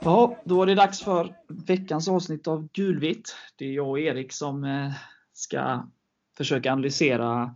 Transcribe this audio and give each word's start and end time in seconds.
Ja, 0.00 0.36
då 0.44 0.56
var 0.56 0.66
det 0.66 0.74
dags 0.74 1.02
för 1.02 1.36
veckans 1.48 2.08
avsnitt 2.08 2.48
av 2.48 2.68
Gulvitt. 2.72 3.36
Det 3.56 3.64
är 3.64 3.72
jag 3.72 3.88
och 3.88 4.00
Erik 4.00 4.32
som 4.32 4.64
eh, 4.64 4.92
ska 5.32 5.88
försöka 6.36 6.72
analysera 6.72 7.54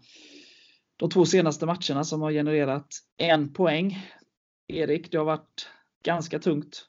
de 0.96 1.10
två 1.10 1.24
senaste 1.24 1.66
matcherna 1.66 2.04
som 2.04 2.22
har 2.22 2.30
genererat 2.30 2.88
en 3.16 3.52
poäng. 3.52 4.10
Erik, 4.68 5.10
det 5.10 5.18
har 5.18 5.24
varit 5.24 5.68
ganska 6.04 6.38
tungt. 6.38 6.88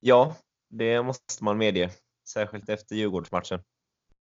Ja, 0.00 0.36
det 0.70 1.02
måste 1.02 1.44
man 1.44 1.58
medge. 1.58 1.90
Särskilt 2.28 2.68
efter 2.68 2.96
Djurgårdsmatchen. 2.96 3.60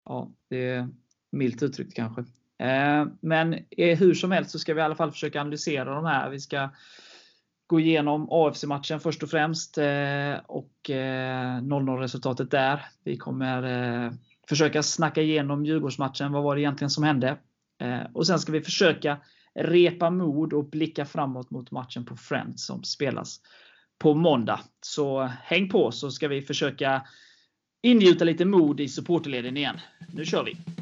Ja, 0.05 0.33
det 0.49 0.69
är 0.69 0.89
milt 1.33 1.63
uttryckt 1.63 1.95
kanske. 1.97 2.25
Eh, 2.63 3.07
men 3.21 3.59
hur 3.77 4.15
som 4.15 4.31
helst 4.31 4.51
så 4.51 4.59
ska 4.59 4.75
vi 4.75 4.81
i 4.81 4.85
alla 4.85 4.95
fall 4.95 5.13
försöka 5.13 5.41
analysera 5.41 5.95
de 5.95 6.05
här. 6.05 6.31
Vi 6.31 6.41
ska 6.41 6.71
gå 7.67 7.81
igenom 7.81 8.29
AFC-matchen 8.31 9.01
först 9.01 9.23
och 9.23 9.31
främst 9.31 9.79
eh, 9.79 10.35
och 10.47 10.91
eh, 10.91 11.61
0-0 11.61 11.99
resultatet 11.99 12.51
där. 12.51 12.85
Vi 13.05 13.17
kommer 13.17 14.13
försöka 14.49 14.83
snacka 14.83 15.23
igenom 15.23 15.65
Djurgårdsmatchen. 15.65 16.33
Vad 16.33 16.43
var 16.43 16.55
det 16.55 16.61
egentligen 16.61 16.91
som 16.91 17.05
hände? 17.05 17.37
Och 18.13 18.27
sen 18.27 18.39
ska 18.39 18.53
vi 18.53 18.61
försöka 18.61 19.19
repa 19.55 20.11
mod 20.11 20.53
och 20.53 20.71
blicka 20.71 21.05
framåt 21.05 21.51
mot 21.51 21.71
matchen 21.71 22.05
på 22.05 22.17
Friends 22.17 22.67
som 22.67 22.85
spelas 22.85 23.41
på 23.99 24.15
måndag. 24.15 24.61
Så 24.81 25.23
häng 25.43 25.69
på 25.69 25.93
så 25.93 26.11
ska 26.11 26.29
vi 26.29 26.43
försöka 26.43 27.03
ingjuta 27.83 28.25
lite 28.25 28.45
mod 28.45 28.81
i 28.81 28.89
supporterleden 28.89 29.57
igen. 29.57 29.81
Nu 30.13 30.25
kör 30.25 30.45
vi! 30.45 30.82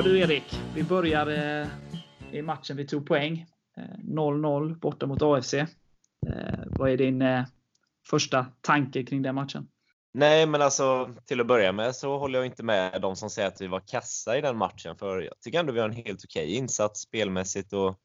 Ja 0.00 0.04
du 0.04 0.18
Erik, 0.18 0.60
vi 0.74 0.82
börjar 0.82 1.26
eh, 1.26 1.68
i 2.32 2.42
matchen 2.42 2.76
vi 2.76 2.86
tog 2.86 3.06
poäng. 3.06 3.46
Eh, 3.76 3.98
0-0 4.04 4.78
borta 4.78 5.06
mot 5.06 5.22
AFC. 5.22 5.54
Eh, 5.54 5.66
vad 6.66 6.90
är 6.90 6.96
din 6.96 7.24
första 8.10 8.46
tanke 8.60 9.04
kring 9.04 9.22
den 9.22 9.34
matchen? 9.34 9.68
Nej, 10.14 10.46
men 10.46 10.62
alltså 10.62 11.14
till 11.26 11.40
att 11.40 11.46
börja 11.46 11.72
med 11.72 11.96
så 11.96 12.18
håller 12.18 12.38
jag 12.38 12.46
inte 12.46 12.62
med 12.62 13.02
de 13.02 13.16
som 13.16 13.30
säger 13.30 13.48
att 13.48 13.60
vi 13.60 13.66
var 13.66 13.80
kassa 13.80 14.38
i 14.38 14.40
den 14.40 14.56
matchen. 14.56 14.96
För 14.96 15.20
jag 15.20 15.40
tycker 15.40 15.60
ändå 15.60 15.72
vi 15.72 15.80
har 15.80 15.88
en 15.88 16.04
helt 16.04 16.24
okej 16.24 16.54
insats 16.54 17.00
spelmässigt 17.00 17.72
och 17.72 17.98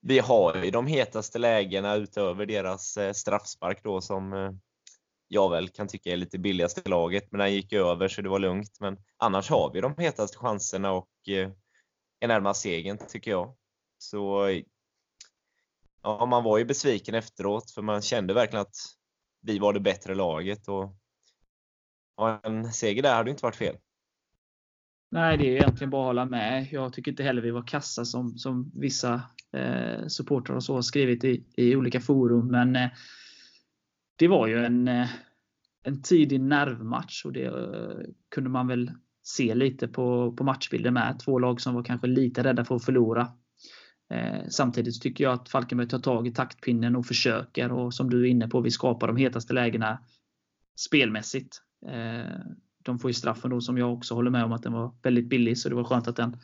vi 0.00 0.18
har 0.18 0.64
ju 0.64 0.70
de 0.70 0.86
hetaste 0.86 1.38
lägena 1.38 1.94
utöver 1.94 2.46
deras 2.46 2.98
straffspark 3.14 3.80
då 3.82 4.00
som 4.00 4.32
jag 5.28 5.50
väl 5.50 5.68
kan 5.68 5.88
tycka 5.88 6.10
är 6.10 6.16
lite 6.16 6.38
billigaste 6.38 6.88
laget, 6.88 7.32
men 7.32 7.38
den 7.38 7.52
gick 7.52 7.72
över 7.72 8.08
så 8.08 8.22
det 8.22 8.28
var 8.28 8.38
lugnt. 8.38 8.80
Men 8.80 8.98
annars 9.16 9.50
har 9.50 9.72
vi 9.72 9.80
de 9.80 9.94
hetaste 9.98 10.38
chanserna 10.38 10.92
och 10.92 11.10
eh, 11.28 11.50
är 12.20 12.28
närmast 12.28 12.62
segern 12.62 12.98
tycker 13.08 13.30
jag. 13.30 13.54
Så 13.98 14.50
ja, 16.02 16.26
man 16.26 16.44
var 16.44 16.58
ju 16.58 16.64
besviken 16.64 17.14
efteråt 17.14 17.70
för 17.70 17.82
man 17.82 18.02
kände 18.02 18.34
verkligen 18.34 18.62
att 18.62 18.76
vi 19.40 19.58
var 19.58 19.72
det 19.72 19.80
bättre 19.80 20.14
laget 20.14 20.68
och 20.68 20.96
ja, 22.16 22.40
en 22.42 22.72
seger 22.72 23.02
där 23.02 23.14
hade 23.14 23.30
inte 23.30 23.44
varit 23.44 23.56
fel. 23.56 23.76
Nej, 25.10 25.38
det 25.38 25.44
är 25.44 25.56
egentligen 25.56 25.90
bara 25.90 26.02
att 26.02 26.06
hålla 26.06 26.24
med. 26.24 26.68
Jag 26.70 26.92
tycker 26.92 27.10
inte 27.10 27.22
heller 27.22 27.42
vi 27.42 27.50
var 27.50 27.66
kassa 27.66 28.04
som, 28.04 28.38
som 28.38 28.72
vissa 28.74 29.22
eh, 29.52 30.06
supportrar 30.06 30.56
och 30.56 30.64
så 30.64 30.74
har 30.74 30.82
skrivit 30.82 31.24
i, 31.24 31.44
i 31.56 31.76
olika 31.76 32.00
forum. 32.00 32.50
Men 32.50 32.76
eh, 32.76 32.88
det 34.16 34.28
var 34.28 34.46
ju 34.46 34.64
en, 34.64 34.88
eh, 34.88 35.08
en 35.82 36.02
tidig 36.02 36.40
nervmatch 36.40 37.24
och 37.24 37.32
det 37.32 37.44
eh, 37.44 38.06
kunde 38.30 38.50
man 38.50 38.66
väl 38.66 38.90
se 39.22 39.54
lite 39.54 39.88
på, 39.88 40.32
på 40.32 40.44
matchbilden 40.44 40.94
med. 40.94 41.18
Två 41.24 41.38
lag 41.38 41.60
som 41.60 41.74
var 41.74 41.82
kanske 41.82 42.06
lite 42.06 42.44
rädda 42.44 42.64
för 42.64 42.76
att 42.76 42.84
förlora. 42.84 43.28
Eh, 44.10 44.48
samtidigt 44.48 45.02
tycker 45.02 45.24
jag 45.24 45.32
att 45.32 45.48
Falkenberg 45.48 45.88
tar 45.88 45.98
tag 45.98 46.26
i 46.26 46.32
taktpinnen 46.32 46.96
och 46.96 47.06
försöker. 47.06 47.72
Och 47.72 47.94
som 47.94 48.10
du 48.10 48.20
är 48.20 48.30
inne 48.30 48.48
på, 48.48 48.60
vi 48.60 48.70
skapar 48.70 49.06
de 49.06 49.16
hetaste 49.16 49.52
lägena 49.52 49.98
spelmässigt. 50.76 51.60
Eh, 51.86 52.40
de 52.82 52.98
får 52.98 53.10
ju 53.10 53.14
straffen 53.14 53.50
då 53.50 53.60
som 53.60 53.78
jag 53.78 53.92
också 53.92 54.14
håller 54.14 54.30
med 54.30 54.44
om 54.44 54.52
att 54.52 54.62
den 54.62 54.72
var 54.72 54.94
väldigt 55.02 55.28
billig, 55.28 55.58
så 55.58 55.68
det 55.68 55.74
var 55.74 55.84
skönt 55.84 56.08
att 56.08 56.16
den 56.16 56.36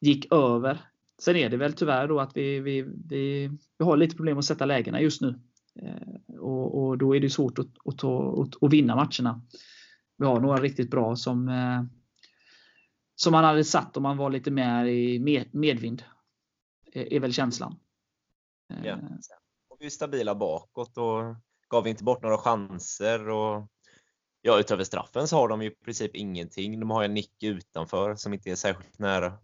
gick 0.00 0.32
över. 0.32 0.80
Sen 1.18 1.36
är 1.36 1.50
det 1.50 1.56
väl 1.56 1.72
tyvärr 1.72 2.08
då 2.08 2.20
att 2.20 2.36
vi, 2.36 2.60
vi, 2.60 2.82
vi, 3.08 3.50
vi 3.78 3.84
har 3.84 3.96
lite 3.96 4.16
problem 4.16 4.38
att 4.38 4.44
sätta 4.44 4.66
lägena 4.66 5.00
just 5.00 5.20
nu. 5.20 5.40
Eh, 5.82 6.38
och, 6.38 6.86
och, 6.86 6.98
då 6.98 7.16
är 7.16 7.20
det 7.20 7.30
svårt 7.30 7.58
att, 7.58 7.66
att, 7.84 7.98
ta, 7.98 8.42
att, 8.42 8.62
att, 8.62 8.72
vinna 8.72 8.96
matcherna. 8.96 9.42
Vi 10.18 10.26
har 10.26 10.40
några 10.40 10.60
riktigt 10.60 10.90
bra 10.90 11.16
som, 11.16 11.48
eh, 11.48 11.82
som 13.14 13.32
man 13.32 13.44
hade 13.44 13.64
satt 13.64 13.96
om 13.96 14.02
man 14.02 14.16
var 14.16 14.30
lite 14.30 14.50
mer 14.50 14.84
i 14.84 15.18
med, 15.18 15.54
medvind. 15.54 16.02
Är 16.92 17.20
väl 17.20 17.32
känslan. 17.32 17.78
Ja. 18.68 18.90
Eh. 18.90 18.98
Och 19.68 19.76
vi 19.80 19.86
är 19.86 19.90
stabila 19.90 20.34
bakåt 20.34 20.98
och 20.98 21.36
gav 21.68 21.86
inte 21.86 22.04
bort 22.04 22.22
några 22.22 22.38
chanser. 22.38 23.28
Och 23.28 23.68
ja, 24.42 24.60
utöver 24.60 24.84
straffen 24.84 25.28
så 25.28 25.36
har 25.36 25.48
de 25.48 25.62
ju 25.62 25.68
i 25.68 25.74
princip 25.74 26.16
ingenting. 26.16 26.80
De 26.80 26.90
har 26.90 27.04
en 27.04 27.14
nick 27.14 27.42
utanför 27.42 28.14
som 28.14 28.34
inte 28.34 28.50
är 28.50 28.54
särskilt 28.54 28.98
nära. 28.98 29.38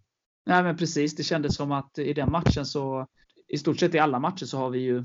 Nej 0.46 0.62
men 0.62 0.76
precis, 0.76 1.16
det 1.16 1.22
kändes 1.22 1.56
som 1.56 1.72
att 1.72 1.98
i 1.98 2.12
den 2.12 2.30
matchen 2.30 2.66
så 2.66 3.06
i 3.48 3.58
stort 3.58 3.78
sett 3.78 3.94
i 3.94 3.98
alla 3.98 4.18
matcher 4.18 4.44
så 4.44 4.58
har 4.58 4.70
vi 4.70 4.78
ju 4.78 5.04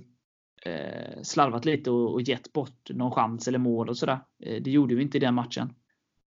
eh, 0.66 1.22
slarvat 1.22 1.66
lite 1.66 1.92
och, 1.92 2.14
och 2.14 2.22
gett 2.22 2.54
bort 2.54 2.90
någon 2.90 3.12
chans 3.12 3.48
eller 3.48 3.60
mål 3.60 3.90
och 3.90 3.98
sådär. 3.98 4.20
Eh, 4.44 4.62
det 4.62 4.72
gjorde 4.72 4.96
vi 4.96 5.02
inte 5.02 5.18
i 5.18 5.20
den 5.20 5.34
matchen. 5.34 5.74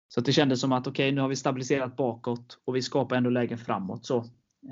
Så 0.09 0.21
det 0.21 0.33
kändes 0.33 0.61
som 0.61 0.73
att 0.73 0.87
okej, 0.87 1.09
okay, 1.09 1.15
nu 1.15 1.21
har 1.21 1.29
vi 1.29 1.37
stabiliserat 1.37 1.97
bakåt 1.97 2.59
och 2.65 2.77
vi 2.77 2.83
skapar 2.83 3.17
ändå 3.17 3.31
lägen 3.31 3.59
framåt. 3.59 4.07
Så, 4.07 4.19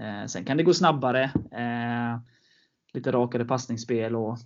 eh, 0.01 0.27
sen 0.27 0.45
kan 0.45 0.57
det 0.57 0.63
gå 0.63 0.75
snabbare. 0.75 1.23
Eh, 1.53 2.21
lite 2.93 3.13
rakare 3.13 3.45
passningsspel 3.45 4.17
och, 4.17 4.39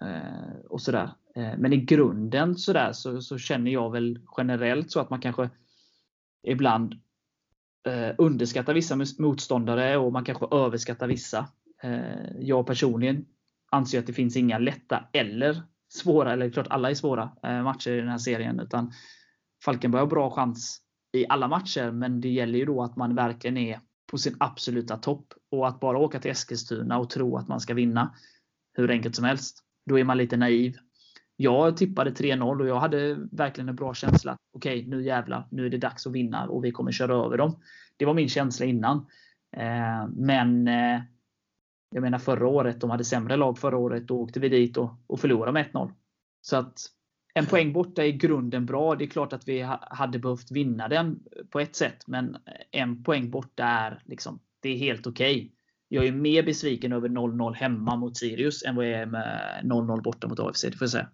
eh, 0.00 0.56
och 0.70 0.82
sådär. 0.82 1.10
Eh, 1.36 1.52
men 1.58 1.72
i 1.72 1.76
grunden 1.76 2.56
sådär 2.56 2.92
så, 2.92 3.20
så 3.20 3.38
känner 3.38 3.70
jag 3.70 3.90
väl 3.92 4.18
generellt 4.36 4.90
så 4.90 5.00
att 5.00 5.10
man 5.10 5.20
kanske 5.20 5.50
ibland 6.42 6.94
eh, 7.86 8.14
underskattar 8.18 8.74
vissa 8.74 8.96
motståndare 9.18 9.96
och 9.96 10.12
man 10.12 10.24
kanske 10.24 10.46
överskattar 10.50 11.06
vissa. 11.06 11.48
Eh, 11.82 12.38
jag 12.38 12.66
personligen 12.66 13.26
anser 13.74 13.98
att 13.98 14.06
det 14.06 14.12
finns 14.12 14.36
inga 14.36 14.58
lätta 14.58 15.08
eller 15.12 15.62
svåra, 15.88 16.32
eller 16.32 16.50
klart 16.50 16.66
alla 16.70 16.90
är 16.90 16.94
svåra 16.94 17.32
eh, 17.42 17.62
matcher 17.62 17.90
i 17.90 18.00
den 18.00 18.08
här 18.08 18.18
serien. 18.18 18.60
Utan 18.60 18.92
Falkenberg 19.64 20.00
har 20.00 20.06
bra 20.06 20.30
chans 20.30 20.80
i 21.12 21.26
alla 21.28 21.48
matcher, 21.48 21.90
men 21.90 22.20
det 22.20 22.28
gäller 22.28 22.58
ju 22.58 22.64
då 22.64 22.82
att 22.82 22.96
man 22.96 23.14
verkligen 23.14 23.56
är 23.56 23.80
på 24.10 24.18
sin 24.18 24.36
absoluta 24.40 24.96
topp. 24.96 25.26
Och 25.50 25.68
att 25.68 25.80
bara 25.80 25.98
åka 25.98 26.20
till 26.20 26.30
Eskilstuna 26.30 26.98
och 26.98 27.10
tro 27.10 27.36
att 27.36 27.48
man 27.48 27.60
ska 27.60 27.74
vinna 27.74 28.14
hur 28.74 28.90
enkelt 28.90 29.16
som 29.16 29.24
helst. 29.24 29.58
Då 29.86 29.98
är 29.98 30.04
man 30.04 30.18
lite 30.18 30.36
naiv. 30.36 30.76
Jag 31.36 31.76
tippade 31.76 32.10
3-0 32.10 32.60
och 32.60 32.68
jag 32.68 32.80
hade 32.80 33.16
verkligen 33.32 33.68
en 33.68 33.76
bra 33.76 33.94
känsla. 33.94 34.38
Okej, 34.52 34.78
okay, 34.78 34.90
nu 34.90 35.04
jävlar, 35.04 35.48
nu 35.50 35.66
är 35.66 35.70
det 35.70 35.78
dags 35.78 36.06
att 36.06 36.12
vinna 36.12 36.48
och 36.48 36.64
vi 36.64 36.72
kommer 36.72 36.92
köra 36.92 37.14
över 37.14 37.38
dem. 37.38 37.62
Det 37.96 38.04
var 38.04 38.14
min 38.14 38.28
känsla 38.28 38.66
innan. 38.66 39.06
Eh, 39.56 40.08
men 40.16 40.68
eh, 40.68 41.00
jag 41.94 42.02
menar 42.02 42.18
förra 42.18 42.46
året, 42.46 42.80
de 42.80 42.90
hade 42.90 43.04
sämre 43.04 43.36
lag 43.36 43.58
förra 43.58 43.76
året. 43.76 44.06
Då 44.06 44.20
åkte 44.20 44.40
vi 44.40 44.48
dit 44.48 44.76
och, 44.76 44.90
och 45.06 45.20
förlorade 45.20 45.52
med 45.52 45.70
1-0. 45.72 45.92
Så 46.40 46.56
att 46.56 46.80
en 47.34 47.46
poäng 47.46 47.72
borta 47.72 48.02
är 48.02 48.06
i 48.06 48.12
grunden 48.12 48.66
bra. 48.66 48.94
Det 48.94 49.04
är 49.04 49.08
klart 49.08 49.32
att 49.32 49.48
vi 49.48 49.60
hade 49.80 50.18
behövt 50.18 50.50
vinna 50.50 50.88
den 50.88 51.22
på 51.50 51.60
ett 51.60 51.76
sätt. 51.76 52.06
Men 52.06 52.36
en 52.70 53.04
poäng 53.04 53.30
borta 53.30 53.64
är, 53.64 54.02
liksom, 54.04 54.40
det 54.60 54.68
är 54.68 54.76
helt 54.76 55.06
okej. 55.06 55.36
Okay. 55.36 55.50
Jag 55.88 56.06
är 56.06 56.12
mer 56.12 56.42
besviken 56.42 56.92
över 56.92 57.08
0-0 57.08 57.54
hemma 57.54 57.96
mot 57.96 58.16
Sirius 58.16 58.62
än 58.62 58.76
vad 58.76 58.86
jag 58.86 59.00
är 59.00 59.06
med 59.06 59.60
0-0 59.64 60.02
borta 60.02 60.28
mot 60.28 60.40
AFC. 60.40 60.62
Det 60.62 60.72
får 60.72 60.84
jag 60.84 60.90
säga. 60.90 61.08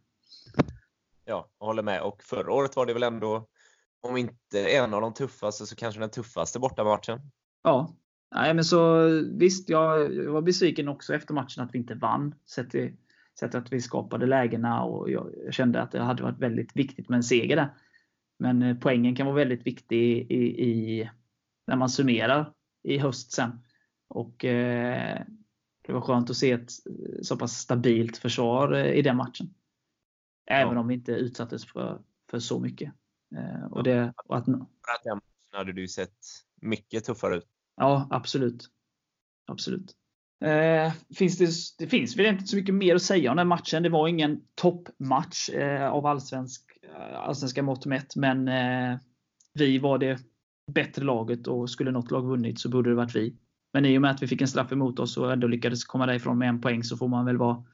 Ja, 1.24 1.48
jag 1.58 1.66
håller 1.66 1.82
med. 1.82 2.02
Och 2.02 2.22
förra 2.22 2.52
året 2.52 2.76
var 2.76 2.86
det 2.86 2.94
väl 2.94 3.02
ändå, 3.02 3.48
om 4.00 4.16
inte 4.16 4.70
en 4.70 4.94
av 4.94 5.00
de 5.00 5.14
tuffaste, 5.14 5.66
så 5.66 5.76
kanske 5.76 6.00
den 6.00 6.10
tuffaste 6.10 6.58
bortamatchen. 6.58 7.20
Ja, 7.62 7.94
Nej, 8.34 8.54
men 8.54 8.64
så 8.64 9.08
visst, 9.32 9.68
jag, 9.68 10.14
jag 10.14 10.32
var 10.32 10.42
besviken 10.42 10.88
också 10.88 11.14
efter 11.14 11.34
matchen 11.34 11.64
att 11.64 11.74
vi 11.74 11.78
inte 11.78 11.94
vann. 11.94 12.34
Sett 12.46 12.70
till, 12.70 12.96
sett 13.40 13.54
att 13.54 13.72
vi 13.72 13.80
skapade 13.80 14.26
lägena 14.26 14.82
och 14.82 15.10
jag, 15.10 15.34
jag, 15.44 15.54
kände 15.54 15.82
att 15.82 15.92
det 15.92 16.02
hade 16.02 16.22
varit 16.22 16.38
väldigt 16.38 16.76
viktigt 16.76 17.08
med 17.08 17.16
en 17.16 17.22
seger 17.22 17.56
där. 17.56 17.74
Men 18.38 18.62
eh, 18.62 18.76
poängen 18.80 19.16
kan 19.16 19.26
vara 19.26 19.36
väldigt 19.36 19.66
viktig 19.66 20.30
i, 20.30 20.64
i 20.68 21.10
när 21.66 21.76
man 21.76 21.90
summerar 21.90 22.52
i 22.82 22.98
höst 22.98 23.32
sen. 23.32 23.50
Och 24.08 24.44
eh, 24.44 25.22
Det 25.86 25.92
var 25.92 26.00
skönt 26.00 26.30
att 26.30 26.36
se 26.36 26.50
ett 26.50 26.70
så 27.22 27.36
pass 27.36 27.52
stabilt 27.52 28.16
försvar 28.16 28.72
eh, 28.72 28.92
i 28.92 29.02
den 29.02 29.16
matchen. 29.16 29.54
Även 30.46 30.74
ja. 30.74 30.80
om 30.80 30.88
vi 30.88 30.94
inte 30.94 31.12
utsattes 31.12 31.66
för, 31.66 32.02
för 32.30 32.38
så 32.38 32.60
mycket. 32.60 32.92
Eh, 33.36 33.64
och 33.72 33.82
det, 33.82 34.12
och 34.24 34.36
att, 34.36 34.46
den 34.46 34.58
matchen 34.58 35.20
hade 35.52 35.72
du 35.72 35.88
sett 35.88 36.18
mycket 36.60 37.04
tuffare 37.04 37.36
ut. 37.36 37.46
Ja, 37.80 38.08
absolut. 38.10 38.68
Absolut. 39.46 39.94
Eh, 40.44 40.92
finns 41.16 41.38
det, 41.38 41.50
det, 41.84 41.90
finns 41.90 42.16
väl 42.16 42.26
inte 42.26 42.46
så 42.46 42.56
mycket 42.56 42.74
mer 42.74 42.94
att 42.94 43.02
säga 43.02 43.30
om 43.30 43.36
den 43.36 43.48
matchen. 43.48 43.82
Det 43.82 43.88
var 43.88 44.08
ingen 44.08 44.40
toppmatch 44.54 45.48
eh, 45.48 45.90
av 45.90 46.06
allsvensk, 46.06 46.78
eh, 46.82 47.18
allsvenska 47.18 47.62
mått 47.62 47.86
mätt, 47.86 48.16
men 48.16 48.48
eh, 48.48 48.98
vi 49.54 49.78
var 49.78 49.98
det 49.98 50.18
bättre 50.72 51.04
laget 51.04 51.46
och 51.46 51.70
skulle 51.70 51.90
något 51.90 52.10
lag 52.10 52.22
vunnit 52.22 52.60
så 52.60 52.68
borde 52.68 52.90
det 52.90 52.96
varit 52.96 53.16
vi. 53.16 53.36
Men 53.72 53.84
i 53.84 53.98
och 53.98 54.02
med 54.02 54.10
att 54.10 54.22
vi 54.22 54.26
fick 54.26 54.40
en 54.40 54.48
straff 54.48 54.72
emot 54.72 54.98
oss 54.98 55.16
och 55.16 55.32
ändå 55.32 55.46
lyckades 55.46 55.84
komma 55.84 56.06
därifrån 56.06 56.38
med 56.38 56.48
en 56.48 56.60
poäng 56.60 56.84
så 56.84 56.96
får 56.96 57.08
man 57.08 57.26
väl 57.26 57.36
vara 57.36 57.64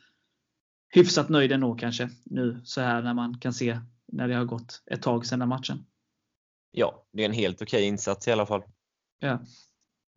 hyfsat 0.94 1.28
nöjd 1.28 1.52
ändå 1.52 1.74
kanske. 1.74 2.10
Nu 2.24 2.60
så 2.64 2.80
här 2.80 3.02
när 3.02 3.14
man 3.14 3.38
kan 3.38 3.52
se 3.52 3.80
när 4.12 4.28
det 4.28 4.34
har 4.34 4.44
gått 4.44 4.82
ett 4.90 5.02
tag 5.02 5.26
sedan 5.26 5.38
den 5.38 5.48
matchen. 5.48 5.86
Ja, 6.70 7.06
det 7.12 7.22
är 7.22 7.26
en 7.26 7.32
helt 7.32 7.62
okej 7.62 7.84
insats 7.84 8.28
i 8.28 8.32
alla 8.32 8.46
fall. 8.46 8.62
Ja. 9.18 9.40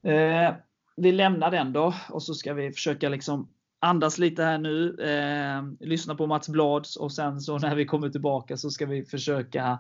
Eh, 0.04 0.54
vi 0.96 1.12
lämnar 1.12 1.52
den 1.52 1.74
då 1.74 1.94
och 2.10 2.24
så 2.24 2.34
ska 2.34 2.54
vi 2.54 2.72
försöka 2.72 3.10
liksom 3.10 3.50
andas 3.80 4.18
lite 4.18 4.44
här 4.44 4.58
nu. 4.58 4.96
Eh, 5.02 5.88
lyssna 5.88 6.16
på 6.16 6.28
Mats 6.28 6.50
Blads 6.50 6.96
och 6.96 7.12
sen 7.12 7.42
så 7.42 7.58
när 7.58 7.76
vi 7.76 7.86
kommer 7.86 8.10
tillbaka 8.10 8.58
så 8.58 8.70
ska 8.70 8.86
vi 8.86 9.06
försöka 9.06 9.80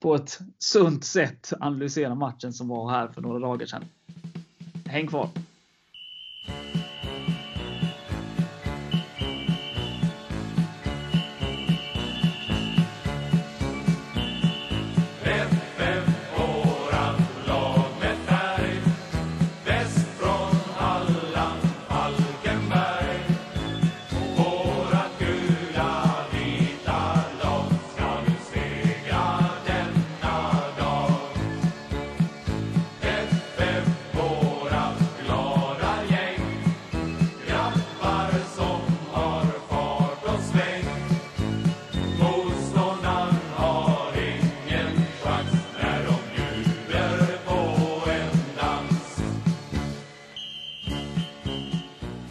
på 0.00 0.14
ett 0.14 0.38
sunt 0.58 1.04
sätt 1.04 1.52
analysera 1.60 2.14
matchen 2.14 2.52
som 2.52 2.68
var 2.68 2.90
här 2.90 3.08
för 3.08 3.20
några 3.20 3.38
dagar 3.38 3.66
sedan. 3.66 3.84
Häng 4.86 5.06
kvar! 5.06 5.28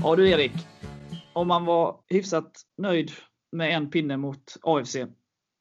Ja 0.08 0.16
du 0.16 0.30
Erik, 0.30 0.52
om 1.34 1.48
man 1.48 1.66
var 1.66 2.04
hyfsat 2.08 2.62
nöjd 2.78 3.12
med 3.52 3.76
en 3.76 3.90
pinne 3.90 4.18
mot 4.18 4.58
AFC 4.62 4.96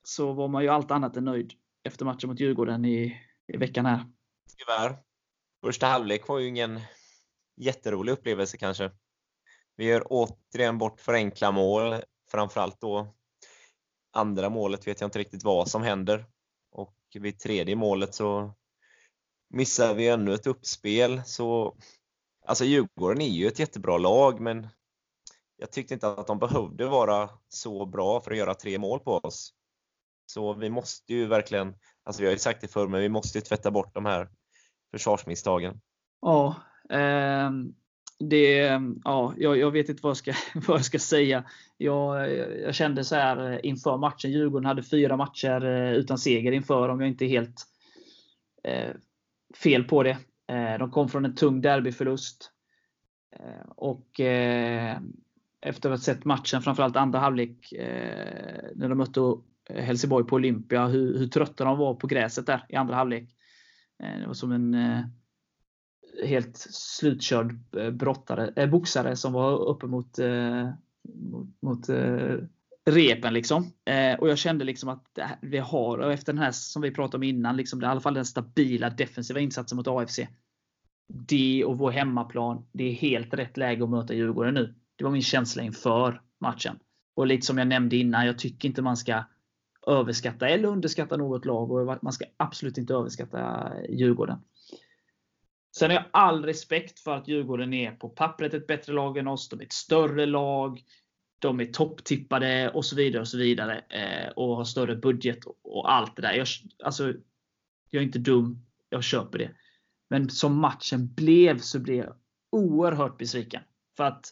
så 0.03 0.33
var 0.33 0.49
man 0.49 0.63
ju 0.63 0.69
allt 0.69 0.91
annat 0.91 1.17
än 1.17 1.25
nöjd 1.25 1.53
efter 1.85 2.05
matchen 2.05 2.29
mot 2.29 2.41
Djurgården 2.41 2.85
i, 2.85 3.21
i 3.53 3.57
veckan 3.57 3.87
här. 3.87 4.05
Tyvärr. 4.59 4.99
Första 5.65 5.87
halvlek 5.87 6.29
var 6.29 6.39
ju 6.39 6.49
ingen 6.49 6.81
jätterolig 7.57 8.13
upplevelse 8.13 8.57
kanske. 8.57 8.91
Vi 9.77 9.85
gör 9.85 10.03
återigen 10.07 10.79
bort 10.79 11.01
för 11.01 11.15
enkla 11.15 11.53
mål. 11.53 11.95
Framförallt 12.31 12.81
då 12.81 13.15
andra 14.13 14.49
målet 14.49 14.87
vet 14.87 15.01
jag 15.01 15.09
inte 15.09 15.19
riktigt 15.19 15.45
vad 15.45 15.69
som 15.69 15.83
händer. 15.83 16.27
Och 16.73 16.97
vid 17.15 17.39
tredje 17.39 17.77
målet 17.77 18.15
så 18.15 18.55
missar 19.49 19.95
vi 19.95 20.09
ännu 20.09 20.35
ett 20.35 20.47
uppspel. 20.47 21.23
Så 21.25 21.77
Alltså 22.47 22.65
Djurgården 22.65 23.21
är 23.21 23.29
ju 23.29 23.47
ett 23.47 23.59
jättebra 23.59 23.99
lag, 23.99 24.41
men 24.41 24.67
jag 25.57 25.73
tyckte 25.73 25.95
inte 25.95 26.09
att 26.09 26.27
de 26.27 26.39
behövde 26.39 26.87
vara 26.87 27.31
så 27.49 27.87
bra 27.87 28.21
för 28.21 28.31
att 28.31 28.37
göra 28.37 28.55
tre 28.55 28.79
mål 28.79 29.01
på 29.01 29.13
oss. 29.13 29.53
Så 30.27 30.55
vi 30.55 30.71
måste 30.71 31.15
ju 31.15 31.27
verkligen, 31.27 31.75
alltså 32.05 32.23
vi 32.23 32.27
har 32.27 32.33
ju 32.33 32.39
sagt 32.39 32.61
det 32.61 32.69
förr, 32.69 32.89
men 32.89 33.01
vi 33.01 33.09
måste 33.09 33.39
ju 33.39 33.43
tvätta 33.43 33.71
bort 33.71 33.95
de 33.95 34.05
här 34.05 34.29
försvarsmisstagen. 34.91 35.81
Ja, 36.21 36.55
eh, 36.91 37.51
det, 38.19 38.57
ja 39.05 39.35
jag, 39.37 39.59
jag, 39.59 39.71
vet 39.71 39.89
inte 39.89 40.03
vad 40.03 40.11
jag 40.11 40.17
ska, 40.17 40.33
vad 40.55 40.79
jag 40.79 40.85
ska 40.85 40.99
säga. 40.99 41.45
Jag, 41.77 42.33
jag 42.61 42.75
kände 42.75 43.05
så 43.05 43.15
här 43.15 43.67
inför 43.67 43.97
matchen, 43.99 44.31
Djurgården 44.31 44.67
hade 44.67 44.83
fyra 44.83 45.17
matcher 45.17 45.65
eh, 45.65 45.93
utan 45.93 46.19
seger 46.19 46.53
inför, 46.53 46.89
om 46.89 47.01
jag 47.01 47.09
inte 47.09 47.25
är 47.25 47.29
helt 47.29 47.67
eh, 48.65 48.95
fel 49.63 49.85
på 49.85 50.03
det. 50.03 50.19
Eh, 50.49 50.79
de 50.79 50.91
kom 50.91 51.09
från 51.09 51.25
en 51.25 51.35
tung 51.35 51.61
derbyförlust. 51.61 52.51
Eh, 53.37 53.69
och 53.77 54.21
eh, 54.21 55.01
efter 55.61 55.91
att 55.91 55.99
ha 55.99 56.05
sett 56.05 56.25
matchen, 56.25 56.63
framförallt 56.63 56.97
andra 56.97 57.19
halvlek, 57.19 57.73
när 58.75 58.89
de 58.89 58.99
mötte 58.99 59.21
Helsingborg 59.69 60.27
på 60.27 60.37
Olympia, 60.37 60.87
hur, 60.87 61.19
hur 61.19 61.27
trötta 61.27 61.65
de 61.65 61.79
var 61.79 61.95
på 61.95 62.07
gräset 62.07 62.47
där 62.47 62.67
i 62.69 62.77
andra 62.77 62.95
halvlek. 62.95 63.37
Det 63.99 64.27
var 64.27 64.35
som 64.35 64.53
en 64.53 64.77
helt 66.25 66.57
slutkörd 66.71 67.59
brottare, 67.93 68.67
boxare 68.67 69.17
som 69.17 69.33
var 69.33 69.59
uppe 69.59 69.87
mot, 69.87 70.19
mot, 71.03 71.49
mot 71.63 71.89
repen. 72.87 73.35
Liksom. 73.35 73.73
Eh, 73.85 74.19
och 74.19 74.29
jag 74.29 74.38
kände 74.38 74.65
liksom 74.65 74.88
att 74.88 75.19
vi 75.41 75.59
har, 75.59 75.99
och 75.99 76.12
efter 76.12 76.33
den 76.33 76.43
här 76.43 76.53
som 76.53 76.83
vi 76.83 76.91
pratade 76.91 77.17
om 77.17 77.23
innan, 77.23 77.56
liksom, 77.56 77.81
det 77.81 77.87
är 77.87 77.88
i 77.88 77.91
alla 77.91 78.00
fall 78.00 78.15
den 78.15 78.25
stabila 78.25 78.91
defensiva 78.91 79.41
insatsen 79.41 79.77
mot 79.77 79.88
AFC. 79.88 80.21
Det 81.09 81.65
och 81.65 81.79
vår 81.79 81.91
hemmaplan, 81.91 82.67
det 82.73 82.85
är 82.85 82.93
helt 82.93 83.35
rätt 83.35 83.56
läge 83.56 83.85
att 83.85 83.90
möta 83.90 84.14
Djurgården 84.14 84.55
nu. 84.55 84.75
Det 84.97 85.05
var 85.05 85.11
min 85.11 85.23
känsla 85.23 85.62
inför 85.62 86.23
matchen. 86.40 86.78
Och 87.14 87.26
lite 87.26 87.47
som 87.47 87.59
jag 87.59 87.69
nämnde 87.69 87.97
innan, 87.97 88.26
jag 88.26 88.38
tycker 88.38 88.69
inte 88.69 88.83
man 88.83 88.97
ska 88.97 89.25
överskatta 89.87 90.49
eller 90.49 90.69
underskatta 90.69 91.16
något 91.16 91.45
lag 91.45 91.71
och 91.71 91.99
man 92.02 92.12
ska 92.12 92.25
absolut 92.37 92.78
inte 92.78 92.95
överskatta 92.95 93.73
Djurgården. 93.88 94.38
Sen 95.76 95.90
har 95.90 95.97
jag 95.97 96.05
all 96.11 96.45
respekt 96.45 97.00
för 97.00 97.14
att 97.14 97.28
Djurgården 97.28 97.75
är 97.75 97.93
på 97.93 98.09
pappret 98.09 98.55
ett 98.55 98.66
bättre 98.66 98.93
lag 98.93 99.19
än 99.19 99.28
oss. 99.28 99.49
De 99.49 99.61
är 99.61 99.64
ett 99.64 99.73
större 99.73 100.26
lag 100.26 100.83
de 101.38 101.61
är 101.61 101.64
topptippade 101.64 102.71
och 102.71 102.85
så 102.85 102.97
vidare 102.97 103.21
och 103.21 103.28
så 103.28 103.38
vidare. 103.38 103.78
Eh, 103.88 104.28
och 104.28 104.57
har 104.57 104.64
större 104.64 104.97
budget 104.97 105.38
och, 105.62 105.93
allt 105.93 106.16
det 106.16 106.23
där. 106.23 106.33
Jag, 106.33 106.47
alltså, 106.85 107.14
jag 107.90 108.00
är 108.00 108.07
inte 108.07 108.19
dum. 108.19 108.66
Jag 108.88 109.05
köper 109.05 109.38
det. 109.38 109.50
Men 110.11 110.31
som 110.31 110.59
matchen 110.59 111.14
blev 111.14 111.59
så 111.59 111.78
blev 111.78 111.97
jag 111.97 112.14
oerhört 112.50 113.19
besviken. 113.19 113.62
För 113.97 114.05
att 114.05 114.26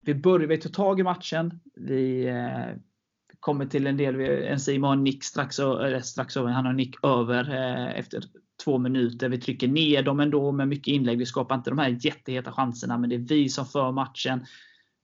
vi 0.00 0.14
började, 0.14 0.46
vi 0.46 0.58
tog 0.58 0.72
tag 0.72 1.00
i 1.00 1.02
matchen. 1.02 1.60
Vi 1.74 2.26
eh, 2.26 2.76
kommer 3.40 3.66
till 3.66 3.86
en 3.86 3.96
del, 3.96 4.20
en 4.20 4.60
Simon 4.60 4.88
har 4.88 4.96
en 4.96 5.04
nick 5.04 5.24
strax, 5.24 5.58
eller 5.58 6.00
strax 6.00 6.36
över, 6.36 6.50
han 6.50 6.64
har 6.64 6.70
en 6.70 6.76
nick 6.76 7.04
över 7.04 7.50
eh, 7.50 7.98
efter 7.98 8.24
två 8.64 8.78
minuter. 8.78 9.28
Vi 9.28 9.38
trycker 9.38 9.68
ner 9.68 10.02
dem 10.02 10.20
ändå 10.20 10.52
med 10.52 10.68
mycket 10.68 10.92
inlägg. 10.92 11.18
Vi 11.18 11.26
skapar 11.26 11.54
inte 11.54 11.70
de 11.70 11.78
här 11.78 11.98
jätteheta 12.00 12.52
chanserna, 12.52 12.98
men 12.98 13.10
det 13.10 13.16
är 13.16 13.18
vi 13.18 13.48
som 13.48 13.66
för 13.66 13.92
matchen. 13.92 14.46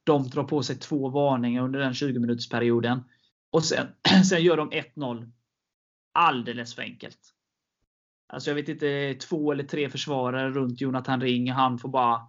De 0.07 0.29
drar 0.29 0.45
på 0.45 0.63
sig 0.63 0.79
två 0.79 1.09
varningar 1.09 1.63
under 1.63 1.81
den 1.81 1.95
20 1.95 2.19
minutersperioden. 2.19 3.05
Och 3.51 3.65
sen, 3.65 3.87
sen 4.29 4.43
gör 4.43 4.57
de 4.57 4.71
1-0. 4.71 5.33
Alldeles 6.13 6.75
för 6.75 6.83
enkelt. 6.83 7.19
Alltså 8.27 8.51
jag 8.51 8.55
vet 8.55 8.69
inte, 8.69 9.15
två 9.15 9.53
eller 9.53 9.65
tre 9.65 9.89
försvarare 9.89 10.51
runt 10.51 10.81
Jonathan 10.81 11.21
Ring. 11.21 11.53
Han 11.53 11.79
får 11.79 11.89
bara 11.89 12.27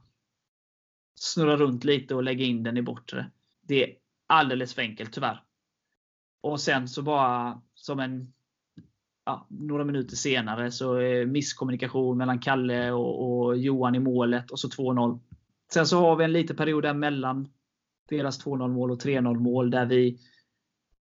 snurra 1.16 1.58
runt 1.58 1.84
lite 1.84 2.16
och 2.16 2.24
lägga 2.24 2.46
in 2.46 2.64
den 2.64 2.78
i 2.78 2.82
bortre. 2.82 3.32
Det 3.62 3.84
är 3.84 3.96
alldeles 4.28 4.74
för 4.74 4.82
enkelt 4.82 5.14
tyvärr. 5.14 5.44
Och 6.42 6.60
sen 6.60 6.88
så 6.88 7.02
bara 7.02 7.62
som 7.74 8.00
en 8.00 8.34
ja, 9.26 9.48
några 9.50 9.84
minuter 9.84 10.16
senare 10.16 10.72
så 10.72 10.94
är 10.94 11.26
misskommunikation 11.26 12.18
mellan 12.18 12.40
Kalle 12.40 12.92
och, 12.92 13.46
och 13.46 13.58
Johan 13.58 13.96
i 13.96 14.00
målet 14.00 14.52
och 14.52 14.60
så 14.60 14.68
2-0. 14.68 15.20
Sen 15.74 15.88
så 15.88 16.00
har 16.00 16.16
vi 16.16 16.24
en 16.24 16.32
liten 16.32 16.56
period 16.56 16.84
där 16.84 16.94
mellan 16.94 17.50
deras 18.08 18.46
2-0 18.46 18.68
mål 18.68 18.92
och 18.92 19.02
3-0 19.02 19.40
mål 19.40 19.72
där 19.72 19.86
vi 19.86 20.20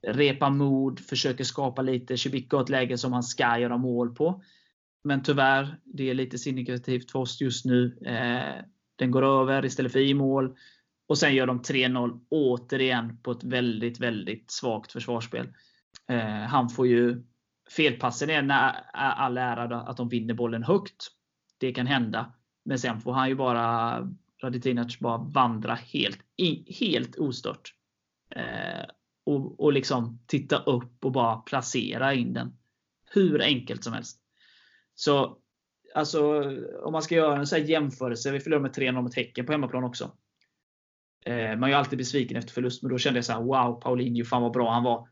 repar 0.06 0.50
mod, 0.50 1.00
försöker 1.00 1.44
skapa 1.44 1.82
lite. 1.82 2.16
Cibicka 2.16 2.56
har 2.56 2.62
ett 2.62 2.68
läge 2.68 2.99
som 2.99 3.12
han 3.12 3.23
ska 3.23 3.58
göra 3.58 3.76
mål 3.76 4.14
på. 4.14 4.42
Men 5.04 5.23
tyvärr, 5.23 5.78
det 5.84 6.11
är 6.11 6.14
lite 6.14 6.38
signifikativt 6.38 7.11
för 7.11 7.18
oss 7.18 7.40
just 7.40 7.64
nu. 7.64 7.99
Eh, 8.06 8.64
den 8.96 9.11
går 9.11 9.23
över 9.23 9.64
istället 9.64 9.92
för 9.92 10.00
i 10.00 10.14
mål. 10.14 10.56
Och 11.06 11.18
sen 11.18 11.34
gör 11.34 11.46
de 11.46 11.62
3-0 11.62 12.20
återigen 12.28 13.18
på 13.23 13.30
ett 13.30 13.44
väldigt, 13.44 14.00
väldigt 14.00 14.50
svagt 14.50 14.92
försvarsspel. 14.92 15.49
Eh, 16.08 16.26
han 16.26 16.68
får 16.68 16.87
ju 16.87 17.23
felpassen 17.76 18.30
är 18.30 18.50
all 18.92 19.38
ära 19.38 19.80
att 19.80 19.96
de 19.96 20.08
vinner 20.08 20.34
bollen 20.34 20.62
högt. 20.62 21.06
Det 21.58 21.73
kan 21.73 21.87
hända. 21.87 22.32
Men 22.64 22.78
sen 22.78 23.00
får 23.00 23.12
han 23.12 23.28
ju 23.28 23.34
bara 23.34 23.99
Radetinac 24.45 24.99
bara 24.99 25.19
vandra 25.19 25.75
helt, 25.75 26.19
helt 26.81 27.17
ostört. 27.17 27.75
Eh, 28.31 28.85
och, 29.27 29.61
och 29.61 29.73
liksom 29.73 30.21
titta 30.27 30.59
upp 30.59 31.05
och 31.05 31.13
bara 31.13 31.37
placera 31.37 32.15
in 32.15 32.33
den. 32.33 32.57
Hur 33.11 33.43
enkelt 33.43 33.85
som 33.85 33.93
helst. 33.93 34.21
Så 34.95 35.39
alltså, 35.95 36.43
om 36.83 36.93
man 36.93 37.03
ska 37.03 37.15
göra 37.15 37.37
en 37.37 37.47
så 37.47 37.57
jämförelse. 37.57 38.33
Vi 38.33 38.41
förlorade 38.41 38.63
med 38.63 38.77
3-0 38.77 39.03
mot 39.03 39.15
Häcken 39.15 39.47
på 39.47 39.53
hemmaplan 39.53 39.85
också. 39.85 40.13
Eh, 41.27 41.57
man 41.57 41.63
är 41.63 41.69
ju 41.69 41.75
alltid 41.75 41.99
besviken 41.99 42.37
efter 42.37 42.53
förlust, 42.53 42.83
men 42.83 42.93
då 42.93 42.99
kände 42.99 43.19
jag 43.19 43.25
så 43.25 43.33
här: 43.33 43.43
Wow, 43.43 43.81
Paulinho, 43.81 44.25
fan 44.25 44.43
vad 44.43 44.53
bra 44.53 44.73
han 44.73 44.85
var. 44.85 45.09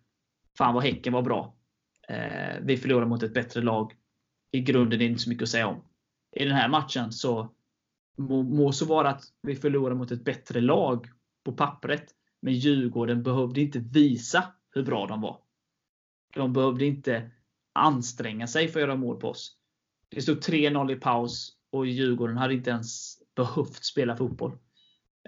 Fan 0.59 0.75
vad 0.75 0.83
Häcken 0.83 1.13
var 1.13 1.23
bra. 1.23 1.57
Eh, 2.09 2.61
vi 2.63 2.77
förlorade 2.77 3.07
mot 3.07 3.23
ett 3.23 3.35
bättre 3.35 3.63
lag. 3.63 3.93
I 4.51 4.61
grunden 4.61 4.93
är 4.93 4.99
det 4.99 5.05
inte 5.05 5.23
så 5.23 5.31
mycket 5.31 5.43
att 5.43 5.49
säga 5.49 5.67
om. 5.67 5.85
I 6.37 6.45
den 6.45 6.55
här 6.55 6.69
matchen 6.69 7.13
så 7.13 7.55
må, 8.17 8.43
må 8.43 8.73
så 8.73 8.85
vara 8.85 9.11
att 9.11 9.25
vi 9.43 9.57
förlorade 9.57 9.95
mot 9.95 10.11
ett 10.11 10.25
bättre 10.25 10.61
lag 10.61 11.07
på 11.45 11.53
pappret. 11.53 12.05
Men 12.41 12.55
Djurgården 12.55 13.23
behövde 13.23 13.61
inte 13.61 13.79
visa 13.79 14.45
hur 14.75 14.83
bra 14.83 15.07
de 15.07 15.21
var. 15.21 15.39
De 16.35 16.53
behövde 16.53 16.85
inte 16.85 17.31
anstränga 17.73 18.47
sig 18.47 18.69
för 18.69 18.81
att 18.81 18.87
göra 18.87 18.97
mål 18.97 19.21
på 19.21 19.29
oss. 19.29 19.57
Det 20.09 20.23
stod 20.23 20.39
3-0 20.39 20.93
i 20.93 20.97
paus 20.97 21.53
och 21.71 21.87
Djurgården 21.87 22.37
hade 22.37 22.55
inte 22.55 22.71
ens 22.71 23.19
behövt 23.37 23.85
spela 23.85 24.17
fotboll. 24.17 24.59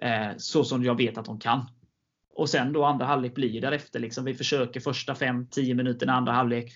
Eh, 0.01 0.31
så 0.37 0.65
som 0.65 0.85
jag 0.85 0.97
vet 0.97 1.19
att 1.19 1.25
de 1.25 1.39
kan. 1.39 1.67
Och 2.35 2.51
sen 2.51 2.73
då 2.73 2.85
andra 2.85 3.07
halvlek 3.07 3.35
blir 3.35 3.61
därefter. 3.61 4.01
Liksom. 4.01 4.25
Vi 4.25 4.35
försöker 4.35 4.81
första 4.81 5.15
5-10 5.15 5.75
minuterna 5.75 6.13
andra 6.13 6.33
halvlek. 6.33 6.73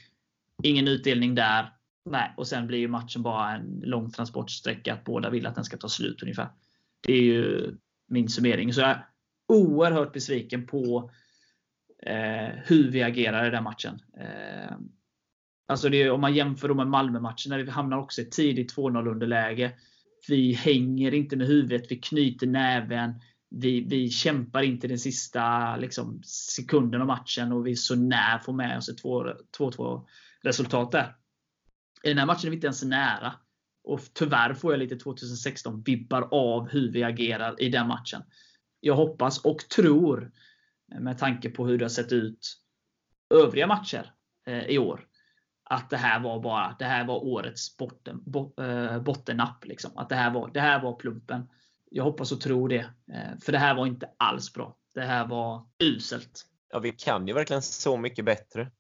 Ingen 0.63 0.89
utdelning 0.89 1.35
där. 1.35 1.73
Nej, 2.05 2.35
och 2.37 2.47
sen 2.47 2.67
blir 2.67 2.79
ju 2.79 2.89
matchen 2.89 3.23
bara 3.23 3.55
en 3.55 3.81
lång 3.85 4.11
transportsträcka. 4.11 4.95
Att 4.95 5.05
båda 5.05 5.31
vill 5.31 5.47
att 5.47 5.55
den 5.55 5.65
ska 5.65 5.77
ta 5.77 5.89
slut 5.89 6.23
ungefär. 6.23 6.49
Det 7.07 7.13
är 7.13 7.23
ju 7.23 7.75
min 8.09 8.29
summering. 8.29 8.73
Så 8.73 8.81
jag 8.81 8.91
är 8.91 9.07
oerhört 9.49 10.13
besviken 10.13 10.67
på 10.67 11.11
eh, 12.03 12.49
hur 12.65 12.91
vi 12.91 13.03
agerar 13.03 13.47
i 13.47 13.51
den 13.51 13.65
matchen. 13.65 14.01
Eh, 14.21 14.77
alltså 15.67 15.89
det, 15.89 16.11
om 16.11 16.21
man 16.21 16.35
jämför 16.35 16.75
med 16.75 16.87
Malmö-matchen, 16.87 17.51
när 17.51 17.59
vi 17.59 17.71
hamnar 17.71 17.99
också 17.99 18.21
i 18.21 18.25
tidigt 18.25 18.77
2-0 18.77 19.11
underläge. 19.11 19.73
Vi 20.29 20.53
hänger 20.53 21.15
inte 21.15 21.37
med 21.37 21.47
huvudet, 21.47 21.93
vi 21.93 21.97
knyter 21.97 22.47
näven. 22.47 23.15
Vi, 23.51 23.81
vi 23.81 24.11
kämpar 24.11 24.63
inte 24.63 24.89
den 24.89 24.99
sista 24.99 25.77
liksom, 25.77 26.23
sekunden 26.25 27.01
av 27.01 27.07
matchen 27.07 27.53
och 27.53 27.67
vi 27.67 27.71
är 27.71 27.77
så 27.77 27.97
när 27.97 28.39
får 28.39 28.53
med 28.53 28.79
oss 28.79 28.89
ett 28.89 29.03
2-2 29.03 30.07
resultat 30.43 30.93
där. 30.93 31.15
I 32.03 32.09
den 32.09 32.19
här 32.19 32.27
matchen 32.27 32.47
är 32.47 32.51
vi 32.51 32.57
inte 32.57 32.67
ens 32.67 32.83
nära. 32.83 33.35
Och 33.85 34.01
tyvärr 34.13 34.55
får 34.55 34.73
jag 34.73 34.79
lite 34.79 34.97
2016 34.97 35.83
vibbar 35.83 36.29
av 36.31 36.69
hur 36.69 36.93
vi 36.93 37.05
agerar 37.05 37.63
i 37.63 37.69
den 37.69 37.89
matchen. 37.89 38.23
Jag 38.81 38.95
hoppas 38.95 39.45
och 39.45 39.59
tror, 39.59 40.33
med 41.01 41.19
tanke 41.19 41.51
på 41.51 41.67
hur 41.67 41.79
det 41.79 41.85
har 41.85 41.89
sett 41.89 42.13
ut 42.13 42.59
övriga 43.35 43.67
matcher 43.67 44.13
eh, 44.47 44.65
i 44.65 44.79
år, 44.79 45.07
att 45.71 45.91
det 45.91 45.97
här 45.97 46.21
var 46.21 46.41
bara 46.41 46.77
det 46.79 46.85
här 46.85 47.07
var 47.07 47.25
årets 47.25 47.77
botten, 47.77 48.25
eh, 48.61 49.03
bottennapp. 49.03 49.65
Liksom. 49.65 49.99
Att 49.99 50.09
det 50.09 50.15
här, 50.15 50.31
var, 50.31 50.51
det 50.55 50.61
här 50.61 50.83
var 50.83 50.93
plumpen. 50.93 51.49
Jag 51.91 52.05
hoppas 52.05 52.33
och 52.33 52.41
tror 52.41 52.69
det. 52.69 52.91
Eh, 53.13 53.39
för 53.43 53.53
det 53.53 53.59
här 53.59 53.75
var 53.75 53.87
inte 53.87 54.11
alls 54.17 54.53
bra. 54.53 54.77
Det 54.95 55.01
här 55.05 55.27
var 55.27 55.67
uselt. 55.79 56.47
Ja, 56.71 56.79
vi 56.79 56.93
kan 56.93 57.29
ju 57.29 57.35
verkligen 57.35 57.63
så 57.63 57.97
mycket 57.97 58.25
bättre. 58.25 58.71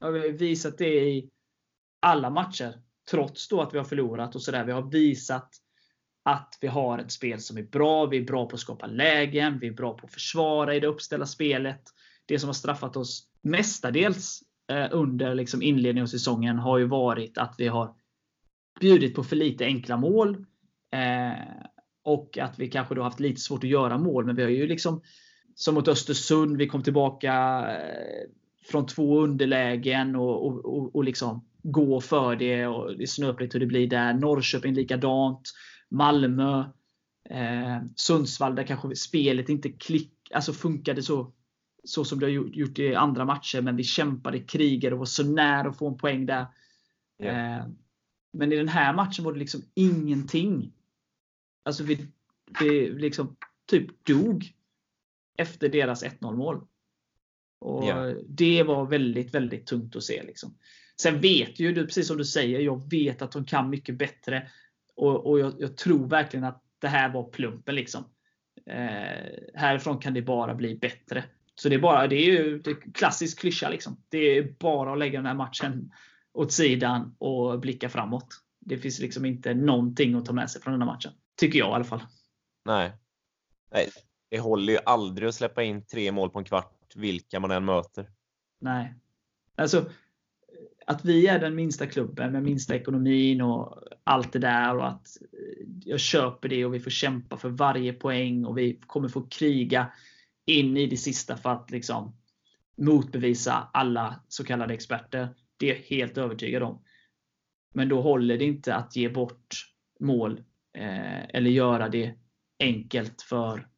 Ja, 0.00 0.10
vi 0.10 0.20
har 0.20 0.28
visat 0.28 0.78
det 0.78 1.10
i 1.10 1.30
alla 2.02 2.30
matcher. 2.30 2.78
Trots 3.10 3.48
då 3.48 3.62
att 3.62 3.74
vi 3.74 3.78
har 3.78 3.84
förlorat 3.84 4.34
och 4.34 4.42
sådär. 4.42 4.64
Vi 4.64 4.72
har 4.72 4.82
visat 4.82 5.50
att 6.22 6.58
vi 6.60 6.68
har 6.68 6.98
ett 6.98 7.12
spel 7.12 7.40
som 7.40 7.58
är 7.58 7.62
bra. 7.62 8.06
Vi 8.06 8.16
är 8.16 8.24
bra 8.24 8.48
på 8.48 8.54
att 8.54 8.60
skapa 8.60 8.86
lägen. 8.86 9.58
Vi 9.58 9.66
är 9.66 9.72
bra 9.72 9.94
på 9.94 10.06
att 10.06 10.12
försvara 10.12 10.74
i 10.74 10.80
det 10.80 10.86
uppställda 10.86 11.26
spelet. 11.26 11.82
Det 12.26 12.38
som 12.38 12.48
har 12.48 12.54
straffat 12.54 12.96
oss 12.96 13.28
mestadels 13.42 14.42
eh, 14.70 14.86
under 14.90 15.34
liksom 15.34 15.62
inledningen 15.62 16.02
av 16.02 16.08
säsongen 16.08 16.58
har 16.58 16.78
ju 16.78 16.84
varit 16.86 17.38
att 17.38 17.54
vi 17.58 17.68
har 17.68 17.94
bjudit 18.80 19.14
på 19.14 19.24
för 19.24 19.36
lite 19.36 19.64
enkla 19.64 19.96
mål. 19.96 20.46
Eh, 20.92 21.32
och 22.04 22.38
att 22.38 22.58
vi 22.58 22.70
kanske 22.70 22.94
då 22.94 23.02
haft 23.02 23.20
lite 23.20 23.40
svårt 23.40 23.64
att 23.64 23.70
göra 23.70 23.98
mål. 23.98 24.24
Men 24.26 24.36
vi 24.36 24.42
har 24.42 24.50
ju 24.50 24.66
liksom, 24.66 25.02
som 25.54 25.74
mot 25.74 25.88
Östersund, 25.88 26.56
vi 26.56 26.68
kom 26.68 26.82
tillbaka 26.82 27.34
eh, 27.70 28.28
från 28.70 28.86
två 28.86 29.20
underlägen 29.20 30.16
och, 30.16 30.46
och, 30.46 30.64
och, 30.64 30.96
och 30.96 31.04
liksom 31.04 31.44
gå 31.62 32.00
för 32.00 32.36
det. 32.36 32.66
och 32.66 32.96
Det 32.96 33.02
är 33.02 33.06
snöpligt 33.06 33.54
hur 33.54 33.60
det 33.60 33.66
blir 33.66 33.86
där. 33.86 34.14
Norrköping 34.14 34.74
likadant. 34.74 35.52
Malmö. 35.88 36.64
Eh, 37.30 37.82
Sundsvall 37.96 38.54
där 38.54 38.64
kanske 38.64 38.96
spelet 38.96 39.48
inte 39.48 39.68
klick, 39.68 40.12
alltså 40.34 40.52
funkade 40.52 41.02
så, 41.02 41.32
så 41.84 42.04
som 42.04 42.20
det 42.20 42.26
har 42.26 42.30
gjort 42.30 42.78
i 42.78 42.94
andra 42.94 43.24
matcher. 43.24 43.60
Men 43.60 43.76
vi 43.76 43.84
kämpade, 43.84 44.38
krigade 44.38 44.94
och 44.94 44.98
var 44.98 45.06
så 45.06 45.24
nära 45.24 45.68
att 45.68 45.78
få 45.78 45.88
en 45.88 45.98
poäng 45.98 46.26
där. 46.26 46.46
Yeah. 47.22 47.58
Eh, 47.58 47.66
men 48.32 48.52
i 48.52 48.56
den 48.56 48.68
här 48.68 48.94
matchen 48.94 49.24
var 49.24 49.32
det 49.32 49.38
liksom 49.38 49.62
ingenting. 49.74 50.72
Alltså 51.62 51.84
vi, 51.84 52.06
vi 52.60 52.90
liksom 52.90 53.36
typ 53.66 54.04
dog 54.04 54.52
efter 55.38 55.68
deras 55.68 56.04
1-0 56.04 56.36
mål. 56.36 56.66
Och 57.58 57.84
yeah. 57.84 58.16
Det 58.28 58.62
var 58.62 58.86
väldigt, 58.86 59.34
väldigt 59.34 59.66
tungt 59.66 59.96
att 59.96 60.02
se. 60.02 60.22
Liksom. 60.22 60.54
Sen 61.00 61.20
vet 61.20 61.60
ju 61.60 61.72
du, 61.72 61.86
precis 61.86 62.06
som 62.06 62.16
du 62.16 62.24
säger, 62.24 62.60
jag 62.60 62.90
vet 62.90 63.22
att 63.22 63.32
de 63.32 63.44
kan 63.44 63.70
mycket 63.70 63.98
bättre. 63.98 64.50
Och, 64.96 65.26
och 65.26 65.38
jag, 65.38 65.54
jag, 65.58 65.76
tror 65.76 66.08
verkligen 66.08 66.44
att 66.44 66.64
det 66.78 66.88
här 66.88 67.12
var 67.12 67.24
plumpen. 67.24 67.74
Liksom. 67.74 68.04
Eh, 68.66 69.32
härifrån 69.54 69.98
kan 69.98 70.14
det 70.14 70.22
bara 70.22 70.54
bli 70.54 70.74
bättre. 70.74 71.24
Så 71.54 71.68
det 71.68 71.74
är 71.74 71.80
bara, 71.80 72.06
det 72.06 72.16
är 72.16 72.24
ju 72.24 72.58
det 72.58 72.70
är 72.70 72.92
klassisk 72.94 73.40
klyscha. 73.40 73.68
Liksom. 73.68 73.96
Det 74.08 74.18
är 74.18 74.54
bara 74.58 74.92
att 74.92 74.98
lägga 74.98 75.18
den 75.18 75.26
här 75.26 75.34
matchen 75.34 75.92
åt 76.32 76.52
sidan 76.52 77.14
och 77.18 77.60
blicka 77.60 77.88
framåt. 77.88 78.28
Det 78.60 78.78
finns 78.78 79.00
liksom 79.00 79.24
inte 79.24 79.54
någonting 79.54 80.14
att 80.14 80.24
ta 80.24 80.32
med 80.32 80.50
sig 80.50 80.62
från 80.62 80.72
den 80.72 80.82
här 80.82 80.94
matchen. 80.94 81.12
Tycker 81.36 81.58
jag 81.58 81.68
i 81.68 81.72
alla 81.72 81.84
fall. 81.84 82.06
Nej. 82.64 82.92
Nej. 83.72 83.90
Det 84.30 84.40
håller 84.40 84.72
ju 84.72 84.78
aldrig 84.86 85.28
att 85.28 85.34
släppa 85.34 85.62
in 85.62 85.86
tre 85.86 86.12
mål 86.12 86.30
på 86.30 86.38
en 86.38 86.44
kvart, 86.44 86.96
vilka 86.96 87.40
man 87.40 87.50
än 87.50 87.64
möter. 87.64 88.10
Nej. 88.60 88.94
Alltså, 89.56 89.90
att 90.86 91.04
vi 91.04 91.26
är 91.26 91.38
den 91.38 91.54
minsta 91.54 91.86
klubben 91.86 92.32
med 92.32 92.42
minsta 92.42 92.74
ekonomin 92.74 93.40
och 93.40 93.78
allt 94.04 94.32
det 94.32 94.38
där 94.38 94.76
och 94.76 94.88
att 94.88 95.18
eh, 95.32 95.66
jag 95.84 96.00
köper 96.00 96.48
det 96.48 96.64
och 96.64 96.74
vi 96.74 96.80
får 96.80 96.90
kämpa 96.90 97.36
för 97.36 97.48
varje 97.48 97.92
poäng 97.92 98.44
och 98.44 98.58
vi 98.58 98.80
kommer 98.86 99.08
få 99.08 99.22
kriga 99.22 99.92
in 100.46 100.76
i 100.76 100.86
det 100.86 100.96
sista 100.96 101.36
för 101.36 101.50
att 101.50 101.70
liksom 101.70 102.16
motbevisa 102.76 103.68
alla 103.72 104.20
så 104.28 104.44
kallade 104.44 104.74
experter. 104.74 105.28
Det 105.56 105.70
är 105.70 105.74
jag 105.74 105.82
helt 105.82 106.18
övertygad 106.18 106.62
om. 106.62 106.82
Men 107.74 107.88
då 107.88 108.00
håller 108.00 108.38
det 108.38 108.44
inte 108.44 108.74
att 108.74 108.96
ge 108.96 109.08
bort 109.08 109.72
mål 110.00 110.40
eh, 110.74 111.24
eller 111.24 111.50
göra 111.50 111.88
det 111.88 112.14
enkelt 112.58 113.22
för, 113.22 113.68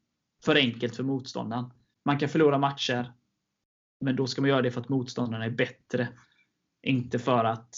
för 0.44 0.56
enkelt 0.56 0.96
för 0.96 1.02
motståndaren. 1.02 1.70
Man 2.04 2.18
kan 2.18 2.28
förlora 2.28 2.58
matcher, 2.58 3.12
men 4.00 4.16
då 4.16 4.26
ska 4.26 4.40
man 4.40 4.50
göra 4.50 4.62
det 4.62 4.70
för 4.70 4.80
att 4.80 4.88
motståndarna 4.88 5.44
är 5.44 5.50
bättre. 5.50 6.08
Inte 6.84 7.18
för 7.18 7.44
att 7.44 7.76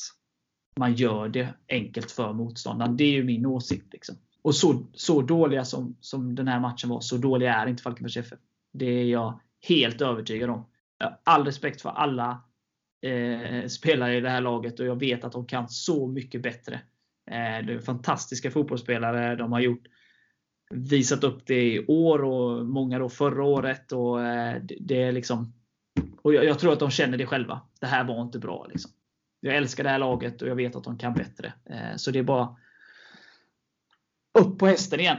man 0.76 0.94
gör 0.94 1.28
det 1.28 1.54
enkelt 1.68 2.10
för 2.10 2.32
motståndaren. 2.32 2.96
Det 2.96 3.04
är 3.04 3.12
ju 3.12 3.25
min 3.25 3.46
åsikt. 3.46 3.92
Liksom. 3.92 4.16
Och 4.42 4.54
så, 4.54 4.86
så 4.94 5.22
dåliga 5.22 5.64
som, 5.64 5.96
som 6.00 6.34
den 6.34 6.48
här 6.48 6.60
matchen 6.60 6.90
var, 6.90 7.00
så 7.00 7.16
dåliga 7.16 7.54
är 7.54 7.66
inte 7.66 7.82
Falkenbergs 7.82 8.16
FF. 8.16 8.38
Det 8.72 8.86
är 8.86 9.04
jag 9.04 9.40
helt 9.68 10.00
övertygad 10.00 10.50
om. 10.50 10.66
All 11.25 11.44
respekt 11.44 11.82
för 11.82 11.90
alla 11.90 12.42
eh, 13.02 13.66
spelare 13.66 14.16
i 14.16 14.20
det 14.20 14.30
här 14.30 14.40
laget 14.40 14.80
och 14.80 14.86
jag 14.86 15.00
vet 15.00 15.25
att 15.25 15.32
de 15.32 15.46
kan 15.46 15.68
så 15.68 16.06
mycket 16.06 16.42
bättre. 16.42 16.75
Eh, 17.30 17.66
det 17.66 17.72
är 17.72 17.78
fantastiska 17.78 18.50
fotbollsspelare. 18.50 19.36
De 19.36 19.52
har 19.52 19.60
gjort, 19.60 19.86
visat 20.70 21.25
upp 21.25 21.46
det 21.46 21.75
i 21.75 21.86
år 21.86 22.25
och 22.25 22.66
många 22.66 22.98
då 22.98 23.08
förra 23.08 23.44
året. 23.44 23.92
Och 23.92 24.25
eh, 24.25 24.62
det 24.80 25.02
är 25.02 25.12
liksom 25.12 25.52
och 26.22 26.34
jag, 26.34 26.44
jag, 26.44 26.58
tror 26.58 26.72
att 26.72 26.80
de 26.80 26.90
känner 26.90 27.18
det 27.18 27.26
själva. 27.26 27.60
Det 27.80 27.86
här 27.86 28.04
var 28.04 28.22
inte 28.22 28.38
bra. 28.38 28.66
Liksom. 28.68 28.90
Jag 29.46 29.56
älskar 29.56 29.84
det 29.84 29.90
här 29.90 29.98
laget 29.98 30.42
och 30.42 30.48
jag 30.48 30.56
vet 30.56 30.76
att 30.76 30.84
de 30.84 30.98
kan 30.98 31.14
bättre. 31.14 31.52
Eh, 31.64 31.96
så 31.96 32.10
det 32.10 32.18
är 32.18 32.22
bara 32.22 32.56
upp 34.38 34.58
på 34.58 34.66
hästen 34.66 35.00
igen. 35.00 35.16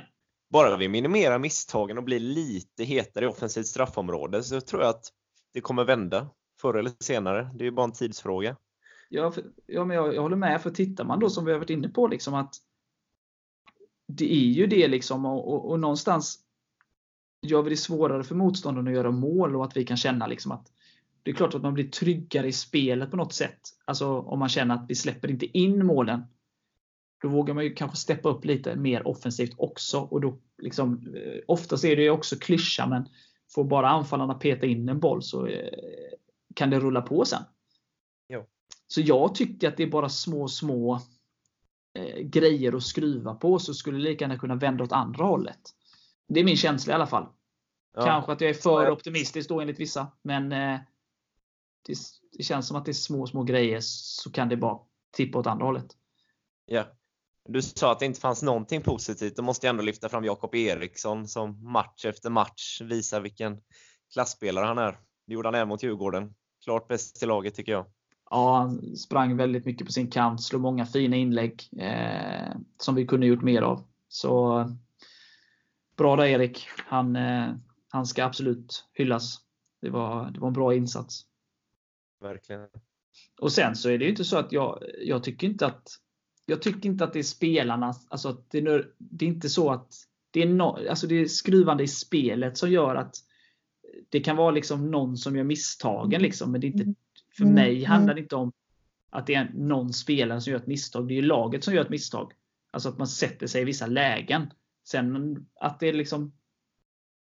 Bara 0.50 0.78
vi 0.78 0.88
minimerar 0.88 1.40
misstagen 1.40 1.98
och 1.98 2.04
blir 2.04 2.20
lite 2.20 2.84
hetare 2.84 3.26
i 3.26 3.28
offensivt 3.28 3.68
straffområde 3.68 4.44
så 4.44 4.62
tror 4.62 4.82
jag 4.82 4.90
att 4.90 5.06
det 5.54 5.62
kommer 5.62 5.84
vända 5.84 6.30
förr 6.62 6.74
eller 6.74 6.92
senare. 7.00 7.50
Det 7.56 7.68
är 7.68 7.72
bara 7.72 7.84
en 7.84 7.92
tidsfråga. 7.92 8.56
Ja, 9.10 9.32
för, 9.32 9.44
ja 9.66 9.86
men 9.86 9.98
jag, 9.98 10.16
jag 10.16 10.22
håller 10.22 10.36
med. 10.36 10.62
För 10.62 10.70
tittar 10.70 11.04
man 11.04 11.20
då 11.20 11.30
som 11.30 11.46
vi 11.46 11.52
har 11.52 11.60
varit 11.60 11.70
inne 11.70 11.90
på, 11.90 12.08
liksom 12.08 12.34
att 12.34 12.56
det 14.08 14.34
är 14.34 14.48
ju 14.48 14.68
det 14.68 14.88
liksom 14.88 15.26
och, 15.26 15.54
och, 15.54 15.72
och 15.72 15.80
någonstans 15.80 16.40
gör 17.42 17.62
vi 17.62 17.70
det 17.70 17.78
svårare 17.78 18.24
för 18.24 18.36
motståndaren 18.36 18.88
att 18.88 18.94
göra 18.94 19.12
mål 19.12 19.56
och 19.56 19.66
att 19.66 19.78
vi 19.78 19.86
kan 19.86 19.98
känna 19.98 20.28
liksom 20.28 20.52
att 20.52 20.72
det 21.28 21.32
är 21.32 21.36
klart 21.36 21.56
att 21.56 21.62
man 21.62 21.74
blir 21.74 21.88
tryggare 21.90 22.48
i 22.48 22.54
spelet 22.54 23.12
på 23.12 23.18
något 23.18 23.34
sätt. 23.34 23.60
Alltså 23.86 24.20
om 24.20 24.40
man 24.40 24.50
känner 24.50 24.76
att 24.76 24.86
vi 24.88 24.96
släpper 24.96 25.32
inte 25.32 25.58
in 25.58 25.86
målen. 25.86 26.24
Då 27.22 27.28
vågar 27.28 27.54
man 27.54 27.64
ju 27.64 27.74
kanske 27.74 27.98
steppa 27.98 28.30
upp 28.30 28.46
lite 28.46 28.76
mer 28.76 29.08
offensivt 29.08 29.54
också. 29.58 30.00
Och 30.00 30.22
då 30.22 30.40
liksom, 30.62 31.16
eh, 31.16 31.40
oftast 31.48 31.84
är 31.84 31.96
det 31.96 32.02
ju 32.02 32.10
också 32.10 32.36
klyscha, 32.36 32.88
men 32.88 33.10
får 33.54 33.64
bara 33.64 33.90
anfallarna 33.90 34.34
peta 34.34 34.66
in 34.66 34.90
en 34.90 35.00
boll 35.00 35.24
så 35.24 35.48
eh, 35.48 35.70
kan 36.56 36.70
det 36.70 36.80
rulla 36.80 37.02
på 37.02 37.26
sen. 37.26 37.44
Jo. 38.30 38.46
Så 38.88 39.02
jag 39.02 39.36
tycker 39.36 39.68
att 39.68 39.78
det 39.78 39.84
är 39.84 39.88
bara 39.88 40.10
små, 40.10 40.48
små 40.48 41.02
eh, 41.94 42.20
grejer 42.20 42.76
att 42.76 42.84
skruva 42.84 43.36
på 43.36 43.60
så 43.60 43.74
skulle 43.74 44.00
lika 44.00 44.26
gärna 44.26 44.40
kunna 44.40 44.56
vända 44.56 44.84
åt 44.84 44.92
andra 44.92 45.26
hållet. 45.26 45.62
Det 46.28 46.40
är 46.40 46.44
min 46.44 46.58
känsla 46.58 46.94
i 46.94 46.96
alla 46.96 47.08
fall. 47.08 47.26
Ja. 47.96 48.06
Kanske 48.06 48.32
att 48.32 48.42
jag 48.42 48.50
är 48.50 48.54
för 48.54 48.92
optimistisk 48.92 49.50
då 49.50 49.62
enligt 49.62 49.80
vissa. 49.80 50.08
Men 50.22 50.54
det, 52.38 52.44
känns 52.44 52.68
som 52.68 52.78
att 52.78 52.86
det 52.86 52.92
är 52.92 52.94
små, 52.94 53.28
små 53.28 53.44
grejer 53.44 53.80
så 53.82 54.32
kan 54.32 54.50
det 54.50 54.58
bara 54.58 54.80
tippa 55.12 55.40
åt 55.40 55.48
andra 55.48 55.66
hållet. 55.66 55.88
Ja. 56.66 56.86
Du 57.50 57.62
sa 57.62 57.92
att 57.92 58.00
det 58.00 58.06
inte 58.06 58.20
fanns 58.20 58.44
någonting 58.44 58.82
positivt. 58.82 59.36
Då 59.36 59.44
måste 59.44 59.68
jag 59.68 59.74
ändå 59.74 59.84
lyfta 59.84 60.10
fram 60.10 60.26
Jakob 60.26 60.56
Eriksson 60.56 61.28
som 61.28 61.72
match 61.72 62.06
efter 62.06 62.30
match 62.30 62.82
visar 62.82 63.22
vilken 63.22 63.62
klassspelare 64.14 64.66
han 64.66 64.78
är. 64.78 65.00
Det 65.28 65.34
gjorde 65.34 65.48
han 65.48 65.56
även 65.56 65.68
mot 65.68 65.84
Djurgården. 65.84 66.34
Klart 66.64 66.88
bäst 66.88 67.24
i 67.24 67.26
laget 67.26 67.56
tycker 67.56 67.72
jag. 67.72 67.86
Ja, 68.30 68.58
han 68.58 68.96
sprang 68.96 69.38
väldigt 69.38 69.66
mycket 69.66 69.88
på 69.88 69.94
sin 69.94 70.12
kant, 70.12 70.44
slog 70.44 70.62
många 70.62 70.86
fina 70.86 71.16
inlägg 71.16 71.70
eh, 71.80 72.56
som 72.78 72.96
vi 72.96 73.08
kunde 73.08 73.26
gjort 73.28 73.42
mer 73.42 73.62
av. 73.62 73.84
Så 74.08 74.66
bra 75.98 76.16
där 76.16 76.26
Erik. 76.26 76.68
Han, 76.78 77.16
eh, 77.16 77.54
han 77.90 78.06
ska 78.06 78.26
absolut 78.26 78.86
hyllas. 78.94 79.40
Det 79.82 79.90
var, 79.90 80.32
det 80.32 80.40
var 80.40 80.48
en 80.48 80.54
bra 80.54 80.76
insats. 80.76 81.26
Verkligen. 82.22 82.68
Och 83.40 83.52
sen 83.52 83.76
så 83.76 83.90
är 83.90 83.98
det 83.98 84.04
ju 84.04 84.10
inte 84.10 84.26
så 84.26 84.38
att 84.38 84.52
jag, 84.52 84.84
jag 85.02 85.24
tycker 85.24 85.48
inte 85.48 85.66
att 85.66 85.90
jag 86.46 86.62
tycker 86.62 86.90
inte 86.90 87.04
att 87.04 87.14
det 87.14 87.20
är 87.20 87.24
spelarna, 87.24 87.94
alltså 88.10 88.30
att 88.30 88.50
det, 88.52 88.58
är, 88.58 88.92
det 88.98 89.26
är 89.26 89.30
inte 89.30 89.50
så 89.50 89.72
att 89.72 89.94
det 90.32 90.42
är, 90.42 90.48
no, 90.48 90.90
alltså 90.90 91.08
det 91.08 91.16
är 91.16 91.26
skruvande 91.26 91.84
i 91.84 91.88
spelet 91.88 92.58
som 92.58 92.72
gör 92.72 92.96
att 92.96 93.16
det 94.10 94.20
kan 94.20 94.36
vara 94.36 94.52
liksom 94.52 94.92
någon 94.92 95.18
som 95.18 95.36
gör 95.36 95.44
misstagen. 95.44 96.22
Liksom, 96.22 96.52
men 96.52 96.62
det 96.62 96.68
är 96.68 96.70
inte, 96.70 96.94
för 97.38 97.46
mig 97.46 97.84
handlar 97.84 98.14
det 98.14 98.22
inte 98.22 98.36
om 98.36 98.52
att 99.10 99.28
det 99.28 99.34
är 99.34 99.52
någon 99.54 99.94
spelare 99.94 100.42
som 100.42 100.52
gör 100.52 100.60
ett 100.60 100.68
misstag. 100.68 101.08
Det 101.08 101.14
är 101.14 101.16
ju 101.16 101.22
laget 101.22 101.64
som 101.64 101.74
gör 101.74 101.82
ett 101.82 101.90
misstag. 101.90 102.34
Alltså 102.72 102.90
att 102.90 102.98
man 102.98 103.08
sätter 103.08 103.48
sig 103.48 103.62
i 103.62 103.66
vissa 103.66 103.88
lägen. 103.88 104.54
Sen 104.84 105.38
att 105.60 105.80
det 105.80 105.88
är 105.88 105.94
liksom 105.94 106.34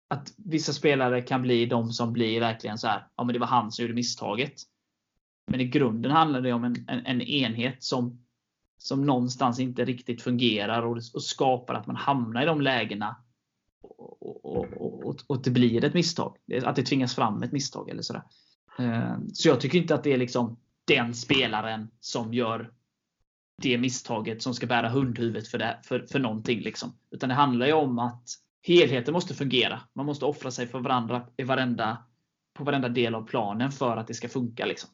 att 0.09 0.33
vissa 0.37 0.73
spelare 0.73 1.23
kan 1.23 1.43
bli 1.43 1.67
de 1.67 1.93
som 1.93 2.13
blir 2.13 2.41
verkligen 2.41 2.79
så 2.79 2.87
här. 2.87 3.07
Ja, 3.17 3.25
men 3.25 3.33
det 3.33 3.39
var 3.39 3.47
han 3.47 3.73
som 3.73 3.83
gjorde 3.83 3.95
misstaget. 3.95 4.63
Men 5.47 5.61
i 5.61 5.65
grunden 5.65 6.11
handlar 6.11 6.41
det 6.41 6.53
om 6.53 6.65
en, 6.65 6.85
en, 6.89 7.07
en 7.07 7.23
enhet 7.23 7.83
som, 7.83 8.25
som 8.79 9.07
någonstans 9.07 9.61
inte 9.61 9.85
riktigt 9.85 10.23
fungerar 10.23 10.83
och, 10.83 10.97
och 11.15 11.23
skapar 11.23 11.75
att 11.75 11.87
man 11.87 11.97
hamnar 11.97 12.43
i 12.43 12.47
de 12.47 12.61
lägena. 12.61 13.17
Och, 13.81 14.45
och, 14.45 14.67
och, 15.07 15.17
och, 15.27 15.43
det 15.43 15.51
blir 15.51 15.85
ett 15.85 15.95
misstag. 15.95 16.37
Att 16.65 16.77
det 16.77 16.83
tvingas 16.83 17.15
fram 17.15 17.43
ett 17.43 17.53
misstag 17.53 17.91
eller 17.91 18.03
sådär. 18.03 18.23
Eh, 18.79 19.17
så 19.33 19.49
jag 19.49 19.61
tycker 19.61 19.79
inte 19.79 19.95
att 19.95 20.05
det 20.05 20.13
är 20.13 20.19
liksom 20.19 20.57
den 20.85 21.15
spelaren 21.15 21.91
som 22.01 22.35
gör 22.35 22.73
det 23.63 23.79
misstaget 23.79 24.43
som 24.43 24.55
ska 24.55 24.67
bära 24.67 24.89
hundhuvudet 24.89 25.49
för, 25.49 25.59
det, 25.59 25.79
för, 25.85 26.07
för 26.11 26.19
någonting. 26.19 26.61
Liksom. 26.61 26.93
Utan 27.11 27.29
det 27.29 27.35
handlar 27.35 27.67
ju 27.67 27.73
om 27.73 27.99
att 27.99 28.25
helheten 28.69 29.15
måste 29.15 29.35
fungera. 29.35 29.81
Man 29.93 30.07
måste 30.07 30.25
offra 30.25 30.51
sig 30.51 30.67
för 30.67 30.81
varandra 30.81 31.27
i 31.37 31.43
varenda, 31.43 32.05
på 32.55 32.65
varenda 32.65 32.89
del 32.89 33.15
av 33.15 33.23
planen 33.23 33.73
för 33.73 33.97
att 33.97 34.07
det 34.07 34.15
ska 34.15 34.29
funka. 34.29 34.67
Liksom. 34.67 34.91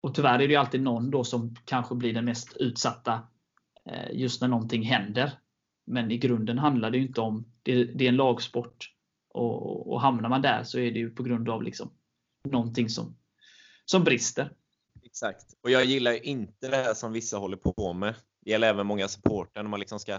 Och 0.00 0.14
tyvärr 0.14 0.34
är 0.34 0.38
det 0.38 0.52
ju 0.52 0.56
alltid 0.56 0.82
någon 0.82 1.10
då 1.10 1.24
som 1.24 1.56
kanske 1.64 1.94
blir 1.94 2.14
den 2.14 2.24
mest 2.24 2.56
utsatta 2.56 3.22
eh, 3.90 4.12
just 4.12 4.40
när 4.40 4.48
någonting 4.48 4.82
händer. 4.82 5.32
Men 5.86 6.10
i 6.10 6.18
grunden 6.18 6.58
handlar 6.58 6.90
det 6.90 6.98
ju 6.98 7.06
inte 7.06 7.20
om, 7.20 7.52
det, 7.62 7.84
det 7.84 8.04
är 8.04 8.08
en 8.08 8.16
lagsport. 8.16 8.94
Och, 9.28 9.92
och 9.92 10.00
hamnar 10.00 10.28
man 10.28 10.42
där 10.42 10.62
så 10.64 10.78
är 10.78 10.92
det 10.92 10.98
ju 10.98 11.10
på 11.10 11.22
grund 11.22 11.48
av 11.48 11.62
liksom 11.62 11.90
någonting 12.44 12.88
som, 12.88 13.16
som 13.84 14.04
brister. 14.04 14.52
Exakt. 15.04 15.44
Och 15.62 15.70
jag 15.70 15.84
gillar 15.84 16.12
ju 16.12 16.20
inte 16.20 16.68
det 16.68 16.76
här 16.76 16.94
som 16.94 17.12
vissa 17.12 17.36
håller 17.36 17.56
på 17.56 17.92
med. 17.92 18.14
Det 18.40 18.50
gäller 18.50 18.68
även 18.68 18.86
många 18.86 19.08
supportrar 19.08 19.62
när 19.62 19.70
man 19.70 19.80
liksom 19.80 19.98
ska 19.98 20.18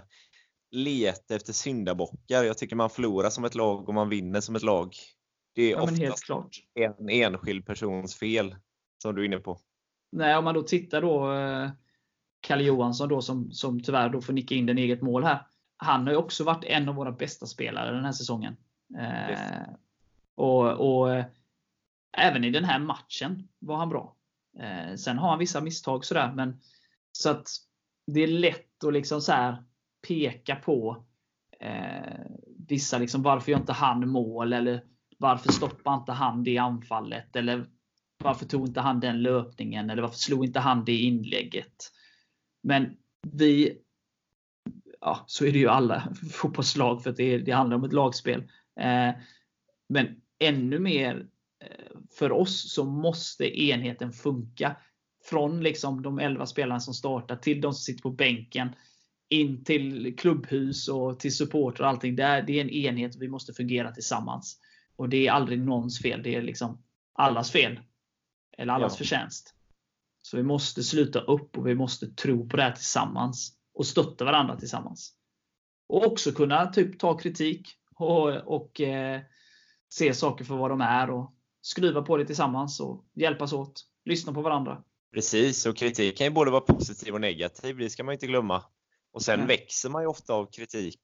leta 0.70 1.34
efter 1.34 1.52
syndabockar. 1.52 2.44
Jag 2.44 2.58
tycker 2.58 2.76
man 2.76 2.90
förlorar 2.90 3.30
som 3.30 3.44
ett 3.44 3.54
lag 3.54 3.88
och 3.88 3.94
man 3.94 4.08
vinner 4.08 4.40
som 4.40 4.56
ett 4.56 4.62
lag. 4.62 4.94
Det 5.54 5.62
är 5.62 5.70
ja, 5.70 5.82
oftast 5.82 6.30
en 6.74 7.08
enskild 7.08 7.66
persons 7.66 8.14
fel, 8.14 8.56
som 9.02 9.14
du 9.14 9.22
är 9.22 9.26
inne 9.26 9.38
på. 9.38 9.58
Nej, 10.12 10.36
om 10.36 10.44
man 10.44 10.54
då 10.54 10.62
tittar 10.62 11.02
då 11.02 11.32
eh, 11.32 11.70
Kalle 12.40 12.64
Johansson 12.64 13.08
då 13.08 13.22
som, 13.22 13.52
som 13.52 13.82
tyvärr 13.82 14.08
då 14.08 14.20
får 14.20 14.32
nicka 14.32 14.54
in 14.54 14.66
den 14.66 14.78
eget 14.78 15.02
mål 15.02 15.24
här. 15.24 15.46
Han 15.76 16.04
har 16.04 16.10
ju 16.10 16.16
också 16.16 16.44
varit 16.44 16.64
en 16.64 16.88
av 16.88 16.94
våra 16.94 17.12
bästa 17.12 17.46
spelare 17.46 17.94
den 17.94 18.04
här 18.04 18.12
säsongen. 18.12 18.56
Eh, 18.98 19.68
och, 20.34 20.70
och 20.70 21.14
eh, 21.14 21.24
även 22.16 22.44
i 22.44 22.50
den 22.50 22.64
här 22.64 22.78
matchen 22.78 23.48
var 23.58 23.76
han 23.76 23.88
bra. 23.88 24.16
Eh, 24.58 24.94
sen 24.96 25.18
har 25.18 25.30
han 25.30 25.38
vissa 25.38 25.60
misstag 25.60 26.04
sådär, 26.04 26.32
men 26.32 26.60
så 27.12 27.30
att 27.30 27.48
det 28.06 28.20
är 28.20 28.26
lätt 28.26 28.84
att 28.84 28.92
liksom 28.92 29.20
så 29.20 29.32
här 29.32 29.64
peka 30.08 30.56
på 30.56 31.04
eh, 31.60 32.20
vissa, 32.68 32.98
liksom, 32.98 33.22
varför 33.22 33.52
gör 33.52 33.58
inte 33.58 33.72
han 33.72 34.08
mål? 34.08 34.52
Eller 34.52 34.84
varför 35.18 35.52
stoppar 35.52 35.94
inte 35.94 36.12
han 36.12 36.44
det 36.44 36.58
anfallet? 36.58 37.36
Eller 37.36 37.66
varför 38.24 38.46
tog 38.46 38.68
inte 38.68 38.80
han 38.80 39.00
den 39.00 39.22
löpningen? 39.22 39.90
Eller 39.90 40.02
varför 40.02 40.18
slog 40.18 40.44
inte 40.44 40.60
han 40.60 40.84
det 40.84 40.96
inlägget? 40.96 41.92
Men 42.62 42.96
vi, 43.22 43.78
ja, 45.00 45.24
så 45.26 45.46
är 45.46 45.52
det 45.52 45.58
ju 45.58 45.68
alla 45.68 46.14
fotbollslag 46.32 47.02
för 47.02 47.12
det, 47.12 47.38
det 47.38 47.52
handlar 47.52 47.76
om 47.76 47.84
ett 47.84 47.92
lagspel. 47.92 48.40
Eh, 48.80 49.10
men 49.88 50.20
ännu 50.38 50.78
mer 50.78 51.26
eh, 51.64 51.96
för 52.18 52.32
oss 52.32 52.74
så 52.74 52.84
måste 52.84 53.60
enheten 53.62 54.12
funka. 54.12 54.76
Från 55.24 55.62
liksom 55.62 56.02
de 56.02 56.18
11 56.18 56.46
spelarna 56.46 56.80
som 56.80 56.94
startar 56.94 57.36
till 57.36 57.60
de 57.60 57.72
som 57.72 57.80
sitter 57.80 58.02
på 58.02 58.10
bänken. 58.10 58.74
In 59.32 59.64
till 59.64 60.16
klubbhus 60.18 60.88
och 60.88 61.20
till 61.20 61.36
supporter 61.36 61.82
och 61.82 61.88
allting. 61.88 62.16
Det 62.16 62.22
är, 62.22 62.42
det 62.42 62.52
är 62.52 62.60
en 62.60 62.70
enhet 62.70 63.14
och 63.14 63.22
vi 63.22 63.28
måste 63.28 63.52
fungera 63.52 63.92
tillsammans. 63.92 64.58
Och 64.96 65.08
det 65.08 65.26
är 65.26 65.32
aldrig 65.32 65.58
någons 65.58 66.02
fel. 66.02 66.22
Det 66.22 66.34
är 66.34 66.42
liksom 66.42 66.82
allas 67.12 67.50
fel. 67.50 67.80
Eller 68.58 68.72
allas 68.72 68.92
ja. 68.92 68.96
förtjänst. 68.96 69.54
Så 70.22 70.36
vi 70.36 70.42
måste 70.42 70.82
sluta 70.82 71.20
upp 71.20 71.58
och 71.58 71.66
vi 71.66 71.74
måste 71.74 72.06
tro 72.06 72.48
på 72.48 72.56
det 72.56 72.62
här 72.62 72.72
tillsammans. 72.72 73.56
Och 73.74 73.86
stötta 73.86 74.24
varandra 74.24 74.56
tillsammans. 74.56 75.14
Och 75.88 76.06
också 76.06 76.32
kunna 76.32 76.66
typ 76.66 76.98
ta 76.98 77.18
kritik 77.18 77.68
och, 77.94 78.28
och 78.28 78.80
eh, 78.80 79.20
se 79.88 80.14
saker 80.14 80.44
för 80.44 80.56
vad 80.56 80.70
de 80.70 80.80
är. 80.80 81.10
Och 81.10 81.34
skruva 81.60 82.02
på 82.02 82.16
det 82.16 82.24
tillsammans 82.24 82.80
och 82.80 83.04
hjälpas 83.14 83.52
åt. 83.52 83.86
Lyssna 84.04 84.32
på 84.32 84.42
varandra. 84.42 84.82
Precis, 85.14 85.66
och 85.66 85.76
kritik 85.76 86.18
kan 86.18 86.26
ju 86.26 86.30
både 86.30 86.50
vara 86.50 86.60
positiv 86.60 87.14
och 87.14 87.20
negativ. 87.20 87.76
Det 87.76 87.90
ska 87.90 88.04
man 88.04 88.12
inte 88.12 88.26
glömma. 88.26 88.64
Och 89.12 89.22
sen 89.22 89.38
Nej. 89.38 89.48
växer 89.48 89.90
man 89.90 90.02
ju 90.02 90.08
ofta 90.08 90.34
av 90.34 90.46
kritik. 90.46 91.00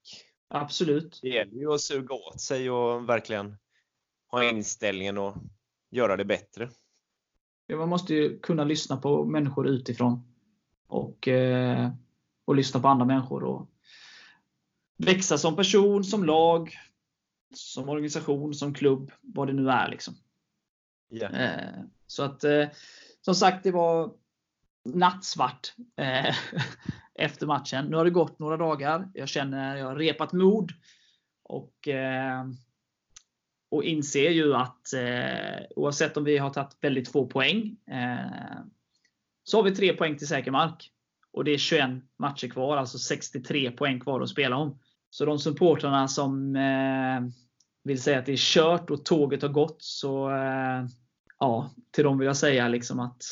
Absolut. 0.49 1.19
Det 1.23 1.29
gäller 1.29 1.57
ju 1.57 1.73
att 1.73 1.81
suga 1.81 2.15
åt 2.15 2.41
sig 2.41 2.71
och 2.71 3.09
verkligen 3.09 3.57
ha 4.31 4.45
inställningen 4.45 5.19
och 5.19 5.37
göra 5.91 6.17
det 6.17 6.25
bättre. 6.25 6.71
Ja, 7.67 7.77
man 7.77 7.89
måste 7.89 8.15
ju 8.15 8.39
kunna 8.39 8.65
lyssna 8.65 8.97
på 8.97 9.25
människor 9.25 9.69
utifrån. 9.69 10.33
Och, 10.87 11.29
eh, 11.29 11.91
och 12.45 12.57
lyssna 12.57 12.81
på 12.81 12.89
andra 12.89 13.05
människor. 13.05 13.45
Och 13.45 13.71
växa 14.97 15.39
som 15.39 15.57
person, 15.57 16.05
som 16.05 16.25
lag, 16.25 16.77
som 17.55 17.89
organisation, 17.89 18.55
som 18.55 18.75
klubb. 18.75 19.13
Vad 19.21 19.47
det 19.47 19.53
nu 19.53 19.71
är. 19.71 19.89
Liksom. 19.89 20.15
Yeah. 21.11 21.85
Så 22.07 22.23
att 22.23 22.45
eh, 22.45 22.67
som 23.21 23.35
sagt, 23.35 23.63
det 23.63 23.71
var 23.71 24.15
nattsvart 24.85 25.75
eh, 25.97 26.35
efter 27.19 27.47
matchen. 27.47 27.87
Nu 27.87 27.97
har 27.97 28.05
det 28.05 28.11
gått 28.11 28.39
några 28.39 28.57
dagar. 28.57 29.09
Jag 29.15 29.29
känner 29.29 29.77
jag 29.77 29.87
har 29.87 29.97
repat 29.97 30.33
mod. 30.33 30.73
Och, 31.49 31.89
eh, 31.89 32.45
och 33.71 33.85
inser 33.85 34.31
ju 34.31 34.55
att 34.55 34.93
eh, 34.93 35.67
oavsett 35.77 36.17
om 36.17 36.25
vi 36.25 36.39
har 36.39 36.51
tagit 36.51 36.77
väldigt 36.81 37.13
få 37.13 37.27
poäng 37.27 37.77
eh, 37.91 38.61
så 39.45 39.59
har 39.59 39.63
vi 39.63 39.75
tre 39.75 39.93
poäng 39.93 40.17
till 40.17 40.29
säker 40.29 40.51
mark. 40.51 40.91
Och 41.33 41.45
det 41.45 41.51
är 41.51 41.59
21 41.59 41.91
matcher 42.19 42.49
kvar, 42.49 42.77
alltså 42.77 42.99
63 42.99 43.71
poäng 43.71 44.01
kvar 44.01 44.21
att 44.21 44.29
spela 44.29 44.57
om. 44.57 44.79
Så 45.11 45.25
de 45.25 45.39
supportrarna 45.39 46.09
som 46.09 46.53
vill 47.85 48.03
säga 48.03 48.19
att 48.19 48.27
det 48.27 48.33
är 48.33 48.37
kört 48.37 48.91
och 48.91 49.05
tåget 49.05 49.43
har 49.43 49.49
gått 49.49 49.83
så 49.83 50.31
ja, 51.39 51.71
till 51.91 52.05
dem 52.05 52.19
vill 52.19 52.27
jag 52.27 52.37
säga 52.37 52.69
liksom 52.69 53.01
att 53.01 53.23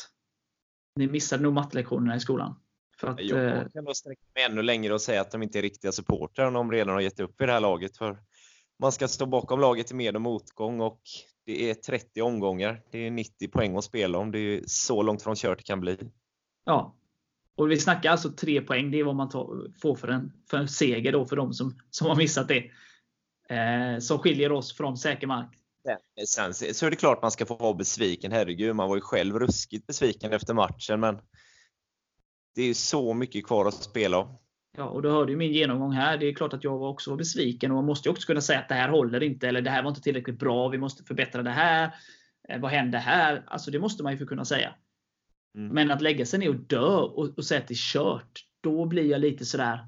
Ni 0.95 1.07
missade 1.07 1.43
nog 1.43 1.53
mattelektionerna 1.53 2.15
i 2.15 2.19
skolan. 2.19 2.55
För 2.99 3.07
att, 3.07 3.19
eh, 3.19 3.25
Jag 3.25 3.73
kan 3.73 3.85
då 3.85 3.93
sträcka 3.93 4.21
mig 4.35 4.43
ännu 4.43 4.61
längre 4.61 4.93
och 4.93 5.01
säga 5.01 5.21
att 5.21 5.31
de 5.31 5.43
inte 5.43 5.59
är 5.59 5.61
riktiga 5.61 5.91
supportrar 5.91 6.47
om 6.47 6.53
de 6.53 6.71
redan 6.71 6.93
har 6.93 7.01
gett 7.01 7.19
upp 7.19 7.41
i 7.41 7.45
det 7.45 7.51
här 7.51 7.59
laget. 7.59 7.97
För 7.97 8.17
man 8.79 8.91
ska 8.91 9.07
stå 9.07 9.25
bakom 9.25 9.59
laget 9.59 9.91
i 9.91 9.93
med 9.93 10.15
och 10.15 10.21
motgång 10.21 10.81
och 10.81 11.01
det 11.45 11.69
är 11.69 11.73
30 11.73 12.21
omgångar. 12.21 12.81
Det 12.91 13.07
är 13.07 13.11
90 13.11 13.47
poäng 13.47 13.77
att 13.77 13.83
spela 13.83 14.17
om. 14.17 14.31
Det 14.31 14.39
är 14.39 14.61
så 14.65 15.01
långt 15.01 15.21
från 15.21 15.35
kört 15.35 15.57
det 15.57 15.63
kan 15.63 15.79
bli. 15.79 15.97
Ja. 16.65 16.95
Och 17.55 17.71
vi 17.71 17.79
snackar 17.79 18.11
alltså 18.11 18.31
tre 18.31 18.61
poäng. 18.61 18.91
Det 18.91 18.99
är 18.99 19.03
vad 19.03 19.15
man 19.15 19.29
tar, 19.29 19.71
får 19.81 19.95
för 19.95 20.07
en, 20.07 20.31
för 20.49 20.57
en 20.57 20.67
seger 20.67 21.11
då 21.11 21.25
för 21.25 21.35
de 21.35 21.53
som, 21.53 21.79
som 21.89 22.07
har 22.07 22.15
missat 22.15 22.47
det. 22.47 22.71
Eh, 23.49 23.99
som 23.99 24.19
skiljer 24.19 24.51
oss 24.51 24.77
från 24.77 24.97
säker 24.97 25.27
mark. 25.27 25.49
Sen 26.27 26.53
så 26.53 26.85
är 26.85 26.89
det 26.89 26.95
klart 26.95 27.21
man 27.21 27.31
ska 27.31 27.45
få 27.45 27.55
vara 27.55 27.73
besviken. 27.73 28.31
Herregud, 28.31 28.75
man 28.75 28.89
var 28.89 28.95
ju 28.95 29.01
själv 29.01 29.39
ruskigt 29.39 29.87
besviken 29.87 30.31
efter 30.31 30.53
matchen. 30.53 30.99
Men 30.99 31.19
det 32.55 32.63
är 32.63 32.73
så 32.73 33.13
mycket 33.13 33.45
kvar 33.45 33.65
att 33.65 33.83
spela 33.83 34.17
om. 34.17 34.37
Ja, 34.77 34.83
och 34.83 35.01
du 35.01 35.09
hörde 35.09 35.31
ju 35.31 35.37
min 35.37 35.53
genomgång 35.53 35.91
här. 35.91 36.17
Det 36.17 36.25
är 36.25 36.33
klart 36.33 36.53
att 36.53 36.63
jag 36.63 36.81
också 36.81 37.09
var 37.09 37.17
besviken 37.17 37.71
och 37.71 37.75
man 37.75 37.85
måste 37.85 38.09
ju 38.09 38.11
också 38.11 38.27
kunna 38.27 38.41
säga 38.41 38.59
att 38.59 38.69
det 38.69 38.75
här 38.75 38.89
håller 38.89 39.23
inte 39.23 39.47
eller 39.47 39.61
det 39.61 39.69
här 39.69 39.83
var 39.83 39.89
inte 39.89 40.01
tillräckligt 40.01 40.39
bra. 40.39 40.69
Vi 40.69 40.77
måste 40.77 41.03
förbättra 41.03 41.43
det 41.43 41.49
här. 41.49 41.95
Eh, 42.49 42.59
vad 42.59 42.71
händer 42.71 42.99
här? 42.99 43.43
Alltså 43.47 43.71
det 43.71 43.79
måste 43.79 44.03
man 44.03 44.11
ju 44.11 44.17
få 44.17 44.25
kunna 44.25 44.45
säga. 44.45 44.75
Mm. 45.55 45.67
Men 45.67 45.91
att 45.91 46.01
lägga 46.01 46.25
sig 46.25 46.39
ner 46.39 46.49
och 46.49 46.55
dö 46.55 46.97
och, 46.97 47.37
och 47.37 47.45
säga 47.45 47.61
att 47.61 47.67
det 47.67 47.73
är 47.73 47.93
kört. 47.93 48.45
Då 48.61 48.85
blir 48.85 49.05
jag 49.05 49.21
lite 49.21 49.45
sådär. 49.45 49.87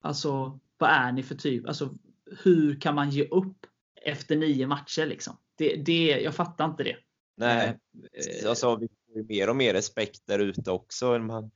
Alltså 0.00 0.60
vad 0.78 0.90
är 0.90 1.12
ni 1.12 1.22
för 1.22 1.34
typ? 1.34 1.68
Alltså 1.68 1.94
hur 2.44 2.80
kan 2.80 2.94
man 2.94 3.10
ge 3.10 3.24
upp 3.24 3.66
efter 4.02 4.36
nio 4.36 4.66
matcher 4.66 5.06
liksom? 5.06 5.36
Det, 5.56 5.76
det, 5.76 6.20
jag 6.20 6.34
fattar 6.34 6.64
inte 6.64 6.82
det. 6.82 6.96
Nej, 7.36 7.78
Eh, 8.12 8.48
alltså, 8.48 8.80
ju 9.14 9.24
mer 9.28 9.48
och 9.48 9.56
mer 9.56 9.72
respekt 9.72 10.26
där 10.26 10.38
ute 10.38 10.70
också. 10.70 11.18
Man, 11.18 11.50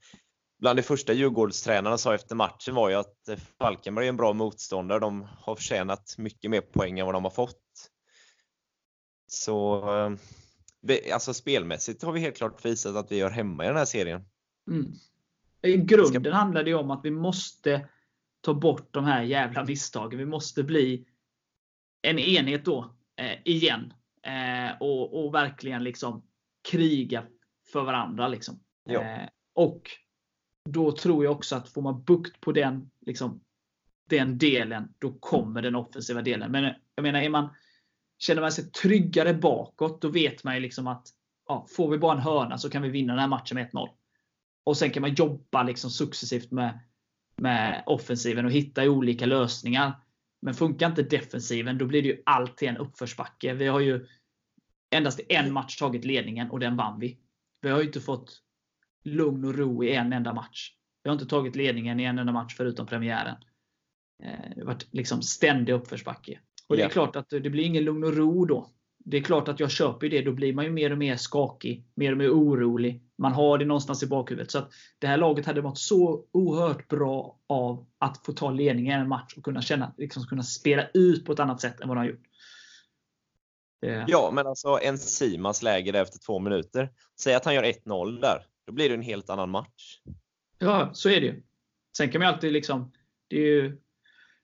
bland 0.59 0.79
de 0.79 0.83
första 0.83 1.13
Djurgårdstränarna 1.13 1.99
sa 1.99 2.15
efter 2.15 2.35
matchen 2.35 2.75
var 2.75 2.89
ju 2.89 2.95
att 2.95 3.29
eh, 3.29 3.37
Falkenberg 3.59 4.05
är 4.05 4.09
en 4.09 4.17
bra 4.17 4.33
motståndare. 4.33 4.99
De 4.99 5.23
har 5.23 5.57
förtjänat 5.57 6.15
mycket 6.19 6.51
mer 6.51 6.61
poäng 6.61 6.99
än 6.99 7.07
vad 7.07 7.15
de 7.15 7.25
har 7.25 7.31
fått. 7.31 7.91
Så 9.27 9.79
eh, 10.87 11.15
alltså 11.15 11.35
spelmässigt 11.35 12.03
har 12.03 12.13
vi 12.13 12.21
helt 12.21 12.37
klart 12.37 12.65
visat 12.65 12.97
att 12.97 13.13
vi 13.13 13.17
gör 13.17 13.31
hemma 13.31 13.65
i 13.65 13.67
den 13.67 13.77
här 13.77 13.85
serien. 13.85 14.25
Mm. 14.71 14.93
I 15.63 15.77
grunden 15.77 16.33
handlar 16.33 16.65
det 16.65 16.71
ju 16.71 16.77
om 16.77 16.91
att 16.91 17.05
vi 17.05 17.11
måste 17.11 17.89
ta 18.41 18.55
bort 18.55 18.89
de 18.91 19.05
här 19.05 19.23
jävla 19.23 19.65
misstagen. 19.65 20.19
Vi 20.19 20.27
måste 20.27 20.63
bli 20.63 21.07
en 22.03 22.19
enhet 22.19 22.65
då, 22.65 22.95
eh, 23.17 23.39
igen. 23.45 23.93
Eh, 24.23 24.77
och, 24.81 25.25
och 25.25 25.35
verkligen 25.35 25.85
liksom 25.85 26.23
kriga 26.71 27.27
för 27.73 27.83
varandra. 27.83 28.29
Liksom. 28.29 28.61
Ja. 28.85 29.01
Eh, 29.01 29.29
och 29.55 29.91
då 30.71 30.93
tror 30.93 31.25
jag 31.25 31.33
också 31.33 31.57
att 31.57 31.69
får 31.69 31.83
man 31.83 32.03
bukt 32.03 32.41
på 32.41 32.53
den, 32.53 32.91
liksom, 33.07 33.41
den 34.09 34.39
delen, 34.39 34.95
då 34.99 35.13
kommer 35.13 35.63
den 35.63 35.75
offensiva 35.75 36.23
delen. 36.23 36.53
Men 36.53 36.75
jag 36.95 37.03
menar, 37.03 37.21
är 37.21 37.29
man, 37.29 37.49
känner 38.19 38.41
man 38.41 38.53
sig 38.53 38.71
tryggare 38.71 39.35
bakåt, 39.35 40.03
då 40.03 40.09
vet 40.09 40.45
man 40.45 40.55
ju 40.55 40.61
liksom 40.61 40.87
att 40.87 41.09
ja, 41.49 41.67
får 41.77 41.91
vi 41.91 41.99
bara 41.99 42.17
en 42.17 42.23
hörna 42.23 42.59
så 42.59 42.71
kan 42.71 42.83
vi 42.83 42.89
vinna 42.89 43.13
den 43.13 43.21
här 43.21 43.29
matchen 43.29 43.55
med 43.55 43.71
1-0. 43.71 43.89
Och 44.65 44.77
sen 44.77 44.91
kan 44.91 45.01
man 45.01 45.15
jobba 45.15 45.63
liksom 45.63 45.91
successivt 45.91 46.51
med, 46.51 46.81
med 47.37 47.83
offensiven 47.87 48.45
och 48.45 48.53
hitta 48.53 48.91
olika 48.91 49.27
lösningar. 49.27 49.93
Men 50.41 50.55
funkar 50.55 50.87
inte 50.87 51.03
defensiven, 51.03 51.79
då 51.79 51.87
blir 51.87 52.03
det 52.03 52.09
ju 52.09 52.23
alltid 52.27 52.69
en 52.69 52.77
uppförsbacke. 52.77 53.55
Vi 53.55 53.67
har 53.67 53.81
ju 53.81 54.07
endast 54.91 55.21
en 55.29 55.53
match 55.53 55.79
tagit 55.79 56.05
ledningen 56.05 56.51
och 56.51 56.61
den 56.61 56.77
vann 56.77 57.01
vi. 57.01 57.19
Vi 57.61 57.71
har 57.71 57.79
ju 57.79 57.87
inte 57.87 58.01
fått 58.01 58.43
lugn 59.05 59.45
och 59.45 59.55
ro 59.55 59.85
i 59.85 59.93
en 59.93 60.13
enda 60.13 60.35
match. 60.35 60.73
Vi 61.03 61.11
har 61.11 61.15
inte 61.15 61.27
tagit 61.27 61.57
ledningen 61.57 62.01
i 62.01 62.05
en 62.05 62.19
enda 62.19 62.33
match 62.33 62.55
förutom 62.57 62.87
premiären. 62.87 63.37
Eh, 64.23 64.51
Det 64.55 64.61
har 64.61 64.67
varit 64.67 64.87
liksom 64.95 65.23
ständig 65.23 65.73
uppförsbacke. 65.73 66.41
Och 66.69 66.77
det 66.77 66.83
är 66.83 66.89
klart 66.89 67.17
att 67.17 67.31
det 67.31 67.51
blir 67.51 67.65
ingen 67.65 67.85
lugn 67.85 68.05
och 68.05 68.17
ro 68.17 68.45
då. 68.45 68.71
Det 69.05 69.17
är 69.17 69.23
klart 69.23 69.49
att 69.49 69.61
jag 69.61 69.71
köper 69.71 70.09
det. 70.09 70.23
Då 70.23 70.33
blir 70.33 70.53
man 70.53 70.65
ju 70.65 70.71
mer 70.71 70.93
och 70.93 70.99
mer 70.99 71.17
skakig. 71.17 71.87
Mer 71.95 72.13
och 72.13 72.19
mer 72.19 72.31
orolig. 72.31 73.03
Man 73.19 73.33
har 73.33 73.59
det 73.59 73.65
någonstans 73.65 74.03
i 74.03 74.07
bakhuvudet. 74.07 74.51
Så 74.51 74.59
att 74.59 74.73
det 74.99 75.07
här 75.07 75.17
laget 75.17 75.47
hade 75.47 75.63
mått 75.63 75.79
så 75.79 76.25
oerhört 76.33 76.89
bra 76.89 77.39
av 77.47 77.87
att 77.99 78.27
få 78.27 78.33
ta 78.33 78.51
ledningen 78.51 78.99
i 78.99 79.03
en 79.03 79.09
match 79.09 79.35
och 79.37 79.45
kunna 79.45 79.63
känna, 79.63 79.95
liksom 79.97 80.23
kunna 80.25 80.43
spela 80.43 80.89
ut 80.95 81.25
på 81.25 81.33
ett 81.33 81.41
annat 81.41 81.61
sätt 81.61 81.81
än 81.81 81.89
vad 81.89 81.97
de 81.97 82.01
har 82.01 82.09
gjort. 82.09 82.28
Det, 83.81 84.05
Ja, 84.09 84.31
men 84.31 84.47
alltså 84.47 84.79
en 84.83 84.99
Simas 84.99 85.63
läge 85.63 85.93
där 85.93 86.03
efter 86.03 86.19
två 86.19 86.39
minuter. 86.39 86.91
Säg 87.21 87.35
att 87.35 87.45
han 87.45 87.55
gör 87.55 87.63
1-0 87.63 88.21
där. 88.21 88.47
Då 88.67 88.73
blir 88.73 88.89
det 88.89 88.95
en 88.95 89.03
helt 89.03 89.31
annan 89.31 89.51
match. 89.51 90.01
Ja, 90.59 90.91
så 90.93 91.09
är 91.09 91.21
det 91.21 91.27
ju. 91.27 91.43
Sen 91.97 92.11
kan 92.11 92.19
man 92.19 92.29
ju 92.29 92.35
alltid 92.35 92.53
liksom... 92.53 92.93
Det 93.29 93.37
är 93.37 93.47
ju 93.47 93.79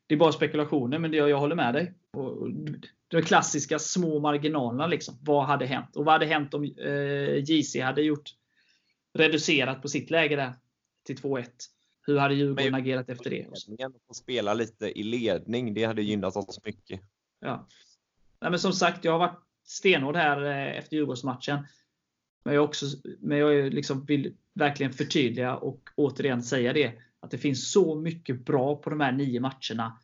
det 0.07 0.15
är 0.15 0.19
bara 0.19 0.33
spekulationer, 0.33 0.99
men 0.99 1.11
det, 1.11 1.17
jag 1.17 1.39
håller 1.39 1.57
med 1.57 1.75
dig. 1.75 1.95
Och, 2.13 2.49
de 3.09 3.23
klassiska 3.23 3.79
små 3.79 4.21
marginalerna. 4.21 4.87
Liksom. 4.87 5.19
Vad 5.21 5.45
hade 5.45 5.67
hänt? 5.67 5.97
Och 5.97 6.05
vad 6.05 6.15
hade 6.15 6.27
hänt 6.27 6.55
om 6.55 6.65
eh, 6.65 7.51
JC 7.51 7.77
hade 7.83 8.03
gjort 8.03 8.31
reducerat 9.19 9.83
på 9.83 9.89
sitt 9.89 10.11
läge 10.11 10.37
där 10.37 10.55
till 11.07 11.17
2-1? 11.17 11.47
Hur 12.07 12.19
hade 12.19 12.35
Djurgården 12.35 12.65
Men- 12.73 12.81
agerat 12.81 13.09
efter 13.09 13.31
det? 13.31 13.47
Att 14.09 14.17
spela 14.17 14.55
lite 14.55 14.99
i 15.01 15.03
ledning, 15.03 15.75
det 15.75 15.85
hade 15.85 16.03
gynnat 16.03 16.37
oss 16.37 16.65
mycket. 16.65 17.01
Ja. 17.41 17.69
Nej, 18.45 18.51
men 18.51 18.61
som 18.61 18.73
sagt, 18.73 19.05
jag 19.05 19.13
har 19.13 19.19
varit 19.19 19.41
stenhård 19.67 20.17
här 20.17 20.45
eh, 20.45 20.79
efter 20.79 20.97
Djurgårdsmatchen. 20.97 21.59
Men 22.45 22.55
jag, 22.55 22.65
också, 22.65 22.87
men 23.21 23.39
jag 23.39 23.75
liksom 23.75 24.05
vill 24.05 24.35
verkligen 24.55 24.93
förtydliga 24.93 25.57
och 25.57 25.81
återigen 25.97 26.43
säga 26.43 26.73
det. 26.73 26.93
Att 27.21 27.31
det 27.31 27.39
finns 27.39 27.73
så 27.73 27.95
mycket 27.95 28.45
bra 28.45 28.77
på 28.77 28.91
de 28.91 29.01
här 29.01 29.13
nio 29.13 29.41
matcherna. 29.41 29.99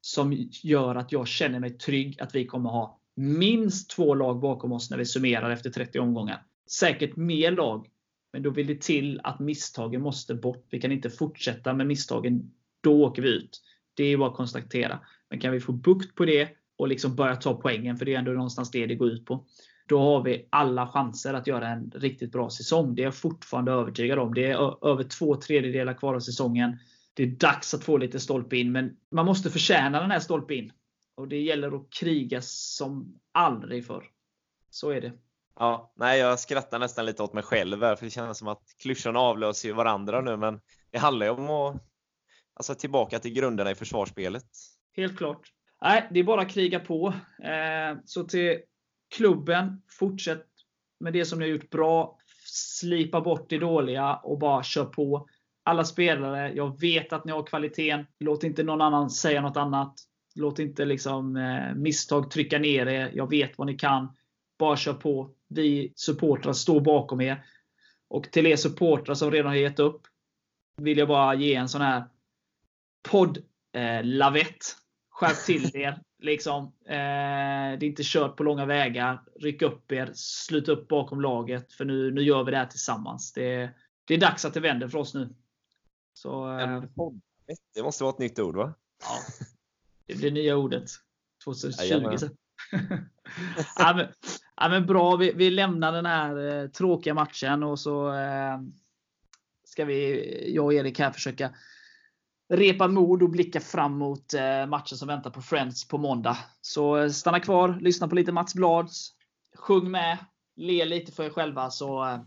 Som 0.00 0.48
gör 0.50 0.94
att 0.94 1.12
jag 1.12 1.28
känner 1.28 1.60
mig 1.60 1.70
trygg 1.70 2.20
att 2.20 2.34
vi 2.34 2.46
kommer 2.46 2.70
ha 2.70 3.00
minst 3.14 3.90
två 3.90 4.14
lag 4.14 4.40
bakom 4.40 4.72
oss 4.72 4.90
när 4.90 4.98
vi 4.98 5.04
summerar 5.04 5.50
efter 5.50 5.70
30 5.70 5.98
omgångar. 5.98 6.42
Säkert 6.70 7.16
mer 7.16 7.52
lag. 7.52 7.88
Men 8.32 8.42
då 8.42 8.50
vill 8.50 8.66
det 8.66 8.80
till 8.80 9.20
att 9.24 9.40
misstagen 9.40 10.02
måste 10.02 10.34
bort. 10.34 10.66
Vi 10.70 10.80
kan 10.80 10.92
inte 10.92 11.10
fortsätta 11.10 11.72
med 11.74 11.86
misstagen. 11.86 12.50
Då 12.80 13.04
åker 13.04 13.22
vi 13.22 13.28
ut. 13.28 13.62
Det 13.94 14.04
är 14.04 14.16
bara 14.16 14.30
att 14.30 14.36
konstatera. 14.36 15.00
Men 15.30 15.40
kan 15.40 15.52
vi 15.52 15.60
få 15.60 15.72
bukt 15.72 16.14
på 16.14 16.24
det 16.24 16.56
och 16.76 16.88
liksom 16.88 17.16
börja 17.16 17.36
ta 17.36 17.54
poängen, 17.54 17.96
för 17.96 18.04
det 18.04 18.14
är 18.14 18.18
ändå 18.18 18.30
någonstans 18.30 18.70
det 18.70 18.86
det 18.86 18.94
går 18.94 19.08
ut 19.08 19.24
på. 19.24 19.46
Då 19.88 19.98
har 19.98 20.22
vi 20.22 20.48
alla 20.50 20.88
chanser 20.88 21.34
att 21.34 21.46
göra 21.46 21.68
en 21.68 21.92
riktigt 21.94 22.32
bra 22.32 22.50
säsong. 22.50 22.94
Det 22.94 23.02
är 23.02 23.04
jag 23.04 23.14
fortfarande 23.14 23.72
övertygad 23.72 24.18
om. 24.18 24.34
Det 24.34 24.44
är 24.44 24.86
över 24.88 25.04
två 25.04 25.36
tredjedelar 25.36 25.94
kvar 25.94 26.14
av 26.14 26.20
säsongen. 26.20 26.78
Det 27.14 27.22
är 27.22 27.26
dags 27.26 27.74
att 27.74 27.84
få 27.84 27.96
lite 27.96 28.20
stolpe 28.20 28.56
in, 28.56 28.72
men 28.72 28.96
man 29.10 29.26
måste 29.26 29.50
förtjäna 29.50 30.00
den 30.00 30.10
här 30.10 30.20
stolpe 30.20 30.54
in. 30.54 30.72
Och 31.14 31.28
det 31.28 31.40
gäller 31.40 31.76
att 31.76 31.90
kriga 31.90 32.40
som 32.42 33.20
aldrig 33.32 33.86
förr. 33.86 34.04
Så 34.70 34.90
är 34.90 35.00
det. 35.00 35.12
Ja, 35.58 35.92
nej, 35.96 36.18
jag 36.20 36.38
skrattar 36.38 36.78
nästan 36.78 37.06
lite 37.06 37.22
åt 37.22 37.32
mig 37.32 37.42
själv 37.42 37.82
här, 37.82 37.96
för 37.96 38.04
det 38.04 38.10
känns 38.10 38.38
som 38.38 38.48
att 38.48 38.62
klyschorna 38.82 39.18
avlöser 39.18 39.72
varandra 39.72 40.20
nu, 40.20 40.36
men 40.36 40.60
det 40.90 40.98
handlar 40.98 41.26
ju 41.26 41.32
om 41.32 41.50
att 41.50 41.82
alltså, 42.54 42.74
tillbaka 42.74 43.18
till 43.18 43.32
grunderna 43.32 43.70
i 43.70 43.74
försvarsspelet. 43.74 44.46
Helt 44.96 45.16
klart. 45.16 45.52
Nej, 45.82 46.08
det 46.10 46.20
är 46.20 46.24
bara 46.24 46.40
att 46.40 46.50
kriga 46.50 46.80
på. 46.80 47.14
Eh, 47.42 47.98
så 48.04 48.24
till 48.24 48.58
klubben, 49.14 49.82
fortsätt 49.98 50.46
med 51.00 51.12
det 51.12 51.24
som 51.24 51.38
ni 51.38 51.44
har 51.44 51.52
gjort 51.52 51.70
bra. 51.70 52.18
Slipa 52.44 53.20
bort 53.20 53.50
det 53.50 53.58
dåliga 53.58 54.16
och 54.16 54.38
bara 54.38 54.62
kör 54.62 54.84
på. 54.84 55.28
Alla 55.62 55.84
spelare, 55.84 56.52
jag 56.52 56.80
vet 56.80 57.12
att 57.12 57.24
ni 57.24 57.32
har 57.32 57.42
kvaliteten. 57.42 58.06
Låt 58.18 58.44
inte 58.44 58.62
någon 58.62 58.80
annan 58.80 59.10
säga 59.10 59.40
något 59.40 59.56
annat. 59.56 59.94
Låt 60.34 60.58
inte 60.58 60.84
liksom, 60.84 61.36
eh, 61.36 61.74
misstag 61.74 62.30
trycka 62.30 62.58
ner 62.58 62.86
er. 62.86 63.10
Jag 63.14 63.30
vet 63.30 63.58
vad 63.58 63.66
ni 63.66 63.74
kan. 63.74 64.16
Bara 64.58 64.76
kör 64.76 64.94
på. 64.94 65.30
Vi 65.48 65.92
supportrar 65.96 66.52
står 66.52 66.80
bakom 66.80 67.20
er. 67.20 67.44
Och 68.08 68.30
till 68.32 68.46
er 68.46 68.56
supportrar 68.56 69.14
som 69.14 69.30
redan 69.30 69.46
har 69.46 69.56
gett 69.56 69.78
upp 69.78 70.06
vill 70.76 70.98
jag 70.98 71.08
bara 71.08 71.34
ge 71.34 71.54
en 71.54 71.68
sån 71.68 71.80
här 71.80 72.04
podd 73.10 73.38
eh, 73.72 74.04
lavett. 74.04 74.76
Skärp 75.16 75.44
till 75.46 75.76
er. 75.76 76.02
Liksom. 76.18 76.64
Eh, 76.64 77.78
det 77.78 77.84
är 77.84 77.84
inte 77.84 78.02
kört 78.04 78.36
på 78.36 78.42
långa 78.42 78.66
vägar. 78.66 79.22
Ryck 79.40 79.62
upp 79.62 79.92
er. 79.92 80.10
Slut 80.14 80.68
upp 80.68 80.88
bakom 80.88 81.20
laget. 81.20 81.72
För 81.72 81.84
nu, 81.84 82.10
nu 82.10 82.22
gör 82.22 82.44
vi 82.44 82.50
det 82.50 82.56
här 82.56 82.66
tillsammans. 82.66 83.32
Det, 83.32 83.70
det 84.04 84.14
är 84.14 84.18
dags 84.18 84.44
att 84.44 84.54
det 84.54 84.60
vänder 84.60 84.88
för 84.88 84.98
oss 84.98 85.14
nu. 85.14 85.34
Så, 86.14 86.58
eh. 86.58 86.82
Det 87.74 87.82
måste 87.82 88.04
vara 88.04 88.12
ett 88.12 88.18
nytt 88.18 88.38
ord 88.38 88.56
va? 88.56 88.74
ja, 89.02 89.44
det 90.06 90.14
blir 90.14 90.30
nya 90.30 90.56
ordet. 90.56 90.90
2020. 91.44 91.82
Jajamän. 91.82 92.18
så. 92.18 92.28
ja, 93.78 93.92
men, 93.96 94.06
ja, 94.56 94.68
men 94.68 94.86
bra, 94.86 95.16
vi, 95.16 95.32
vi 95.32 95.50
lämnar 95.50 95.92
den 95.92 96.06
här 96.06 96.62
eh, 96.62 96.68
tråkiga 96.68 97.14
matchen 97.14 97.62
och 97.62 97.78
så 97.80 98.12
eh, 98.12 98.60
ska 99.64 99.84
vi, 99.84 100.54
jag 100.54 100.64
och 100.64 100.74
Erik 100.74 100.98
här 100.98 101.10
försöka 101.10 101.54
repa 102.48 102.88
mod 102.88 103.22
och 103.22 103.30
blicka 103.30 103.60
fram 103.60 103.98
mot 103.98 104.34
eh, 104.34 104.66
matchen 104.66 104.98
som 104.98 105.08
väntar 105.08 105.30
på 105.30 105.42
Friends 105.42 105.88
på 105.88 105.98
måndag. 105.98 106.36
Så 106.60 106.96
eh, 106.96 107.10
stanna 107.10 107.40
kvar, 107.40 107.78
lyssna 107.80 108.08
på 108.08 108.14
lite 108.14 108.32
Mats 108.32 108.54
Blads, 108.54 109.10
sjung 109.56 109.90
med, 109.90 110.18
le 110.56 110.84
lite 110.84 111.12
för 111.12 111.24
er 111.24 111.30
själva 111.30 111.70
så 111.70 112.04
eh, 112.04 112.18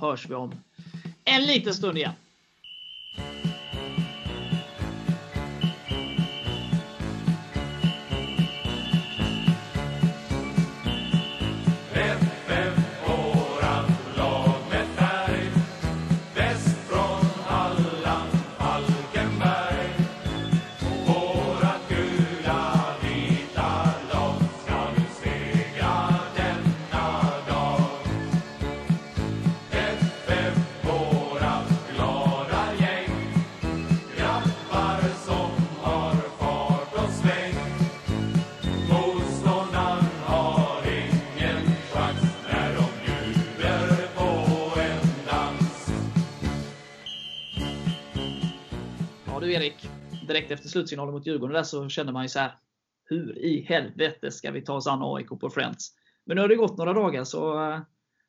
hörs 0.00 0.30
vi 0.30 0.34
om 0.34 0.54
en 1.24 1.42
liten 1.42 1.74
stund 1.74 1.98
igen. 1.98 2.12
Direkt 50.36 50.50
efter 50.50 50.68
slutsignalen 50.68 51.14
mot 51.14 51.26
Djurgården 51.26 51.54
där 51.54 51.62
så 51.62 51.88
kände 51.88 52.12
man 52.12 52.22
ju 52.22 52.28
så 52.28 52.38
här. 52.38 52.58
Hur 53.04 53.38
i 53.38 53.60
helvete 53.60 54.30
ska 54.30 54.50
vi 54.50 54.62
ta 54.62 54.74
oss 54.74 54.86
an 54.86 55.02
AIK 55.02 55.28
på 55.28 55.50
Friends? 55.50 55.92
Men 56.24 56.34
nu 56.34 56.40
har 56.40 56.48
det 56.48 56.56
gått 56.56 56.78
några 56.78 56.92
dagar, 56.92 57.24
så 57.24 57.70
uh, 57.70 57.80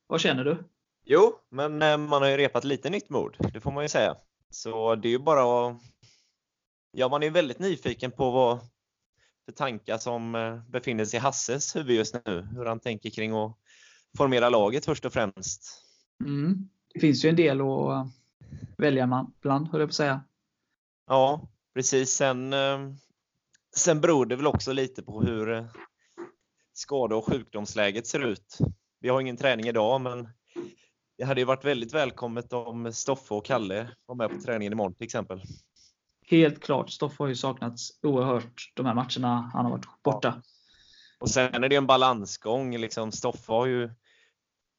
vad 0.07 0.21
känner 0.21 0.43
du? 0.43 0.63
Jo, 1.05 1.33
men 1.49 1.81
uh, 1.81 1.97
man 1.97 2.21
har 2.21 2.29
ju 2.29 2.37
repat 2.37 2.63
lite 2.63 2.89
nytt 2.89 3.09
mod, 3.09 3.35
det 3.53 3.61
får 3.61 3.71
man 3.71 3.83
ju 3.83 3.89
säga. 3.89 4.15
Så 4.49 4.95
det 4.95 5.07
är 5.07 5.09
ju 5.09 5.19
bara 5.19 5.67
att... 5.67 5.77
Ja, 6.91 7.09
man 7.09 7.23
är 7.23 7.29
väldigt 7.29 7.59
nyfiken 7.59 8.11
på 8.11 8.31
vad 8.31 8.59
för 9.45 9.51
tankar 9.51 9.97
som 9.97 10.35
uh, 10.35 10.61
befinner 10.69 11.05
sig 11.05 11.17
i 11.17 11.21
Hasses 11.21 11.75
huvud 11.75 11.95
just 11.95 12.15
nu. 12.25 12.47
Hur 12.55 12.65
han 12.65 12.79
tänker 12.79 13.09
kring 13.09 13.31
att 13.31 13.57
formera 14.17 14.49
laget 14.49 14.85
först 14.85 15.05
och 15.05 15.13
främst. 15.13 15.83
Mm. 16.25 16.69
Det 16.93 16.99
finns 16.99 17.25
ju 17.25 17.29
en 17.29 17.35
del 17.35 17.61
att 17.61 18.07
välja 18.77 19.27
bland, 19.41 19.67
höll 19.67 19.81
jag 19.81 19.89
på 19.89 19.91
att 19.91 19.93
säga. 19.93 20.23
Ja, 21.07 21.47
precis. 21.77 22.13
Sen, 22.13 22.53
eh, 22.53 22.79
sen 23.75 24.01
beror 24.01 24.25
det 24.25 24.35
väl 24.35 24.47
också 24.47 24.73
lite 24.73 25.03
på 25.03 25.21
hur 25.21 25.53
eh, 25.53 25.65
skade 26.73 27.15
och 27.15 27.25
sjukdomsläget 27.25 28.07
ser 28.07 28.19
ut. 28.19 28.57
Vi 28.99 29.09
har 29.09 29.21
ingen 29.21 29.37
träning 29.37 29.67
idag, 29.67 30.01
men 30.01 30.29
det 31.17 31.23
hade 31.23 31.41
ju 31.41 31.45
varit 31.45 31.65
väldigt 31.65 31.93
välkommet 31.93 32.53
om 32.53 32.93
Stoffe 32.93 33.33
och 33.33 33.45
Kalle 33.45 33.89
var 34.05 34.15
med 34.15 34.29
på 34.29 34.41
träningen 34.41 34.73
imorgon 34.73 34.93
till 34.93 35.05
exempel. 35.05 35.41
Helt 36.25 36.63
klart. 36.63 36.89
Stoffe 36.89 37.23
har 37.23 37.27
ju 37.27 37.35
saknats 37.35 37.99
oerhört 38.01 38.71
de 38.73 38.85
här 38.85 38.93
matcherna 38.93 39.51
han 39.53 39.65
har 39.65 39.71
varit 39.71 40.03
borta. 40.03 40.41
Och 41.19 41.29
sen 41.29 41.63
är 41.63 41.69
det 41.69 41.75
en 41.75 41.87
balansgång. 41.87 42.77
Liksom, 42.77 43.11
Stoffe 43.11 43.51
har 43.51 43.65
ju 43.65 43.89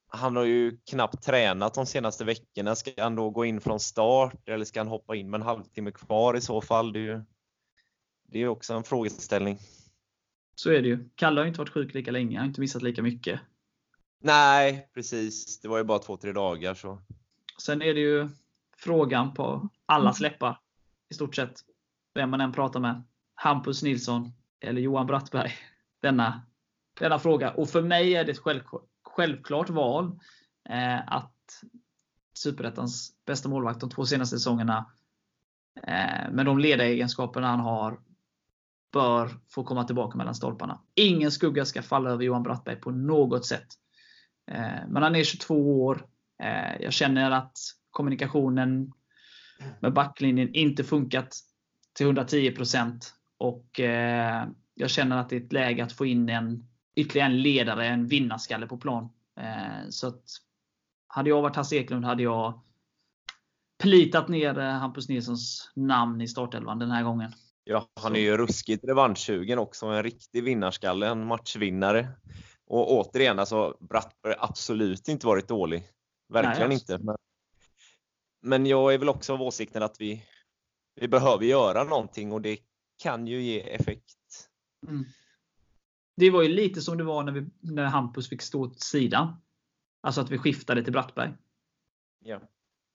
han 0.09 0.37
har 0.37 0.44
ju 0.44 0.79
knappt 0.90 1.23
tränat 1.23 1.75
de 1.75 1.87
senaste 1.87 2.25
veckorna. 2.25 2.75
Ska 2.75 2.90
han 3.03 3.14
då 3.14 3.31
gå 3.31 3.44
in 3.44 3.61
från 3.61 3.81
start 3.81 4.49
eller 4.49 4.64
ska 4.64 4.81
han 4.81 4.88
hoppa 4.88 5.16
in 5.16 5.31
med 5.31 5.40
en 5.40 5.47
halvtimme 5.47 5.90
kvar 5.90 6.37
i 6.37 6.40
så 6.40 6.61
fall? 6.61 6.92
Det 6.92 6.99
är 6.99 7.03
ju 7.03 7.23
det 8.31 8.42
är 8.42 8.49
också 8.49 8.75
en 8.75 8.85
frågeställning. 8.85 9.59
Så 10.55 10.71
är 10.71 10.83
det 10.83 10.88
ju. 10.88 11.09
Kalle 11.14 11.40
har 11.40 11.47
inte 11.47 11.59
varit 11.59 11.73
sjuk 11.73 11.94
lika 11.94 12.11
länge, 12.11 12.37
han 12.37 12.42
har 12.42 12.49
inte 12.49 12.61
missat 12.61 12.83
lika 12.83 13.03
mycket. 13.03 13.40
Nej, 14.21 14.88
precis. 14.94 15.61
Det 15.61 15.68
var 15.68 15.79
ju 15.79 15.85
bara 15.85 15.99
två, 15.99 16.16
tre 16.16 16.33
dagar. 16.33 16.75
så. 16.75 17.03
Sen 17.62 17.83
är 17.83 17.94
det 17.94 18.01
ju 18.01 18.29
frågan 18.77 19.35
på 19.35 19.68
alla 19.87 20.12
släppar 20.12 20.61
i 21.11 21.14
stort 21.14 21.37
sett. 21.37 21.61
Vem 22.14 22.31
man 22.31 22.40
än 22.40 22.53
pratar 22.53 22.81
med. 22.81 23.03
Hampus 23.35 23.83
Nilsson 23.83 24.33
eller 24.61 24.81
Johan 24.81 25.07
Brattberg. 25.07 25.53
Denna, 26.03 26.42
denna 27.01 27.18
fråga. 27.18 27.51
Och 27.51 27.71
för 27.71 27.83
mig 27.83 28.14
är 28.14 28.25
det 28.25 28.35
självklart 28.35 28.88
självklart 29.19 29.71
val 29.71 30.19
eh, 30.69 31.13
att 31.13 31.63
Superettans 32.35 33.13
bästa 33.27 33.49
målvakt 33.49 33.81
de 33.81 33.91
två 33.91 34.07
senaste 34.07 34.37
säsongerna 34.37 34.91
eh, 35.83 36.31
med 36.31 36.47
de 36.47 36.59
ledaregenskaperna 36.59 37.47
han 37.47 37.61
har 37.61 38.01
bör 38.93 39.31
få 39.51 39.65
komma 39.65 39.85
tillbaka 39.85 40.19
mellan 40.19 40.35
stolparna. 40.35 40.81
Ingen 40.95 41.31
skugga 41.31 41.65
ska 41.65 41.83
falla 41.83 42.11
över 42.11 42.25
Johan 42.25 42.43
Brattberg 42.43 42.77
på 42.77 42.91
något 42.91 43.47
sätt. 43.47 43.67
Eh, 44.51 44.89
men 44.89 45.03
han 45.03 45.17
är 45.17 45.25
22 45.25 45.85
år. 45.85 46.07
Eh, 46.43 46.83
jag 46.83 46.93
känner 46.93 47.31
att 47.31 47.59
kommunikationen 47.91 48.93
med 49.81 49.93
backlinjen 49.93 50.55
inte 50.55 50.85
funkat 50.85 51.37
till 51.93 52.07
110% 52.07 53.01
och 53.39 53.81
eh, 53.81 54.49
jag 54.75 54.91
känner 54.91 55.17
att 55.17 55.29
det 55.29 55.37
är 55.37 55.41
ett 55.41 55.53
läge 55.53 55.85
att 55.85 55.93
få 55.93 56.07
in 56.07 56.29
en 56.29 56.68
ytterligare 56.99 57.29
en 57.29 57.43
ledare, 57.43 57.87
en 57.87 58.07
vinnarskalle 58.07 58.67
på 58.67 58.77
plan. 58.77 59.09
Eh, 59.41 59.89
så 59.91 60.07
att, 60.07 60.23
hade 61.07 61.31
jag 61.31 61.43
varit 61.43 61.57
Hasse 61.57 61.77
Eklund 61.77 62.05
hade 62.05 62.23
jag 62.23 62.61
plitat 63.83 64.29
ner 64.29 64.59
eh, 64.59 64.65
Hampus 64.65 65.09
Nilssons 65.09 65.73
namn 65.75 66.21
i 66.21 66.29
startelvan 66.29 66.79
den 66.79 66.91
här 66.91 67.03
gången. 67.03 67.33
Ja, 67.65 67.89
han 68.01 68.17
är 68.17 68.21
ju 68.21 68.37
ruskigt 68.37 68.85
revanschsugen 68.85 69.59
också. 69.59 69.87
En 69.87 70.03
riktig 70.03 70.45
vinnarskalle, 70.45 71.09
en 71.09 71.27
matchvinnare. 71.27 72.09
Och 72.67 72.93
återigen, 72.93 73.39
alltså 73.39 73.77
Brattberg 73.81 74.35
absolut 74.39 75.09
inte 75.09 75.27
varit 75.27 75.49
dålig. 75.49 75.89
Verkligen 76.29 76.69
Nej, 76.69 76.79
inte. 76.79 76.99
Men, 76.99 77.17
men 78.43 78.67
jag 78.67 78.95
är 78.95 78.99
väl 78.99 79.09
också 79.09 79.33
av 79.33 79.43
åsikten 79.43 79.83
att 79.83 80.01
vi, 80.01 80.25
vi 81.01 81.09
behöver 81.09 81.45
göra 81.45 81.85
någonting 81.85 82.33
och 82.33 82.41
det 82.41 82.59
kan 83.03 83.27
ju 83.27 83.43
ge 83.43 83.61
effekt. 83.61 84.49
Mm. 84.89 85.05
Det 86.19 86.31
var 86.31 86.43
ju 86.43 86.49
lite 86.49 86.81
som 86.81 86.99
det 86.99 87.05
var 87.05 87.23
när, 87.23 87.33
vi, 87.33 87.47
när 87.61 87.85
Hampus 87.85 88.29
fick 88.29 88.43
stå 88.43 88.63
åt 88.63 88.81
sidan. 88.81 89.37
Alltså 90.01 90.21
att 90.21 90.31
vi 90.31 90.39
skiftade 90.39 90.83
till 90.83 90.93
Brattberg. 90.93 91.33
Ja. 92.25 92.41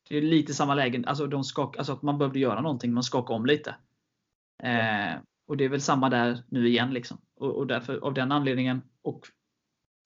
Det 0.10 0.18
är 0.18 0.22
lite 0.22 0.54
samma 0.54 0.76
läge. 0.76 1.04
Alltså, 1.08 1.28
de 1.28 1.44
skak, 1.44 1.78
alltså 1.78 1.94
att 1.94 2.02
man 2.02 2.18
behövde 2.18 2.40
göra 2.40 2.62
någonting. 2.62 2.94
Man 2.94 3.04
skakade 3.04 3.36
om 3.36 3.46
lite. 3.46 3.76
Eh, 4.64 5.16
och 5.48 5.58
det 5.58 5.66
är 5.66 5.70
väl 5.70 5.82
samma 5.82 6.10
där 6.10 6.44
nu 6.50 6.68
igen. 6.68 6.94
Liksom. 6.94 7.18
Och, 7.36 7.58
och 7.58 7.68
därför, 7.68 7.98
av 7.98 8.14
den 8.14 8.32
anledningen 8.32 8.82
och 9.02 9.28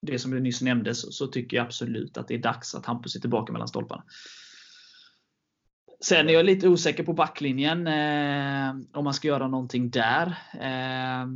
det 0.02 0.20
som 0.20 0.32
du 0.32 0.40
nyss 0.40 0.62
nämnde 0.62 0.96
så, 0.96 1.12
så, 1.12 1.28
tycker 1.28 1.58
jag 1.58 1.66
absolut 1.66 2.18
att 2.18 2.28
det 2.28 2.34
är 2.34 2.40
dags 2.40 2.76
att 2.76 2.86
Hampus 2.86 3.16
är 3.16 3.20
tillbaka 3.20 3.54
mellan 3.54 3.68
stolparna. 3.68 4.04
Sen 6.00 6.30
är 6.30 6.34
jag 6.34 6.46
lite 6.46 6.68
osäker 6.68 7.04
på 7.04 7.14
backlinjen. 7.14 7.88
Eh, 7.88 8.76
om 8.94 9.04
man 9.04 9.14
ska 9.14 9.28
göra 9.28 9.48
någonting 9.48 9.90
där. 9.90 10.28
Eh, 10.54 11.28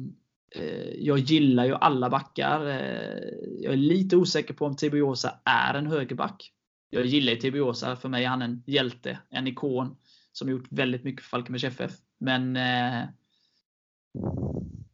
Eh, 0.55 0.89
jag 0.89 1.19
gillar 1.19 1.65
ju 1.65 1.75
alla 1.75 2.09
backar. 2.09 2.67
Eh, 2.67 3.29
jag 3.59 3.73
är 3.73 3.77
lite 3.77 4.17
osäker 4.17 4.53
på 4.53 4.65
om 4.65 4.75
Tibiosa 4.75 5.39
är 5.45 5.73
en 5.73 5.87
högerback. 5.87 6.51
Jag 6.89 7.05
gillar 7.05 7.35
Tibiosa. 7.35 7.95
För 7.95 8.09
mig 8.09 8.25
är 8.25 8.29
han 8.29 8.41
en 8.41 8.63
hjälte, 8.65 9.19
en 9.29 9.47
ikon 9.47 9.95
som 10.31 10.49
gjort 10.49 10.67
väldigt 10.69 11.03
mycket 11.03 11.23
för 11.23 11.29
Falkenbergs 11.29 11.63
FF. 11.63 11.91
Men 12.19 12.55
eh, 12.55 13.05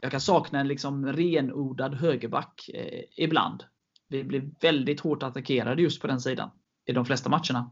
jag 0.01 0.11
kan 0.11 0.21
sakna 0.21 0.59
en 0.59 0.67
liksom 0.67 1.13
renodlad 1.13 1.95
högerback 1.95 2.69
eh, 2.73 3.03
ibland. 3.15 3.63
Vi 4.07 4.23
blev 4.23 4.49
väldigt 4.61 4.99
hårt 4.99 5.23
attackerade 5.23 5.81
just 5.81 6.01
på 6.01 6.07
den 6.07 6.21
sidan 6.21 6.49
i 6.85 6.93
de 6.93 7.05
flesta 7.05 7.29
matcherna. 7.29 7.71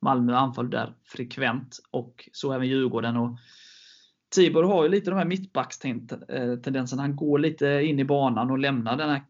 Malmö 0.00 0.36
anföll 0.36 0.70
där 0.70 0.94
frekvent 1.04 1.78
och 1.90 2.28
så 2.32 2.52
även 2.52 2.68
Djurgården. 2.68 3.16
Och 3.16 3.38
Tibor 4.30 4.62
har 4.62 4.82
ju 4.82 4.88
lite 4.88 5.10
de 5.10 5.16
här 5.16 5.24
mittbackstendenserna. 5.24 7.02
Han 7.02 7.16
går 7.16 7.38
lite 7.38 7.66
in 7.66 7.98
i 7.98 8.04
banan 8.04 8.50
och 8.50 8.58
lämnar 8.58 8.96
den 8.96 9.10
här 9.10 9.22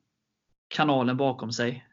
kanalen 0.68 1.16
bakom 1.16 1.52
sig. 1.52 1.84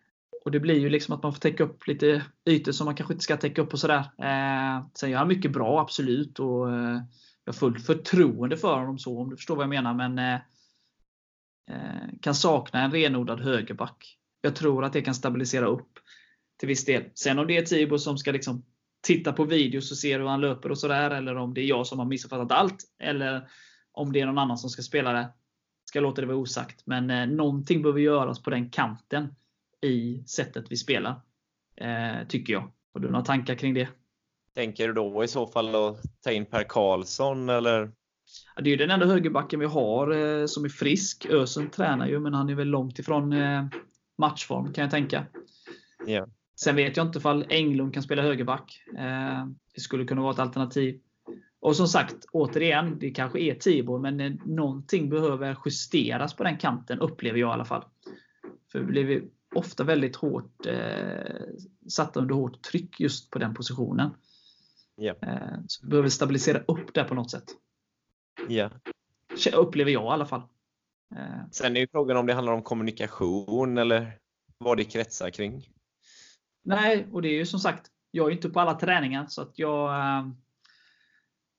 Och 0.45 0.51
Det 0.51 0.59
blir 0.59 0.79
ju 0.79 0.89
liksom 0.89 1.15
att 1.15 1.23
man 1.23 1.33
får 1.33 1.39
täcka 1.39 1.63
upp 1.63 1.87
lite 1.87 2.23
ytor 2.49 2.71
som 2.71 2.85
man 2.85 2.95
kanske 2.95 3.13
inte 3.13 3.23
ska 3.23 3.37
täcka 3.37 3.61
upp 3.61 3.73
och 3.73 3.79
sådär. 3.79 3.99
Eh, 3.99 4.87
sen 4.93 5.09
gör 5.09 5.17
han 5.17 5.27
mycket 5.27 5.51
bra, 5.51 5.81
absolut. 5.81 6.39
Och, 6.39 6.71
eh, 6.71 7.01
jag 7.43 7.53
har 7.53 7.57
fullt 7.57 7.85
förtroende 7.85 8.57
för 8.57 8.75
honom 8.79 8.99
så, 8.99 9.19
om 9.19 9.29
du 9.29 9.35
förstår 9.35 9.55
vad 9.55 9.63
jag 9.63 9.69
menar. 9.69 9.93
Men 9.93 10.19
eh, 10.19 10.39
eh, 11.71 12.09
kan 12.21 12.35
sakna 12.35 12.81
en 12.81 12.91
renodlad 12.91 13.39
högerback. 13.39 14.17
Jag 14.41 14.55
tror 14.55 14.85
att 14.85 14.93
det 14.93 15.01
kan 15.01 15.15
stabilisera 15.15 15.65
upp 15.65 15.99
till 16.59 16.67
viss 16.67 16.85
del. 16.85 17.03
Sen 17.15 17.39
om 17.39 17.47
det 17.47 17.57
är 17.57 17.61
Tibor 17.61 17.97
som 17.97 18.17
ska 18.17 18.31
liksom 18.31 18.63
titta 19.05 19.33
på 19.33 19.43
videos 19.43 19.91
och 19.91 19.97
se 19.97 20.17
hur 20.17 20.25
han 20.25 20.41
löper 20.41 20.71
och 20.71 20.77
sådär. 20.77 21.11
Eller 21.11 21.35
om 21.35 21.53
det 21.53 21.61
är 21.61 21.65
jag 21.65 21.87
som 21.87 21.99
har 21.99 22.05
missuppfattat 22.05 22.51
allt. 22.51 22.83
Eller 22.99 23.49
om 23.91 24.13
det 24.13 24.21
är 24.21 24.25
någon 24.25 24.37
annan 24.37 24.57
som 24.57 24.69
ska 24.69 24.81
spela 24.81 25.13
det. 25.13 25.33
Ska 25.85 25.99
låta 25.99 26.21
det 26.21 26.27
vara 26.27 26.37
osagt. 26.37 26.81
Men 26.85 27.09
eh, 27.09 27.27
någonting 27.27 27.81
behöver 27.81 27.99
göras 27.99 28.43
på 28.43 28.49
den 28.49 28.69
kanten 28.69 29.35
i 29.81 30.23
sättet 30.27 30.65
vi 30.69 30.77
spelar. 30.77 31.21
Eh, 31.75 32.27
tycker 32.27 32.53
jag. 32.53 32.71
Har 32.93 33.01
du 33.01 33.09
några 33.09 33.25
tankar 33.25 33.55
kring 33.55 33.73
det? 33.73 33.87
Tänker 34.53 34.87
du 34.87 34.93
då 34.93 35.23
i 35.23 35.27
så 35.27 35.47
fall 35.47 35.75
att 35.75 36.01
ta 36.23 36.31
in 36.31 36.45
Per 36.45 36.63
Karlsson 36.63 37.49
eller? 37.49 37.91
Ja, 38.55 38.61
det 38.61 38.69
är 38.69 38.71
ju 38.71 38.77
den 38.77 38.91
enda 38.91 39.05
högerbacken 39.05 39.59
vi 39.59 39.65
har 39.65 40.11
eh, 40.11 40.45
som 40.45 40.65
är 40.65 40.69
frisk. 40.69 41.25
Ösen 41.25 41.69
tränar 41.69 42.07
ju, 42.07 42.19
men 42.19 42.33
han 42.33 42.49
är 42.49 42.55
väl 42.55 42.67
långt 42.67 42.99
ifrån 42.99 43.33
eh, 43.33 43.65
matchform 44.17 44.73
kan 44.73 44.81
jag 44.81 44.91
tänka. 44.91 45.25
Yeah. 46.07 46.27
Sen 46.55 46.75
vet 46.75 46.97
jag 46.97 47.05
inte 47.05 47.19
ifall 47.19 47.45
Englund 47.49 47.93
kan 47.93 48.03
spela 48.03 48.21
högerback. 48.21 48.83
Eh, 48.97 49.47
det 49.75 49.81
skulle 49.81 50.05
kunna 50.05 50.21
vara 50.21 50.33
ett 50.33 50.39
alternativ. 50.39 50.99
Och 51.59 51.75
som 51.75 51.87
sagt, 51.87 52.15
återigen, 52.31 52.99
det 52.99 53.11
kanske 53.11 53.39
är 53.39 53.55
Tibor, 53.55 53.99
men 53.99 54.19
eh, 54.19 54.31
någonting 54.45 55.09
behöver 55.09 55.57
justeras 55.65 56.33
på 56.33 56.43
den 56.43 56.57
kanten, 56.57 56.99
upplever 56.99 57.39
jag 57.39 57.49
i 57.49 57.53
alla 57.53 57.65
fall. 57.65 57.85
För 58.71 58.79
vi 58.79 58.85
blir 58.85 59.23
ofta 59.55 59.83
väldigt 59.83 60.15
hårt 60.15 60.65
eh, 60.65 61.43
satta 61.87 62.19
under 62.19 62.35
hårt 62.35 62.61
tryck 62.61 62.99
just 62.99 63.31
på 63.31 63.39
den 63.39 63.53
positionen. 63.53 64.09
Ja. 64.95 65.13
Eh, 65.21 65.59
så 65.67 65.85
vi 65.85 65.89
behöver 65.89 66.09
stabilisera 66.09 66.59
upp 66.67 66.93
det 66.93 67.03
på 67.03 67.15
något 67.15 67.31
sätt. 67.31 67.45
Ja. 68.49 68.69
Upplever 69.53 69.91
jag 69.91 70.03
i 70.03 70.07
alla 70.07 70.25
fall. 70.25 70.41
Eh. 71.15 71.49
Sen 71.51 71.75
är 71.75 71.79
ju 71.79 71.87
frågan 71.87 72.17
om 72.17 72.25
det 72.25 72.33
handlar 72.33 72.53
om 72.53 72.61
kommunikation 72.61 73.77
eller 73.77 74.17
vad 74.57 74.77
det 74.77 74.83
kretsar 74.83 75.29
kring. 75.29 75.69
Nej, 76.65 77.07
och 77.11 77.21
det 77.21 77.27
är 77.27 77.33
ju 77.33 77.45
som 77.45 77.59
sagt, 77.59 77.91
jag 78.11 78.27
är 78.27 78.31
inte 78.31 78.49
på 78.49 78.59
alla 78.59 78.73
träningar 78.73 79.25
så 79.27 79.41
att 79.41 79.59
jag 79.59 79.89
eh, 79.89 80.27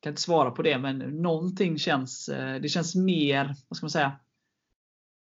kan 0.01 0.11
inte 0.11 0.23
svara 0.23 0.51
på 0.51 0.63
det. 0.63 0.79
Men 0.79 0.99
någonting 0.99 1.79
känns, 1.79 2.29
eh, 2.29 2.61
det 2.61 2.69
känns 2.69 2.95
mer, 2.95 3.55
vad 3.69 3.77
ska 3.77 3.85
man 3.85 3.91
säga, 3.91 4.21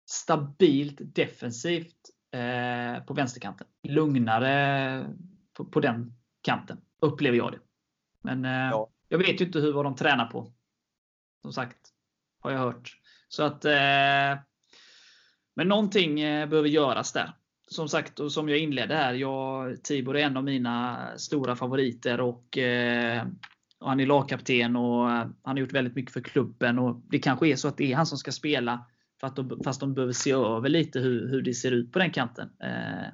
stabilt 0.06 0.96
defensivt 1.00 1.96
eh, 2.32 3.04
på 3.04 3.14
vänsterkanten. 3.14 3.66
Lugnare 3.82 5.06
på, 5.52 5.64
på, 5.64 5.80
den 5.80 6.12
kanten, 6.42 6.80
upplever 7.00 7.36
jag 7.36 7.52
det. 7.52 7.60
Men 8.22 8.44
eh, 8.44 8.50
ja. 8.70 8.90
jag 9.08 9.18
vet 9.18 9.40
ju 9.40 9.44
inte 9.44 9.58
hur 9.58 9.72
vad 9.72 9.84
de 9.84 9.96
tränar 9.96 10.26
på. 10.26 10.52
Som 11.42 11.52
sagt, 11.52 11.78
har 12.40 12.50
jag 12.50 12.58
hört. 12.58 13.00
Så 13.28 13.42
att 13.42 13.64
Men 15.54 15.68
någonting 15.68 16.20
eh, 16.20 16.48
behöver 16.48 16.68
göras 16.68 17.12
där. 17.12 17.34
Som 17.68 17.88
sagt, 17.88 18.20
och 18.20 18.32
som 18.32 18.48
jag 18.48 18.58
inledde 18.58 18.94
här, 18.94 19.14
jag, 19.14 19.82
Tibor 19.82 20.16
är 20.16 20.24
en 20.24 20.36
av 20.36 20.44
mina 20.44 21.08
stora 21.16 21.56
favoriter 21.56 22.20
och, 22.20 22.58
eh, 22.58 23.26
och 23.80 23.88
han 23.88 24.00
är 24.00 24.06
lagkapten 24.06 24.76
och 24.76 25.08
han 25.08 25.34
har 25.42 25.56
gjort 25.56 25.72
väldigt 25.72 25.96
mycket 25.96 26.12
för 26.12 26.20
klubben. 26.20 26.78
och 26.78 27.02
Det 27.10 27.18
kanske 27.18 27.48
är 27.48 27.56
så 27.56 27.68
att 27.68 27.76
det 27.76 27.92
är 27.92 27.96
han 27.96 28.06
som 28.06 28.18
ska 28.18 28.32
spela 28.32 28.86
för 29.20 29.26
att 29.26 29.36
de, 29.36 29.60
fast 29.64 29.80
de 29.80 29.94
behöver 29.94 30.12
se 30.12 30.32
över 30.32 30.68
lite 30.68 30.98
hur, 31.00 31.28
hur 31.28 31.42
det 31.42 31.54
ser 31.54 31.72
ut 31.72 31.92
på 31.92 31.98
den 31.98 32.10
kanten. 32.10 32.48
Eh, 32.62 33.08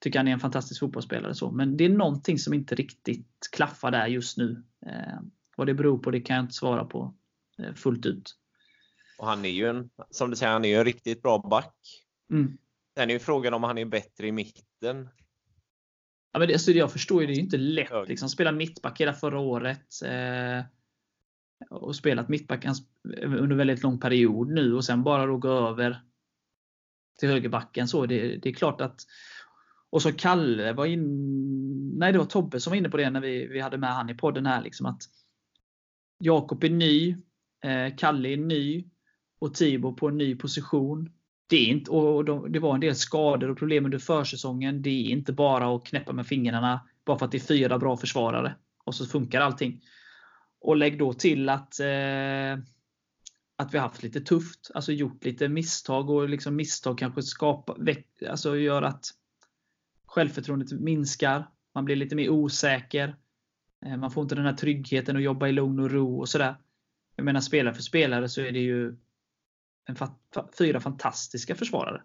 tycker 0.00 0.18
han 0.18 0.28
är 0.28 0.32
en 0.32 0.40
fantastisk 0.40 0.80
fotbollsspelare. 0.80 1.34
Så. 1.34 1.50
Men 1.50 1.76
det 1.76 1.84
är 1.84 1.88
någonting 1.88 2.38
som 2.38 2.54
inte 2.54 2.74
riktigt 2.74 3.48
klaffar 3.52 3.90
där 3.90 4.06
just 4.06 4.36
nu. 4.36 4.64
Eh, 4.86 5.20
vad 5.56 5.66
det 5.66 5.74
beror 5.74 5.98
på 5.98 6.10
det 6.10 6.20
kan 6.20 6.36
jag 6.36 6.42
inte 6.42 6.54
svara 6.54 6.84
på 6.84 7.14
eh, 7.58 7.74
fullt 7.74 8.06
ut. 8.06 8.36
Och 9.18 9.26
han 9.26 9.44
är 9.44 9.48
ju 9.48 9.68
en, 9.68 9.90
som 10.10 10.30
du 10.30 10.36
säger, 10.36 10.52
han 10.52 10.64
är 10.64 10.78
en 10.78 10.84
riktigt 10.84 11.22
bra 11.22 11.38
back. 11.38 11.74
Mm. 12.30 12.58
Sen 12.98 13.10
är 13.10 13.14
ju 13.14 13.18
frågan 13.18 13.54
om 13.54 13.62
han 13.62 13.78
är 13.78 13.84
bättre 13.84 14.26
i 14.26 14.32
mitten. 14.32 15.08
Ja, 16.32 16.38
men 16.38 16.48
det, 16.48 16.54
alltså, 16.54 16.70
jag 16.70 16.92
förstår 16.92 17.20
ju, 17.20 17.26
det 17.26 17.32
är 17.32 17.40
inte 17.40 17.56
lätt. 17.56 18.08
Liksom, 18.08 18.28
spela 18.28 18.52
mittback 18.52 19.00
hela 19.00 19.12
förra 19.12 19.38
året. 19.38 20.02
Eh, 20.04 20.64
och 21.70 21.96
spelat 21.96 22.28
mittback 22.28 22.66
under 23.24 23.56
väldigt 23.56 23.82
lång 23.82 24.00
period 24.00 24.50
nu 24.50 24.74
och 24.74 24.84
sen 24.84 25.02
bara 25.02 25.26
då 25.26 25.36
gå 25.36 25.48
över 25.48 26.02
till 27.18 27.28
högerbacken. 27.28 27.88
Så 27.88 28.06
det, 28.06 28.36
det 28.36 28.48
är 28.48 28.54
klart 28.54 28.80
att 28.80 29.06
och 29.90 30.02
så 30.02 30.12
Kalle 30.12 30.72
var 30.72 30.86
in, 30.86 31.98
nej 31.98 32.12
det 32.12 32.18
var 32.18 32.26
Tobbe 32.26 32.60
som 32.60 32.70
var 32.70 32.76
inne 32.76 32.88
på 32.88 32.96
det 32.96 33.10
när 33.10 33.20
vi, 33.20 33.46
vi 33.46 33.60
hade 33.60 33.78
med 33.78 33.94
han 33.94 34.10
i 34.10 34.14
podden 34.14 34.46
här. 34.46 34.62
Liksom 34.62 34.86
att 34.86 35.02
Jakob 36.18 36.64
är 36.64 36.70
ny, 36.70 37.16
eh, 37.64 37.96
Kalle 37.96 38.28
är 38.28 38.36
ny 38.36 38.84
och 39.38 39.54
Tibor 39.54 39.92
på 39.92 40.08
en 40.08 40.18
ny 40.18 40.36
position. 40.36 41.12
Det, 41.50 41.56
är 41.56 41.66
inte, 41.66 41.90
och 41.90 42.24
de, 42.24 42.52
det 42.52 42.58
var 42.58 42.74
en 42.74 42.80
del 42.80 42.94
skador 42.94 43.50
och 43.50 43.58
problem 43.58 43.84
under 43.84 43.98
försäsongen. 43.98 44.82
Det 44.82 44.90
är 44.90 45.10
inte 45.10 45.32
bara 45.32 45.76
att 45.76 45.84
knäppa 45.84 46.12
med 46.12 46.26
fingrarna 46.26 46.80
bara 47.04 47.18
för 47.18 47.26
att 47.26 47.32
det 47.32 47.38
är 47.38 47.46
fyra 47.46 47.78
bra 47.78 47.96
försvarare. 47.96 48.54
Och 48.84 48.94
så 48.94 49.06
funkar 49.06 49.40
allting. 49.40 49.80
Och 50.60 50.76
lägg 50.76 50.98
då 50.98 51.12
till 51.12 51.48
att 51.48 51.80
eh, 51.80 52.64
att 53.56 53.74
vi 53.74 53.78
haft 53.78 54.02
lite 54.02 54.20
tufft. 54.20 54.70
Alltså 54.74 54.92
gjort 54.92 55.24
lite 55.24 55.48
misstag 55.48 56.10
och 56.10 56.28
liksom 56.28 56.56
misstag 56.56 56.98
kanske 56.98 57.22
skapar, 57.22 57.76
alltså 58.28 58.56
gör 58.56 58.82
att 58.82 59.04
självförtroendet 60.06 60.72
minskar. 60.72 61.48
Man 61.74 61.84
blir 61.84 61.96
lite 61.96 62.16
mer 62.16 62.30
osäker. 62.30 63.16
Eh, 63.86 63.96
man 63.96 64.10
får 64.10 64.22
inte 64.22 64.34
den 64.34 64.44
här 64.44 64.52
tryggheten 64.52 65.16
att 65.16 65.22
jobba 65.22 65.48
i 65.48 65.52
lugn 65.52 65.80
och 65.80 65.90
ro 65.90 66.20
och 66.20 66.28
sådär. 66.28 66.54
Jag 67.16 67.24
menar 67.24 67.40
spelare 67.40 67.74
för 67.74 67.82
spelare 67.82 68.28
så 68.28 68.40
är 68.40 68.52
det 68.52 68.60
ju 68.60 68.96
en 69.88 69.96
fa 69.96 70.14
fyra 70.58 70.80
fantastiska 70.80 71.54
försvarare. 71.54 72.02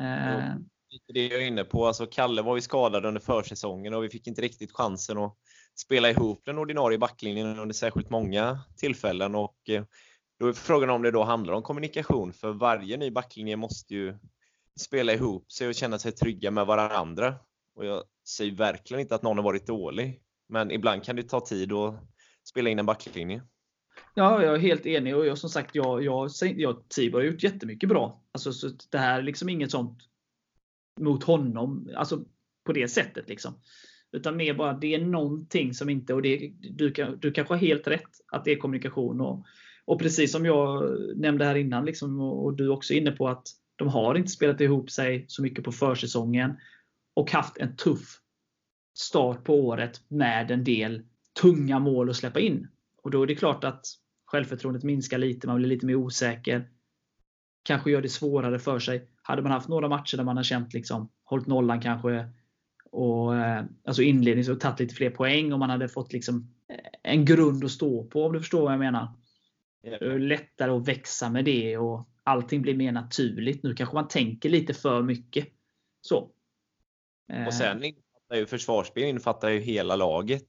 Eh. 0.00 0.54
Det 1.14 1.26
jag 1.26 1.42
är 1.42 1.46
inne 1.46 1.64
på. 1.64 1.86
Alltså 1.86 2.06
Kalle 2.06 2.42
var 2.42 2.56
ju 2.56 2.62
skadad 2.62 3.06
under 3.06 3.20
försäsongen 3.20 3.94
och 3.94 4.04
vi 4.04 4.08
fick 4.08 4.26
inte 4.26 4.42
riktigt 4.42 4.72
chansen 4.72 5.18
att 5.18 5.36
spela 5.74 6.10
ihop 6.10 6.42
den 6.44 6.58
ordinarie 6.58 6.98
backlinjen 6.98 7.58
under 7.58 7.74
särskilt 7.74 8.10
många 8.10 8.60
tillfällen. 8.76 9.34
Och 9.34 9.56
eh, 9.68 9.84
då 10.38 10.48
är 10.48 10.52
frågan 10.52 10.90
om 10.90 11.02
det 11.02 11.10
då 11.10 11.24
handlar 11.24 11.54
om 11.54 11.62
kommunikation, 11.62 12.32
för 12.32 12.52
varje 12.52 12.96
ny 12.96 13.10
backlinje 13.10 13.56
måste 13.56 13.94
ju 13.94 14.18
spela 14.80 15.12
ihop 15.12 15.52
sig 15.52 15.68
och 15.68 15.74
känna 15.74 15.98
sig 15.98 16.12
trygga 16.12 16.50
med 16.50 16.66
varandra. 16.66 17.34
Och 17.74 17.86
jag 17.86 18.04
säger 18.28 18.52
verkligen 18.52 19.00
inte 19.00 19.14
att 19.14 19.22
någon 19.22 19.36
har 19.36 19.44
varit 19.44 19.66
dålig, 19.66 20.22
men 20.48 20.70
ibland 20.70 21.04
kan 21.04 21.16
det 21.16 21.22
ta 21.22 21.40
tid 21.40 21.72
att 21.72 21.94
spela 22.44 22.70
in 22.70 22.78
en 22.78 22.86
backlinje. 22.86 23.42
Ja, 24.18 24.42
jag 24.42 24.54
är 24.54 24.58
helt 24.58 24.86
enig 24.86 25.16
och 25.16 25.26
jag, 25.26 25.38
som 25.38 25.50
sagt, 25.50 25.74
jag, 25.74 26.04
jag, 26.04 26.30
jag, 26.56 26.88
Tibor 26.88 27.18
har 27.18 27.26
gjort 27.26 27.42
jättemycket 27.42 27.88
bra. 27.88 28.22
Alltså, 28.32 28.52
så 28.52 28.70
det 28.90 28.98
här 28.98 29.18
är 29.18 29.22
liksom 29.22 29.48
inget 29.48 29.70
sånt 29.70 29.98
mot 31.00 31.24
honom, 31.24 31.90
alltså 31.96 32.24
på 32.64 32.72
det 32.72 32.88
sättet. 32.88 33.28
liksom. 33.28 33.54
Utan 34.12 34.36
mer 34.36 34.54
bara, 34.54 34.72
det 34.72 34.94
är 34.94 35.04
någonting 35.04 35.74
som 35.74 35.90
inte, 35.90 36.14
och 36.14 36.22
det, 36.22 36.52
du, 36.60 36.92
du 37.20 37.32
kanske 37.32 37.54
har 37.54 37.58
helt 37.58 37.86
rätt, 37.86 38.10
att 38.32 38.44
det 38.44 38.52
är 38.52 38.56
kommunikation. 38.56 39.20
Och, 39.20 39.46
och 39.84 40.00
precis 40.00 40.32
som 40.32 40.44
jag 40.44 40.96
nämnde 41.16 41.44
här 41.44 41.54
innan, 41.54 41.84
liksom, 41.84 42.20
och, 42.20 42.44
och 42.44 42.56
du 42.56 42.68
också 42.68 42.94
är 42.94 42.98
inne 42.98 43.12
på, 43.12 43.28
att 43.28 43.48
de 43.76 43.88
har 43.88 44.14
inte 44.14 44.30
spelat 44.30 44.60
ihop 44.60 44.90
sig 44.90 45.24
så 45.28 45.42
mycket 45.42 45.64
på 45.64 45.72
försäsongen 45.72 46.56
och 47.14 47.30
haft 47.30 47.58
en 47.58 47.76
tuff 47.76 48.20
start 48.94 49.44
på 49.44 49.54
året 49.66 50.00
med 50.08 50.50
en 50.50 50.64
del 50.64 51.02
tunga 51.40 51.78
mål 51.78 52.10
att 52.10 52.16
släppa 52.16 52.40
in. 52.40 52.68
Och 53.02 53.10
då 53.10 53.22
är 53.22 53.26
det 53.26 53.34
klart 53.34 53.64
att 53.64 53.86
självförtroendet 54.26 54.84
minskar 54.84 55.18
lite, 55.18 55.46
man 55.46 55.56
blir 55.56 55.68
lite 55.68 55.86
mer 55.86 55.94
osäker. 55.94 56.70
Kanske 57.62 57.90
gör 57.90 58.02
det 58.02 58.08
svårare 58.08 58.58
för 58.58 58.78
sig. 58.78 59.08
Hade 59.22 59.42
man 59.42 59.52
haft 59.52 59.68
några 59.68 59.88
matcher 59.88 60.16
där 60.16 60.24
man 60.24 60.36
har 60.36 60.44
känt 60.44 60.74
liksom, 60.74 61.12
hållit 61.24 61.46
nollan 61.46 61.80
kanske, 61.80 62.28
och, 62.90 63.36
eh, 63.36 63.64
alltså 63.84 64.02
inledningsvis 64.02 64.54
och 64.54 64.60
tagit 64.60 64.80
lite 64.80 64.94
fler 64.94 65.10
poäng 65.10 65.52
och 65.52 65.58
man 65.58 65.70
hade 65.70 65.88
fått 65.88 66.12
liksom 66.12 66.54
en 67.02 67.24
grund 67.24 67.64
att 67.64 67.70
stå 67.70 68.04
på 68.04 68.24
om 68.24 68.32
du 68.32 68.40
förstår 68.40 68.62
vad 68.62 68.72
jag 68.72 68.78
menar. 68.78 69.08
Lättare 70.18 70.70
att 70.70 70.88
växa 70.88 71.30
med 71.30 71.44
det 71.44 71.78
och 71.78 72.08
allting 72.22 72.62
blir 72.62 72.76
mer 72.76 72.92
naturligt. 72.92 73.62
Nu 73.62 73.74
kanske 73.74 73.94
man 73.94 74.08
tänker 74.08 74.48
lite 74.48 74.74
för 74.74 75.02
mycket. 75.02 75.48
Så. 76.00 76.30
Och 77.46 77.54
sen 77.54 77.82
eh. 77.82 77.88
infattar 77.88 78.36
ju 78.36 78.46
försvarsspel 78.46 79.04
infattar 79.04 79.48
ju 79.48 79.60
hela 79.60 79.96
laget. 79.96 80.48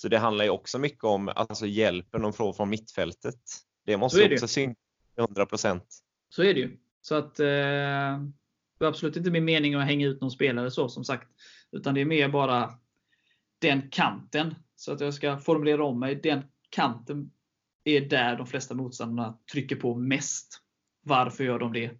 Så 0.00 0.08
det 0.08 0.18
handlar 0.18 0.44
ju 0.44 0.50
också 0.50 0.78
mycket 0.78 1.04
om 1.04 1.28
alltså 1.28 1.66
hjälpen 1.66 2.22
de 2.22 2.32
får 2.32 2.52
från 2.52 2.68
mittfältet. 2.68 3.40
Det 3.84 3.96
måste 3.96 4.20
ju 4.20 4.34
också 4.34 4.48
synas 4.48 4.76
100%. 5.16 5.80
Så 6.28 6.42
är 6.42 6.54
det 6.54 6.60
ju. 6.60 6.78
Så 7.00 7.14
att 7.14 7.40
eh, 7.40 7.46
det 7.46 8.84
är 8.84 8.88
absolut 8.88 9.16
inte 9.16 9.30
min 9.30 9.44
mening 9.44 9.74
att 9.74 9.86
hänga 9.86 10.06
ut 10.06 10.20
någon 10.20 10.30
spelare 10.30 10.70
så 10.70 10.88
som 10.88 11.04
sagt. 11.04 11.28
Utan 11.72 11.94
det 11.94 12.00
är 12.00 12.04
mer 12.04 12.28
bara 12.28 12.78
den 13.58 13.90
kanten. 13.90 14.54
Så 14.76 14.92
att 14.92 15.00
jag 15.00 15.14
ska 15.14 15.38
formulera 15.38 15.84
om 15.84 16.00
mig. 16.00 16.14
Den 16.14 16.42
kanten 16.70 17.30
är 17.84 18.00
där 18.00 18.36
de 18.36 18.46
flesta 18.46 18.74
motståndarna 18.74 19.38
trycker 19.52 19.76
på 19.76 19.94
mest. 19.94 20.62
Varför 21.02 21.44
gör 21.44 21.58
de 21.58 21.72
det? 21.72 21.90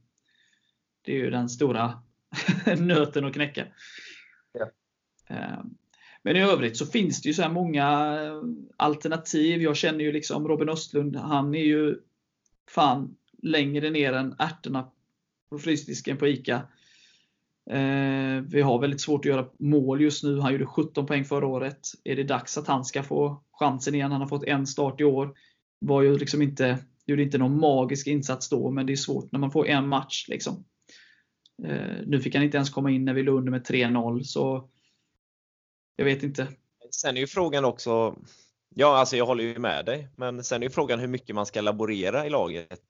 Det 1.02 1.12
är 1.12 1.16
ju 1.16 1.30
den 1.30 1.48
stora 1.48 2.02
nöten 2.78 3.24
att 3.24 3.34
knäcka. 3.34 3.66
Ja. 4.52 4.70
Men 6.22 6.36
i 6.36 6.40
övrigt 6.40 6.76
så 6.76 6.86
finns 6.86 7.22
det 7.22 7.28
ju 7.28 7.34
så 7.34 7.42
här 7.42 7.52
många 7.52 8.18
eh, 8.22 8.42
alternativ. 8.76 9.62
Jag 9.62 9.76
känner 9.76 10.04
ju 10.04 10.12
liksom 10.12 10.48
Robin 10.48 10.68
Östlund. 10.68 11.16
Han 11.16 11.54
är 11.54 11.64
ju 11.64 11.96
fan 12.70 13.16
längre 13.42 13.90
ner 13.90 14.12
än 14.12 14.34
ärtorna 14.38 14.90
på 15.50 15.58
frysdisken 15.58 16.16
på 16.16 16.28
ICA. 16.28 16.62
Eh, 17.70 18.40
vi 18.48 18.60
har 18.62 18.80
väldigt 18.80 19.00
svårt 19.00 19.20
att 19.20 19.30
göra 19.30 19.46
mål 19.58 20.00
just 20.00 20.24
nu. 20.24 20.40
Han 20.40 20.52
gjorde 20.52 20.66
17 20.66 21.06
poäng 21.06 21.24
förra 21.24 21.46
året. 21.46 21.80
Är 22.04 22.16
det 22.16 22.24
dags 22.24 22.58
att 22.58 22.66
han 22.66 22.84
ska 22.84 23.02
få 23.02 23.42
chansen 23.52 23.94
igen? 23.94 24.12
Han 24.12 24.20
har 24.20 24.28
fått 24.28 24.44
en 24.44 24.66
start 24.66 25.00
i 25.00 25.04
år. 25.04 25.34
Var 25.80 26.02
ju 26.02 26.18
liksom 26.18 26.42
inte, 26.42 26.78
gjorde 27.06 27.22
inte 27.22 27.38
någon 27.38 27.60
magisk 27.60 28.06
insats 28.06 28.48
då, 28.48 28.70
men 28.70 28.86
det 28.86 28.92
är 28.92 28.96
svårt 28.96 29.32
när 29.32 29.38
man 29.38 29.50
får 29.50 29.66
en 29.66 29.88
match. 29.88 30.26
Liksom. 30.28 30.64
Eh, 31.64 31.96
nu 32.06 32.20
fick 32.20 32.34
han 32.34 32.44
inte 32.44 32.56
ens 32.56 32.70
komma 32.70 32.90
in 32.90 33.04
när 33.04 33.14
vi 33.14 33.22
låg 33.22 33.38
under 33.38 33.50
med 33.50 33.66
3-0, 33.66 34.22
så 34.22 34.68
jag 35.98 36.04
vet 36.04 36.22
inte. 36.22 36.48
Sen 36.90 37.16
är 37.16 37.20
ju 37.20 37.26
frågan 37.26 37.64
också, 37.64 38.16
ja 38.74 38.96
alltså 38.98 39.16
jag 39.16 39.26
håller 39.26 39.44
ju 39.44 39.58
med 39.58 39.84
dig, 39.86 40.08
men 40.16 40.44
sen 40.44 40.62
är 40.62 40.66
ju 40.66 40.70
frågan 40.70 41.00
hur 41.00 41.08
mycket 41.08 41.34
man 41.34 41.46
ska 41.46 41.60
laborera 41.60 42.26
i 42.26 42.30
laget. 42.30 42.80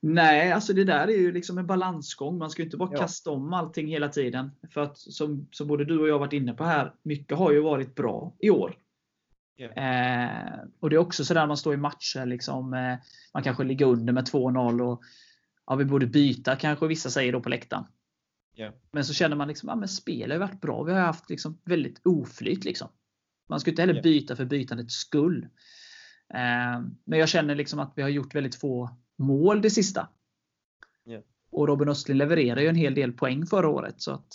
Nej, 0.00 0.52
alltså 0.52 0.72
det 0.72 0.84
där 0.84 1.08
är 1.08 1.16
ju 1.16 1.32
liksom 1.32 1.58
en 1.58 1.66
balansgång. 1.66 2.38
Man 2.38 2.50
ska 2.50 2.62
ju 2.62 2.66
inte 2.66 2.76
bara 2.76 2.90
Ja. 2.92 2.98
kasta 2.98 3.30
om 3.30 3.52
allting 3.52 3.86
hela 3.88 4.08
tiden. 4.08 4.50
För 4.70 4.80
att 4.80 4.98
som, 4.98 5.48
som 5.50 5.68
både 5.68 5.84
du 5.84 5.98
och 6.00 6.08
jag 6.08 6.18
varit 6.18 6.32
inne 6.32 6.54
på 6.54 6.64
här, 6.64 6.94
mycket 7.02 7.38
har 7.38 7.52
ju 7.52 7.60
varit 7.60 7.94
bra 7.94 8.36
i 8.38 8.50
år. 8.50 8.76
Ja. 9.56 9.66
Eh, 9.68 10.58
och 10.80 10.90
det 10.90 10.96
är 10.96 11.00
också 11.00 11.24
sådär 11.24 11.46
man 11.46 11.56
står 11.56 11.74
i 11.74 11.76
matcher. 11.76 12.26
Liksom, 12.26 12.74
eh, 12.74 12.96
man 13.34 13.42
kanske 13.42 13.64
ligger 13.64 13.86
under 13.86 14.12
med 14.12 14.24
2-0 14.28 14.80
och 14.82 15.02
ja, 15.66 15.74
vi 15.74 15.84
borde 15.84 16.06
byta 16.06 16.56
kanske 16.56 16.86
vissa 16.86 17.10
säger 17.10 17.32
då 17.32 17.40
på 17.40 17.48
läktaren. 17.48 17.84
Ja. 18.60 18.72
Men 18.90 19.04
så 19.04 19.14
känner 19.14 19.36
man 19.36 19.48
liksom, 19.48 19.68
ja, 19.68 19.76
men 19.76 19.88
spelet 19.88 20.40
har 20.40 20.48
varit 20.48 20.60
bra. 20.60 20.82
Vi 20.82 20.92
har 20.92 21.00
haft 21.00 21.30
liksom 21.30 21.60
väldigt 21.64 22.00
oflyt. 22.06 22.64
Liksom. 22.64 22.88
Man 23.48 23.60
ska 23.60 23.70
inte 23.70 23.82
heller 23.82 23.94
Ja. 23.94 24.02
byta 24.02 24.36
för 24.36 24.44
bytandets 24.44 24.94
skull. 24.94 25.42
Eh, 26.34 26.80
men 27.04 27.18
jag 27.18 27.28
känner 27.28 27.54
liksom 27.54 27.78
att 27.78 27.92
vi 27.96 28.02
har 28.02 28.08
gjort 28.08 28.34
väldigt 28.34 28.54
få 28.54 28.96
mål 29.18 29.62
det 29.62 29.70
sista. 29.70 30.08
Ja. 31.04 31.22
Och 31.50 31.68
Robin 31.68 31.88
Östlund 31.88 32.18
levererar 32.18 32.60
ju 32.60 32.68
en 32.68 32.74
hel 32.76 32.94
del 32.94 33.12
poäng 33.12 33.46
förra 33.46 33.68
året. 33.68 34.00
Så 34.00 34.12
att 34.12 34.28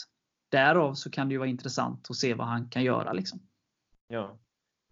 därav 0.50 0.94
så 0.94 1.10
kan 1.10 1.28
det 1.28 1.32
ju 1.32 1.38
vara 1.38 1.50
intressant 1.50 2.08
att 2.10 2.16
se 2.16 2.34
vad 2.34 2.48
han 2.48 2.70
kan 2.70 2.84
göra. 2.84 3.14
Liksom. 3.14 3.40
Ja. 4.08 4.40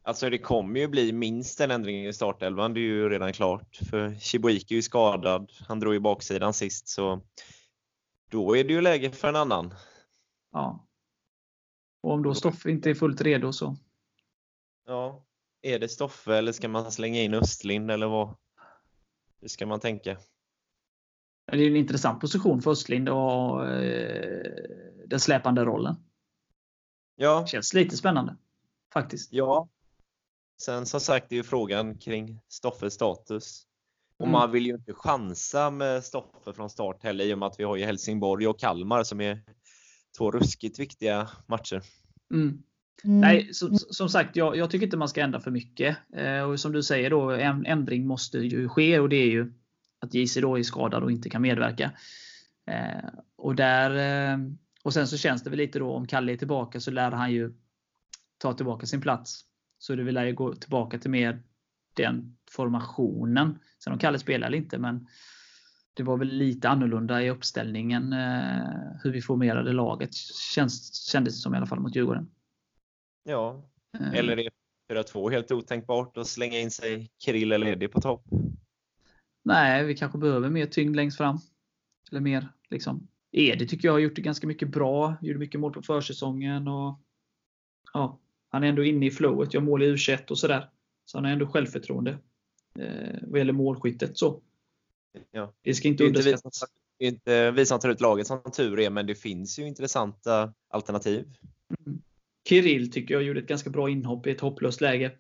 Alltså 0.04 0.30
det 0.30 0.38
kommer 0.38 0.80
ju 0.80 0.88
bli 0.88 1.12
minst 1.12 1.62
en 1.62 1.72
ändring 1.72 2.06
i 2.08 2.14
startelvan, 2.14 2.74
det 2.74 2.80
är 2.80 2.82
ju 2.82 3.10
redan 3.10 3.34
klart. 3.34 3.80
För 3.90 4.16
Chibuiki 4.16 4.74
är 4.74 4.76
ju 4.76 4.82
skadad, 4.82 5.52
han 5.68 5.80
drog 5.80 5.94
ju 5.94 6.00
baksidan 6.00 6.54
sist 6.54 6.88
så 6.88 7.22
då 8.32 8.58
är 8.58 8.64
det 8.64 8.74
ju 8.74 8.82
läge 8.82 9.12
för 9.12 9.28
en 9.28 9.36
annan. 9.36 9.74
Ja. 10.52 10.88
Och 12.02 12.12
om 12.12 12.24
då 12.24 12.34
Stoffe 12.34 12.72
inte 12.72 12.90
är 12.90 12.94
fullt 12.96 13.22
redo 13.22 13.54
så. 13.54 13.78
Ja. 14.86 15.26
Är 15.62 15.80
det 15.80 15.90
Stoffe 15.90 16.36
eller 16.36 16.52
ska 16.52 16.68
man 16.68 16.92
slänga 16.92 17.22
in 17.22 17.34
Östlind 17.34 17.92
eller 17.92 18.08
vad? 18.08 18.36
Hur 19.42 19.48
ska 19.48 19.66
man 19.66 19.80
tänka? 19.80 20.18
Det 21.52 21.58
är 21.58 21.68
en 21.68 21.76
intressant 21.76 22.22
position 22.22 22.62
för 22.62 22.72
Östlind 22.72 23.10
och 23.10 23.68
eh, 23.68 24.54
den 25.08 25.20
släpande 25.20 25.66
rollen. 25.66 25.96
Ja, 27.16 27.48
Känns 27.48 27.74
lite 27.74 27.98
spännande. 27.98 28.38
Faktiskt. 28.94 29.34
ja. 29.34 29.70
Sen 30.62 30.86
som 30.86 31.00
sagt 31.00 31.32
är 31.32 31.36
ju 31.36 31.44
frågan 31.44 31.98
kring 31.98 32.40
Stoffes 32.48 32.94
status. 32.94 33.68
Och 34.22 34.28
Mm. 34.28 34.32
man 34.40 34.52
vill 34.52 34.66
ju 34.66 34.74
inte 34.74 34.94
chansa 34.94 35.70
med 35.70 36.04
Stoffe 36.04 36.54
från 36.54 36.70
start 36.70 37.04
heller 37.04 37.26
i 37.26 37.34
och 37.34 37.38
med 37.38 37.48
att 37.48 37.60
vi 37.60 37.64
har 37.64 37.76
ju 37.76 37.86
Helsingborg 37.86 38.48
och 38.48 38.60
Kalmar 38.60 39.04
som 39.04 39.22
är 39.22 39.40
två 40.18 40.32
ruskigt 40.32 40.80
viktiga 40.80 41.30
matcher. 41.48 41.82
Mm. 42.34 42.64
Nej, 43.04 43.54
som, 43.54 43.78
som 43.78 44.10
sagt, 44.10 44.36
jag, 44.36 44.58
jag 44.58 44.70
tycker 44.70 44.86
inte 44.86 44.98
man 44.98 45.10
ska 45.10 45.22
ändra 45.22 45.40
för 45.40 45.52
mycket. 45.52 45.98
Eh, 46.16 46.42
och 46.42 46.60
som 46.60 46.72
du 46.72 46.84
säger 46.84 47.10
då, 47.10 47.32
en 47.32 47.66
ändring 47.66 48.08
måste 48.08 48.38
ju 48.38 48.70
ske 48.70 49.00
och 49.00 49.10
det 49.10 49.16
är 49.16 49.30
ju 49.30 49.54
att 50.00 50.14
JC 50.14 50.36
då 50.36 50.60
är 50.60 50.64
skadad 50.64 51.04
och 51.04 51.12
inte 51.12 51.30
kan 51.30 51.42
medverka. 51.42 51.92
Eh, 52.68 53.10
och, 53.36 53.56
där, 53.56 53.92
eh, 54.32 54.40
och 54.84 54.94
sen 54.94 55.08
så 55.08 55.18
känns 55.18 55.44
det 55.44 55.50
väl 55.50 55.60
lite 55.60 55.80
då 55.80 55.92
om 55.92 56.08
Kalle 56.08 56.34
är 56.34 56.38
tillbaka 56.38 56.80
så 56.80 56.92
lär 56.92 57.12
han 57.12 57.32
ju 57.32 57.54
ta 58.38 58.54
tillbaka 58.54 58.86
sin 58.86 59.02
plats. 59.02 59.42
Så 59.78 59.96
det 59.96 60.04
vill 60.04 60.18
ju 60.18 60.34
gå 60.34 60.56
tillbaka 60.56 61.00
till 61.00 61.12
mer 61.12 61.44
den 61.94 62.38
formationen. 62.52 63.60
Sen 63.84 63.94
om 63.94 64.00
Kalle 64.00 64.20
spelar 64.20 64.48
eller 64.48 64.58
inte, 64.58 64.78
men 64.78 65.08
det 65.94 66.04
var 66.04 66.18
väl 66.18 66.28
lite 66.28 66.70
annorlunda 66.70 67.24
i 67.24 67.30
uppställningen 67.30 68.14
eh, 68.14 69.00
hur 69.04 69.12
vi 69.12 69.22
formerade 69.22 69.74
laget. 69.74 70.14
Känns, 70.56 70.96
kändes 71.12 71.36
det 71.36 71.42
som 71.42 71.54
i 71.54 71.58
alla 71.58 71.68
fall 71.68 71.80
mot 71.80 71.96
Djurgården. 71.96 72.30
Ja, 73.24 73.72
Eh, 74.00 74.14
eller 74.14 74.40
är 74.40 74.50
4-2 74.94 75.32
helt 75.32 75.52
otänkbart 75.52 76.18
att 76.18 76.28
slänga 76.28 76.60
in 76.60 76.72
sig 76.72 77.12
Kirill 77.20 77.52
eller 77.52 77.68
Eddie 77.68 77.88
på 77.88 78.02
topp? 78.02 78.26
Nej, 79.44 79.86
vi 79.86 79.96
kanske 79.96 80.18
behöver 80.18 80.50
mer 80.50 80.66
tyngd 80.66 80.96
längst 80.96 81.18
fram. 81.18 81.40
Eller 82.12 82.22
mer 82.22 82.50
liksom. 82.70 83.08
Edi 83.32 83.68
tycker 83.68 83.88
jag 83.88 83.94
har 83.94 84.00
gjort 84.00 84.16
det 84.16 84.22
ganska 84.22 84.48
mycket 84.48 84.70
bra. 84.70 85.16
Gjorde 85.22 85.40
mycket 85.40 85.60
mål 85.60 85.74
på 85.74 85.82
försäsongen. 85.82 86.68
Och, 86.68 87.00
ja, 87.94 88.20
han 88.50 88.64
är 88.64 88.68
ändå 88.68 88.84
inne 88.84 89.06
i 89.06 89.12
flowet. 89.12 89.54
Gör 89.54 89.62
mål 89.62 89.84
i 89.84 89.86
u 89.86 89.98
och 90.30 90.38
sådär. 90.38 90.70
Så 91.06 91.18
han 91.18 91.26
har 91.26 91.32
ändå 91.32 91.48
självförtroende. 91.48 92.18
Eh, 92.80 93.20
vad 93.22 93.40
gäller 93.40 93.54
målskyttet. 93.54 94.18
Så. 94.18 94.42
Ja. 95.32 95.54
Det 95.62 95.74
ska 95.74 95.88
inte 95.88 96.04
vi, 96.04 96.10
underskattas. 96.10 96.64
är 97.00 97.08
inte 97.08 97.52
vi 97.52 97.66
som 97.66 97.80
tar 97.80 97.90
ut 97.90 98.02
laget 98.02 98.28
som 98.28 98.42
tur 98.56 98.80
är, 98.80 98.90
men 98.90 99.06
det 99.06 99.16
finns 99.16 99.60
ju 99.60 99.68
intressanta 99.68 100.54
alternativ. 100.70 101.26
Mm. 101.86 102.02
Kirill 102.50 102.92
tycker 102.92 103.14
jag 103.14 103.24
gjorde 103.24 103.40
ett 103.40 103.48
ganska 103.48 103.70
bra 103.70 103.90
inhopp 103.90 104.28
i 104.28 104.32
ett 104.32 104.42
hopplöst 104.42 104.82
läge. 104.82 105.12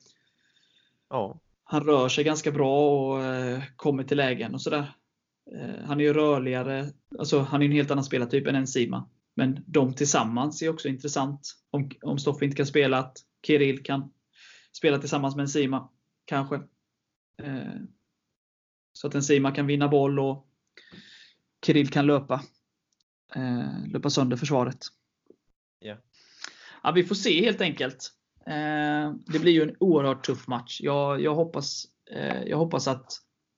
Ja, 1.09 1.39
Han 1.63 1.83
rör 1.83 2.09
sig 2.09 2.23
ganska 2.23 2.51
bra 2.51 2.89
och 3.01 3.23
eh, 3.23 3.63
kommer 3.75 4.03
till 4.03 4.17
lägen 4.17 4.53
och 4.53 4.61
sådär. 4.61 4.93
Eh, 5.55 5.85
han 5.85 5.99
är 5.99 6.03
ju 6.03 6.13
rörligare. 6.13 6.89
Alltså, 7.19 7.39
han 7.39 7.61
är 7.61 7.65
en 7.65 7.71
helt 7.71 7.91
annan 7.91 8.03
spelartyp 8.03 8.47
än 8.47 8.55
Enzima. 8.55 9.09
Men 9.35 9.63
de 9.67 9.93
tillsammans 9.93 10.61
är 10.61 10.69
också 10.69 10.87
intressant. 10.87 11.55
Om, 11.69 11.91
om 12.01 12.19
Stoffe 12.19 12.45
inte 12.45 12.57
kan 12.57 12.65
spela, 12.65 12.97
att 12.97 13.17
Kirill 13.47 13.83
kan 13.83 14.13
spela 14.71 14.97
tillsammans 14.97 15.35
med 15.35 15.43
Enzima. 15.43 15.89
Kanske. 16.25 16.61
Eh, 17.43 17.81
så 18.93 19.07
att 19.07 19.15
Enzima 19.15 19.51
kan 19.51 19.67
vinna 19.67 19.87
boll 19.87 20.19
och 20.19 20.47
Kirill 21.65 21.89
kan 21.89 22.05
löpa. 22.05 22.41
Eh, 23.35 23.87
löpa 23.87 24.09
sönder 24.09 24.37
försvaret. 24.37 24.85
Ja. 25.79 25.97
Ja, 26.83 26.91
vi 26.91 27.03
får 27.03 27.15
se 27.15 27.45
helt 27.45 27.61
enkelt. 27.61 28.11
Eh, 28.45 29.13
det 29.25 29.39
blir 29.39 29.51
ju 29.51 29.63
en 29.63 29.75
oerhört 29.79 30.25
tuff 30.25 30.47
match. 30.47 30.81
Jag, 30.81 31.21
jag, 31.21 31.35
hoppas, 31.35 31.87
jag 32.45 32.57
hoppas 32.57 32.87
att 32.87 33.13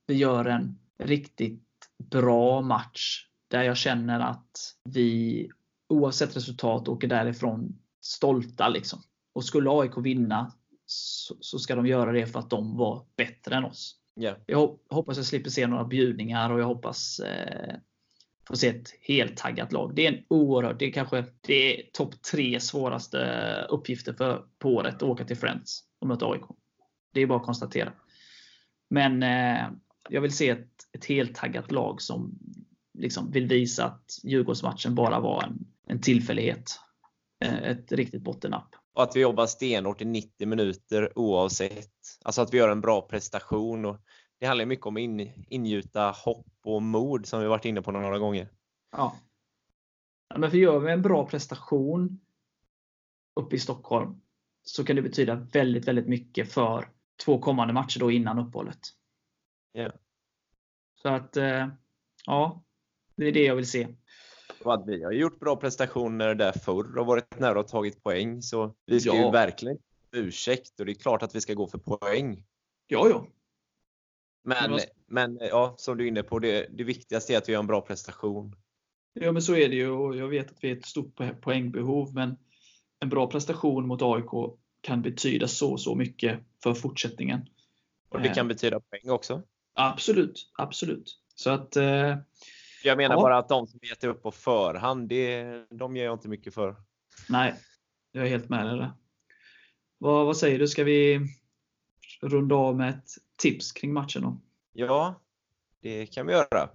vi 0.08 0.14
gör 0.14 0.46
en 0.46 0.80
riktigt 0.98 1.64
bra 1.98 2.62
match. 2.62 3.28
Där 3.48 3.64
jag 3.64 3.78
känner 3.78 4.20
att 4.20 4.76
vi 4.84 5.50
oavsett 5.88 6.36
resultat 6.36 6.88
åker 6.88 7.08
därifrån 7.08 7.80
stolta. 8.02 8.70
Liksom. 8.70 9.02
Och 9.34 9.46
skulle 9.46 9.70
AIK 9.70 9.98
vinna 9.98 10.52
så, 10.86 11.38
så 11.40 11.60
ska 11.60 11.76
de 11.76 11.86
göra 11.86 12.12
det 12.12 12.26
för 12.28 12.40
att 12.40 12.50
de 12.50 12.78
var 12.78 13.06
bättre 13.18 13.56
än 13.56 13.64
oss. 13.66 14.00
ja. 14.16 14.36
Jag 14.46 14.58
hop- 14.58 14.88
hoppas 14.90 15.18
jag 15.18 15.26
slipper 15.26 15.50
se 15.50 15.68
några 15.68 15.84
bjudningar 15.86 16.50
och 16.50 16.60
jag 16.60 16.66
hoppas 16.66 17.20
eh, 17.20 17.76
få 18.48 18.56
se 18.56 18.68
ett 18.68 18.90
helt 19.02 19.38
taggat 19.38 19.72
lag. 19.72 19.96
Det 19.96 20.08
är 20.08 20.14
en 20.14 20.24
oerhört, 20.30 20.80
det 20.80 20.86
är 20.86 20.92
kanske 20.92 21.26
det 21.42 21.54
är 21.80 21.92
topp 21.94 22.22
tre 22.32 22.60
svåraste 22.60 23.18
uppgifter 23.70 24.14
för, 24.14 24.46
på 24.60 24.70
året 24.70 24.96
att 24.96 25.04
åka 25.04 25.26
till 25.26 25.38
Friends 25.38 25.84
och 26.00 26.08
möta 26.08 26.26
AIK. 26.26 26.42
Det 27.14 27.22
är 27.22 27.28
bara 27.28 27.40
att 27.40 27.46
konstatera. 27.46 27.94
Men 28.90 29.24
eh, 29.24 29.68
jag 30.10 30.22
vill 30.22 30.34
se 30.34 30.50
ett, 30.50 30.70
ett 30.92 31.06
helt 31.06 31.36
taggat 31.36 31.72
lag 31.72 32.02
som 32.02 32.40
liksom 33.00 33.32
vill 33.32 33.48
visa 33.48 33.86
att 33.86 34.20
Djurgårdsmatchen 34.24 34.96
bara 34.96 35.20
var 35.20 35.44
en, 35.44 35.68
en 35.88 36.02
tillfällighet. 36.02 36.80
Eh, 37.46 37.64
ett 37.64 37.92
riktigt 37.92 38.24
bottennapp. 38.24 38.76
Och 38.94 39.04
att 39.04 39.16
vi 39.16 39.20
jobbar 39.20 39.46
stenhårt 39.46 40.02
i 40.02 40.06
90 40.06 40.48
minuter 40.48 41.20
oavsett. 41.20 41.92
Alltså 42.24 42.42
att 42.42 42.54
vi 42.54 42.58
gör 42.58 42.70
en 42.70 42.82
bra 42.82 43.02
prestation. 43.02 43.86
Och 43.86 43.98
det 44.40 44.46
handlar 44.46 44.66
mycket 44.66 44.86
om 44.86 44.96
att 44.96 45.02
in, 45.02 45.46
ingjuta 45.48 46.12
hopp 46.12 46.48
och 46.64 46.82
mod 46.82 47.26
som 47.26 47.42
vi 47.42 47.48
varit 47.48 47.66
inne 47.66 47.82
på 47.82 47.92
några 47.92 48.20
gånger. 48.20 48.50
Ja. 48.92 49.16
men 50.36 50.52
för 50.52 50.58
gör 50.58 50.80
vi 50.80 50.92
en 50.92 51.02
bra 51.02 51.28
prestation 51.28 52.20
uppe 53.36 53.56
i 53.56 53.60
Stockholm 53.60 54.22
så 54.64 54.86
kan 54.86 54.96
det 54.96 55.02
betyda 55.02 55.36
väldigt, 55.36 55.88
väldigt 55.88 56.08
mycket 56.08 56.54
för 56.54 56.90
två 57.26 57.40
kommande 57.40 57.74
matcher 57.74 58.00
då 58.00 58.12
innan 58.12 58.40
uppehållet. 58.40 58.80
Ja. 59.72 59.92
Så 61.02 61.10
att, 61.10 61.38
eh, 61.38 61.68
ja, 62.26 62.64
det 63.16 63.26
är 63.26 63.32
det 63.32 63.44
jag 63.44 63.56
vill 63.56 63.70
se. 63.70 63.88
Att 64.72 64.88
vi 64.88 65.04
har 65.04 65.12
gjort 65.12 65.40
bra 65.40 65.56
prestationer 65.56 66.36
där 66.36 66.52
förr 66.52 66.98
och 66.98 67.06
varit 67.06 67.40
nära 67.40 67.60
och 67.60 67.68
tagit 67.68 68.04
poäng. 68.04 68.42
Så 68.42 68.74
vi 68.86 69.00
ska 69.00 69.10
Ja. 69.16 69.26
ju 69.26 69.32
verkligen 69.32 69.78
ursäkt 70.12 70.80
och 70.80 70.86
det 70.86 70.92
är 70.92 70.96
klart 70.96 71.24
att 71.24 71.36
vi 71.36 71.42
ska 71.42 71.54
gå 71.54 71.68
för 71.68 71.78
poäng. 71.78 72.44
Ja, 72.88 73.10
ja. 73.10 73.28
Men, 74.44 74.72
var- 74.72 74.80
men 75.08 75.38
ja, 75.42 75.76
som 75.78 75.98
du 75.98 76.04
är 76.04 76.08
inne 76.08 76.24
på, 76.24 76.40
det, 76.40 76.68
det 76.72 76.84
viktigaste 76.84 77.34
är 77.34 77.38
att 77.38 77.50
vi 77.50 77.54
gör 77.54 77.60
en 77.60 77.68
bra 77.68 77.82
prestation. 77.82 78.56
Ja, 79.14 79.32
men 79.32 79.42
så 79.42 79.56
är 79.56 79.70
det 79.70 79.76
ju 79.76 79.90
och 79.90 80.16
jag 80.16 80.28
vet 80.28 80.52
att 80.52 80.58
vi 80.64 80.72
är 80.72 80.76
ett 80.78 80.86
stort 80.86 81.20
po- 81.20 81.36
poängbehov, 81.42 82.14
men 82.14 82.36
en 83.00 83.10
bra 83.10 83.28
prestation 83.28 83.88
mot 83.88 84.02
AIK 84.02 84.58
kan 84.82 85.02
betyda 85.02 85.48
så, 85.48 85.78
så 85.78 85.96
mycket 85.96 86.40
för 86.64 86.74
fortsättningen. 86.74 87.42
Och 88.10 88.22
det 88.22 88.28
Eh. 88.30 88.34
kan 88.36 88.48
betyda 88.48 88.80
poäng 88.80 89.10
också. 89.10 89.42
Absolut, 89.74 90.52
absolut. 90.58 91.20
Så 91.36 91.50
att, 91.50 91.76
eh, 91.76 92.18
Jag 92.84 92.98
menar 92.98 93.16
Ja. 93.16 93.22
bara 93.22 93.38
att 93.38 93.50
de 93.50 93.68
som 93.68 93.80
gett 93.84 94.04
upp 94.04 94.24
på 94.24 94.32
förhand, 94.32 95.10
det, 95.10 95.46
de 95.70 95.96
ger 95.96 96.06
jag 96.06 96.14
inte 96.14 96.28
mycket 96.28 96.54
för. 96.54 96.76
nej, 97.30 97.56
jag 98.12 98.26
är 98.26 98.30
helt 98.30 98.50
med 98.50 98.66
dig 98.66 98.78
där. 98.78 98.92
Vad, 99.98 100.26
vad 100.26 100.38
säger 100.38 100.60
du? 100.60 100.68
Ska 100.68 100.84
vi 100.84 101.20
runda 102.22 102.56
av 102.56 102.78
med 102.78 102.90
ett 102.90 103.10
tips 103.38 103.72
kring 103.72 103.94
matchen 103.94 104.22
då? 104.22 104.42
Ja, 104.74 105.22
det 105.82 106.06
kan 106.06 106.28
vi 106.28 106.34
göra. 106.34 106.70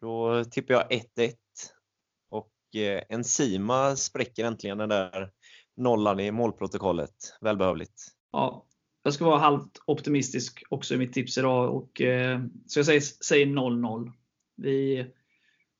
Då 0.00 0.44
tippar 0.44 0.74
jag 0.74 0.90
1-1. 0.90 1.32
Och 2.28 2.76
eh, 2.76 3.02
Enzima 3.08 3.96
spräcker 3.96 4.44
äntligen 4.44 4.78
den 4.78 4.88
där 4.88 5.30
nollan 5.76 6.20
i 6.20 6.30
målprotokollet. 6.30 7.14
Välbehövligt. 7.40 8.02
Ja, 8.32 8.66
jag 9.02 9.14
ska 9.14 9.24
vara 9.24 9.38
halvt 9.38 9.78
optimistisk 9.86 10.62
också 10.70 10.94
i 10.94 10.98
mitt 10.98 11.12
tips 11.12 11.38
idag. 11.38 11.74
Och, 11.76 12.00
eh, 12.00 12.40
så 12.66 12.78
jag 12.78 12.86
säger, 12.86 13.00
säger 13.00 13.46
0-0. 13.46 14.12
Vi, 14.56 15.06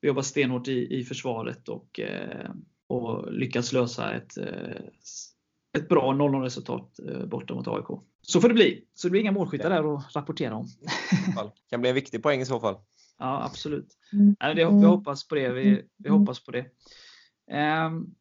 vi 0.00 0.08
jobbar 0.08 0.22
stenhårt 0.22 0.68
i, 0.68 0.98
i 0.98 1.04
försvaret 1.04 1.68
och, 1.68 2.00
eh, 2.00 2.50
och 2.86 3.32
lyckas 3.32 3.72
lösa 3.72 4.14
ett, 4.14 4.36
eh, 4.36 4.82
ett 5.78 5.88
bra 5.88 6.12
0-0 6.12 6.42
resultat 6.42 6.98
eh, 7.08 7.26
borta 7.26 7.54
mot 7.54 7.68
AIK. 7.68 8.02
Så 8.22 8.40
får 8.40 8.48
det 8.48 8.54
bli. 8.54 8.84
Så 8.94 9.06
det 9.06 9.10
blir 9.10 9.20
inga 9.20 9.32
målskyttar 9.32 9.70
där 9.70 9.96
att 9.96 10.16
rapportera 10.16 10.54
om. 10.54 10.66
kan 11.70 11.80
bli 11.80 11.88
en 11.88 11.94
viktig 11.94 12.22
poäng 12.22 12.40
i 12.40 12.46
så 12.46 12.60
fall. 12.60 12.76
Ja, 13.18 13.44
absolut. 13.44 13.98
Nej, 14.12 14.54
det, 14.54 14.64
vi 14.64 14.84
hoppas 14.84 15.28
på 15.28 15.34
det. 15.34 15.52
Vi, 15.52 15.82
vi 15.96 16.08
hoppas 16.08 16.44
på 16.44 16.50
det. 16.50 16.66
Um, 17.86 18.14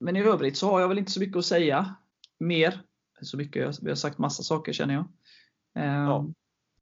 men 0.00 0.16
i 0.16 0.20
övrigt 0.20 0.56
så 0.56 0.70
har 0.70 0.80
jag 0.80 0.88
väl 0.88 0.98
inte 0.98 1.12
så 1.12 1.20
mycket 1.20 1.36
att 1.36 1.44
säga 1.44 1.94
mer. 2.38 2.80
Så 3.20 3.36
mycket, 3.36 3.82
vi 3.82 3.88
har 3.88 3.96
sagt 3.96 4.18
massa 4.18 4.42
saker 4.42 4.72
känner 4.72 4.94
jag. 4.94 5.04
Um, 5.84 5.84
ja. 5.84 6.26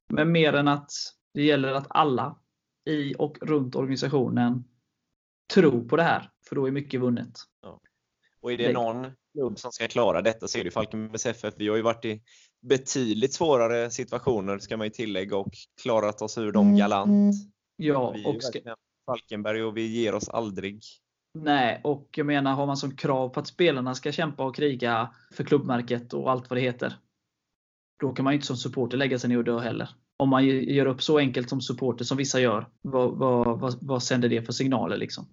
Men 0.08 0.32
mer 0.32 0.52
än 0.52 0.68
att 0.68 0.90
det 1.34 1.42
gäller 1.42 1.72
att 1.72 1.86
alla 1.90 2.38
i 2.85 3.14
och 3.18 3.39
runt 3.41 3.74
organisationen 3.74 4.64
tror 5.55 5.89
på 5.89 5.97
det 5.97 6.03
här. 6.03 6.30
För 6.49 6.57
då 6.57 6.66
är 6.66 6.70
mycket 6.70 7.01
vunnet. 7.01 7.39
Ja. 7.62 7.80
Och 8.41 8.53
är 8.53 8.59
det 8.59 8.72
någon 8.72 9.07
klubb 9.32 9.59
som 9.59 9.72
ska 9.72 9.89
klara 9.89 10.22
detta 10.22 10.49
så 10.49 10.59
är 10.59 10.64
det 10.64 10.70
Falkenbergs 10.70 11.26
FF. 11.26 11.55
Vi 11.57 11.68
har 11.68 11.76
ju 11.76 11.82
varit 11.82 12.05
i 12.05 12.22
betydligt 12.62 13.32
svårare 13.32 13.91
situationer 13.91 14.59
ska 14.59 14.76
man 14.76 14.87
ju 14.87 14.91
tillägga 14.91 15.37
och 15.37 15.53
klarat 15.82 16.22
oss 16.22 16.39
ur 16.39 16.53
dem 16.53 16.76
galant. 16.76 17.35
Ja, 17.76 18.16
och 18.26 18.43
ska... 18.43 18.76
Falkenberg 19.07 19.62
och 19.62 19.76
vi 19.76 19.87
ger 19.87 20.14
oss 20.14 20.28
aldrig. 20.28 20.82
Nej, 21.39 21.80
och 21.85 22.09
jag 22.16 22.26
menar 22.26 22.55
har 22.55 22.66
man 22.66 22.76
som 22.76 22.97
krav 22.97 23.28
på 23.28 23.41
att 23.41 23.47
spelarna 23.47 23.95
ska 23.95 24.12
kämpa 24.12 24.45
och 24.45 24.57
kriga 24.57 25.14
för 25.32 25.45
klubbmärket 25.45 26.14
och 26.14 26.30
allt 26.30 26.51
vad 26.51 26.57
det 26.57 26.62
heter. 26.62 26.99
Då 28.01 28.12
kan 28.12 28.24
man 28.24 28.32
ju 28.32 28.37
inte 28.37 28.47
som 28.47 28.57
supporter 28.57 28.97
lägga 28.97 29.18
sig 29.18 29.28
ner 29.28 29.39
och 29.39 29.45
dö 29.45 29.59
heller. 29.59 29.89
Om 30.25 30.31
man 30.31 30.47
gör 30.47 30.87
upp 30.87 31.03
så 31.03 31.18
enkelt 31.18 31.49
som 31.49 31.61
supporter 31.61 32.05
som 32.05 32.16
vissa 32.16 32.41
gör, 32.41 32.68
vad, 32.83 33.18
vad, 33.18 33.61
vad, 33.61 33.79
vad 33.81 34.03
sänder 34.03 34.29
det 34.29 34.43
för 34.43 34.53
signaler? 34.53 34.97
liksom? 34.97 35.29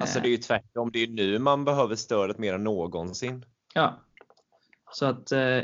Alltså 0.00 0.20
det 0.20 0.28
är 0.28 0.30
ju 0.30 0.36
tvärtom. 0.36 0.90
Det 0.92 1.02
är 1.02 1.08
nu 1.08 1.38
man 1.38 1.64
behöver 1.64 1.96
stödet 1.96 2.38
mer 2.38 2.54
än 2.54 2.64
någonsin. 2.64 3.44
Ja. 3.74 4.00
Så 4.92 5.06
att 5.06 5.32
eh, 5.32 5.60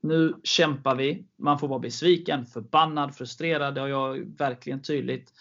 nu 0.00 0.34
kämpar 0.42 0.96
vi. 0.96 1.26
Man 1.36 1.58
får 1.58 1.68
vara 1.68 1.78
besviken, 1.78 2.46
förbannad, 2.46 3.14
frustrerad. 3.14 3.74
Det 3.74 3.80
har 3.80 3.88
jag 3.88 4.38
verkligen 4.38 4.82
tydligt 4.82 5.32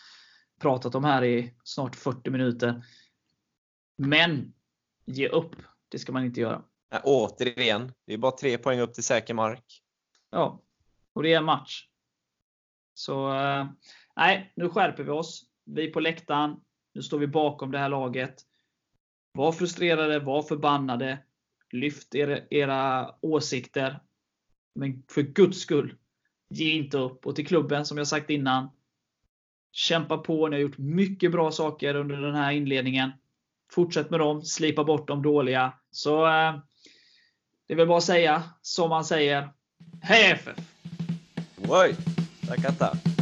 pratat 0.60 0.96
om 0.96 1.04
här 1.04 1.24
i 1.24 1.54
snart 1.64 1.96
40 1.96 2.30
minuter. 2.30 2.84
Men 3.98 4.54
ge 5.06 5.28
upp. 5.28 5.56
Det 5.90 6.00
ska 6.00 6.12
man 6.12 6.26
inte 6.26 6.42
göra. 6.42 6.62
Nej, 6.92 7.02
återigen, 7.04 7.92
det 8.06 8.14
är 8.14 8.18
bara 8.18 8.32
tre 8.32 8.58
poäng 8.58 8.80
upp 8.80 8.94
till 8.94 9.04
säker 9.04 9.34
mark. 9.34 9.84
Ja, 10.30 10.62
och 11.14 11.24
det 11.24 11.34
är 11.34 11.38
en 11.38 11.46
match. 11.46 11.88
Så 12.94 13.34
eh, 13.36 13.68
nej, 14.16 14.54
nu 14.56 14.70
skärper 14.70 15.04
vi 15.04 15.12
oss. 15.12 15.46
Vi 15.66 15.92
på 15.92 16.00
läktaren. 16.00 16.56
Nu 16.94 17.02
står 17.02 17.20
vi 17.20 17.28
bakom 17.28 17.72
det 17.72 17.78
här 17.78 17.90
laget. 17.90 18.36
Var 19.32 19.52
frustrerade, 19.52 20.20
var 20.20 20.44
förbannade. 20.44 21.18
Lyft 21.72 22.16
er, 22.16 22.48
era 22.50 23.12
åsikter. 23.22 24.00
Men 24.76 25.04
för 25.12 25.22
Guds 25.22 25.60
skull, 25.60 25.96
ge 26.50 26.72
inte 26.74 26.98
upp. 26.98 27.26
Och 27.26 27.36
till 27.36 27.48
klubben, 27.48 27.86
som 27.86 27.98
jag 27.98 28.08
sagt 28.08 28.30
innan. 28.30 28.70
Kämpa 29.72 30.18
på. 30.18 30.48
Ni 30.48 30.56
har 30.56 30.62
gjort 30.62 30.78
mycket 30.78 31.32
bra 31.32 31.52
saker 31.52 31.96
under 31.96 32.18
den 32.18 32.36
här 32.36 32.52
inledningen. 32.52 33.12
Fortsätt 33.72 34.10
med 34.10 34.20
dem. 34.20 34.42
Slipa 34.42 34.84
bort 34.84 35.08
de 35.08 35.22
dåliga. 35.22 35.74
Så 35.92 36.26
eh, 36.26 36.56
det 37.68 37.74
är 37.74 37.78
väl 37.78 37.88
bara 37.88 37.98
att 37.98 38.04
säga 38.04 38.44
som 38.62 38.90
man 38.90 39.06
säger. 39.06 39.50
Hej 40.02 40.32
FF! 40.32 40.58
Oj! 41.68 41.96
Vai 42.46 42.58
catar. 42.58 43.13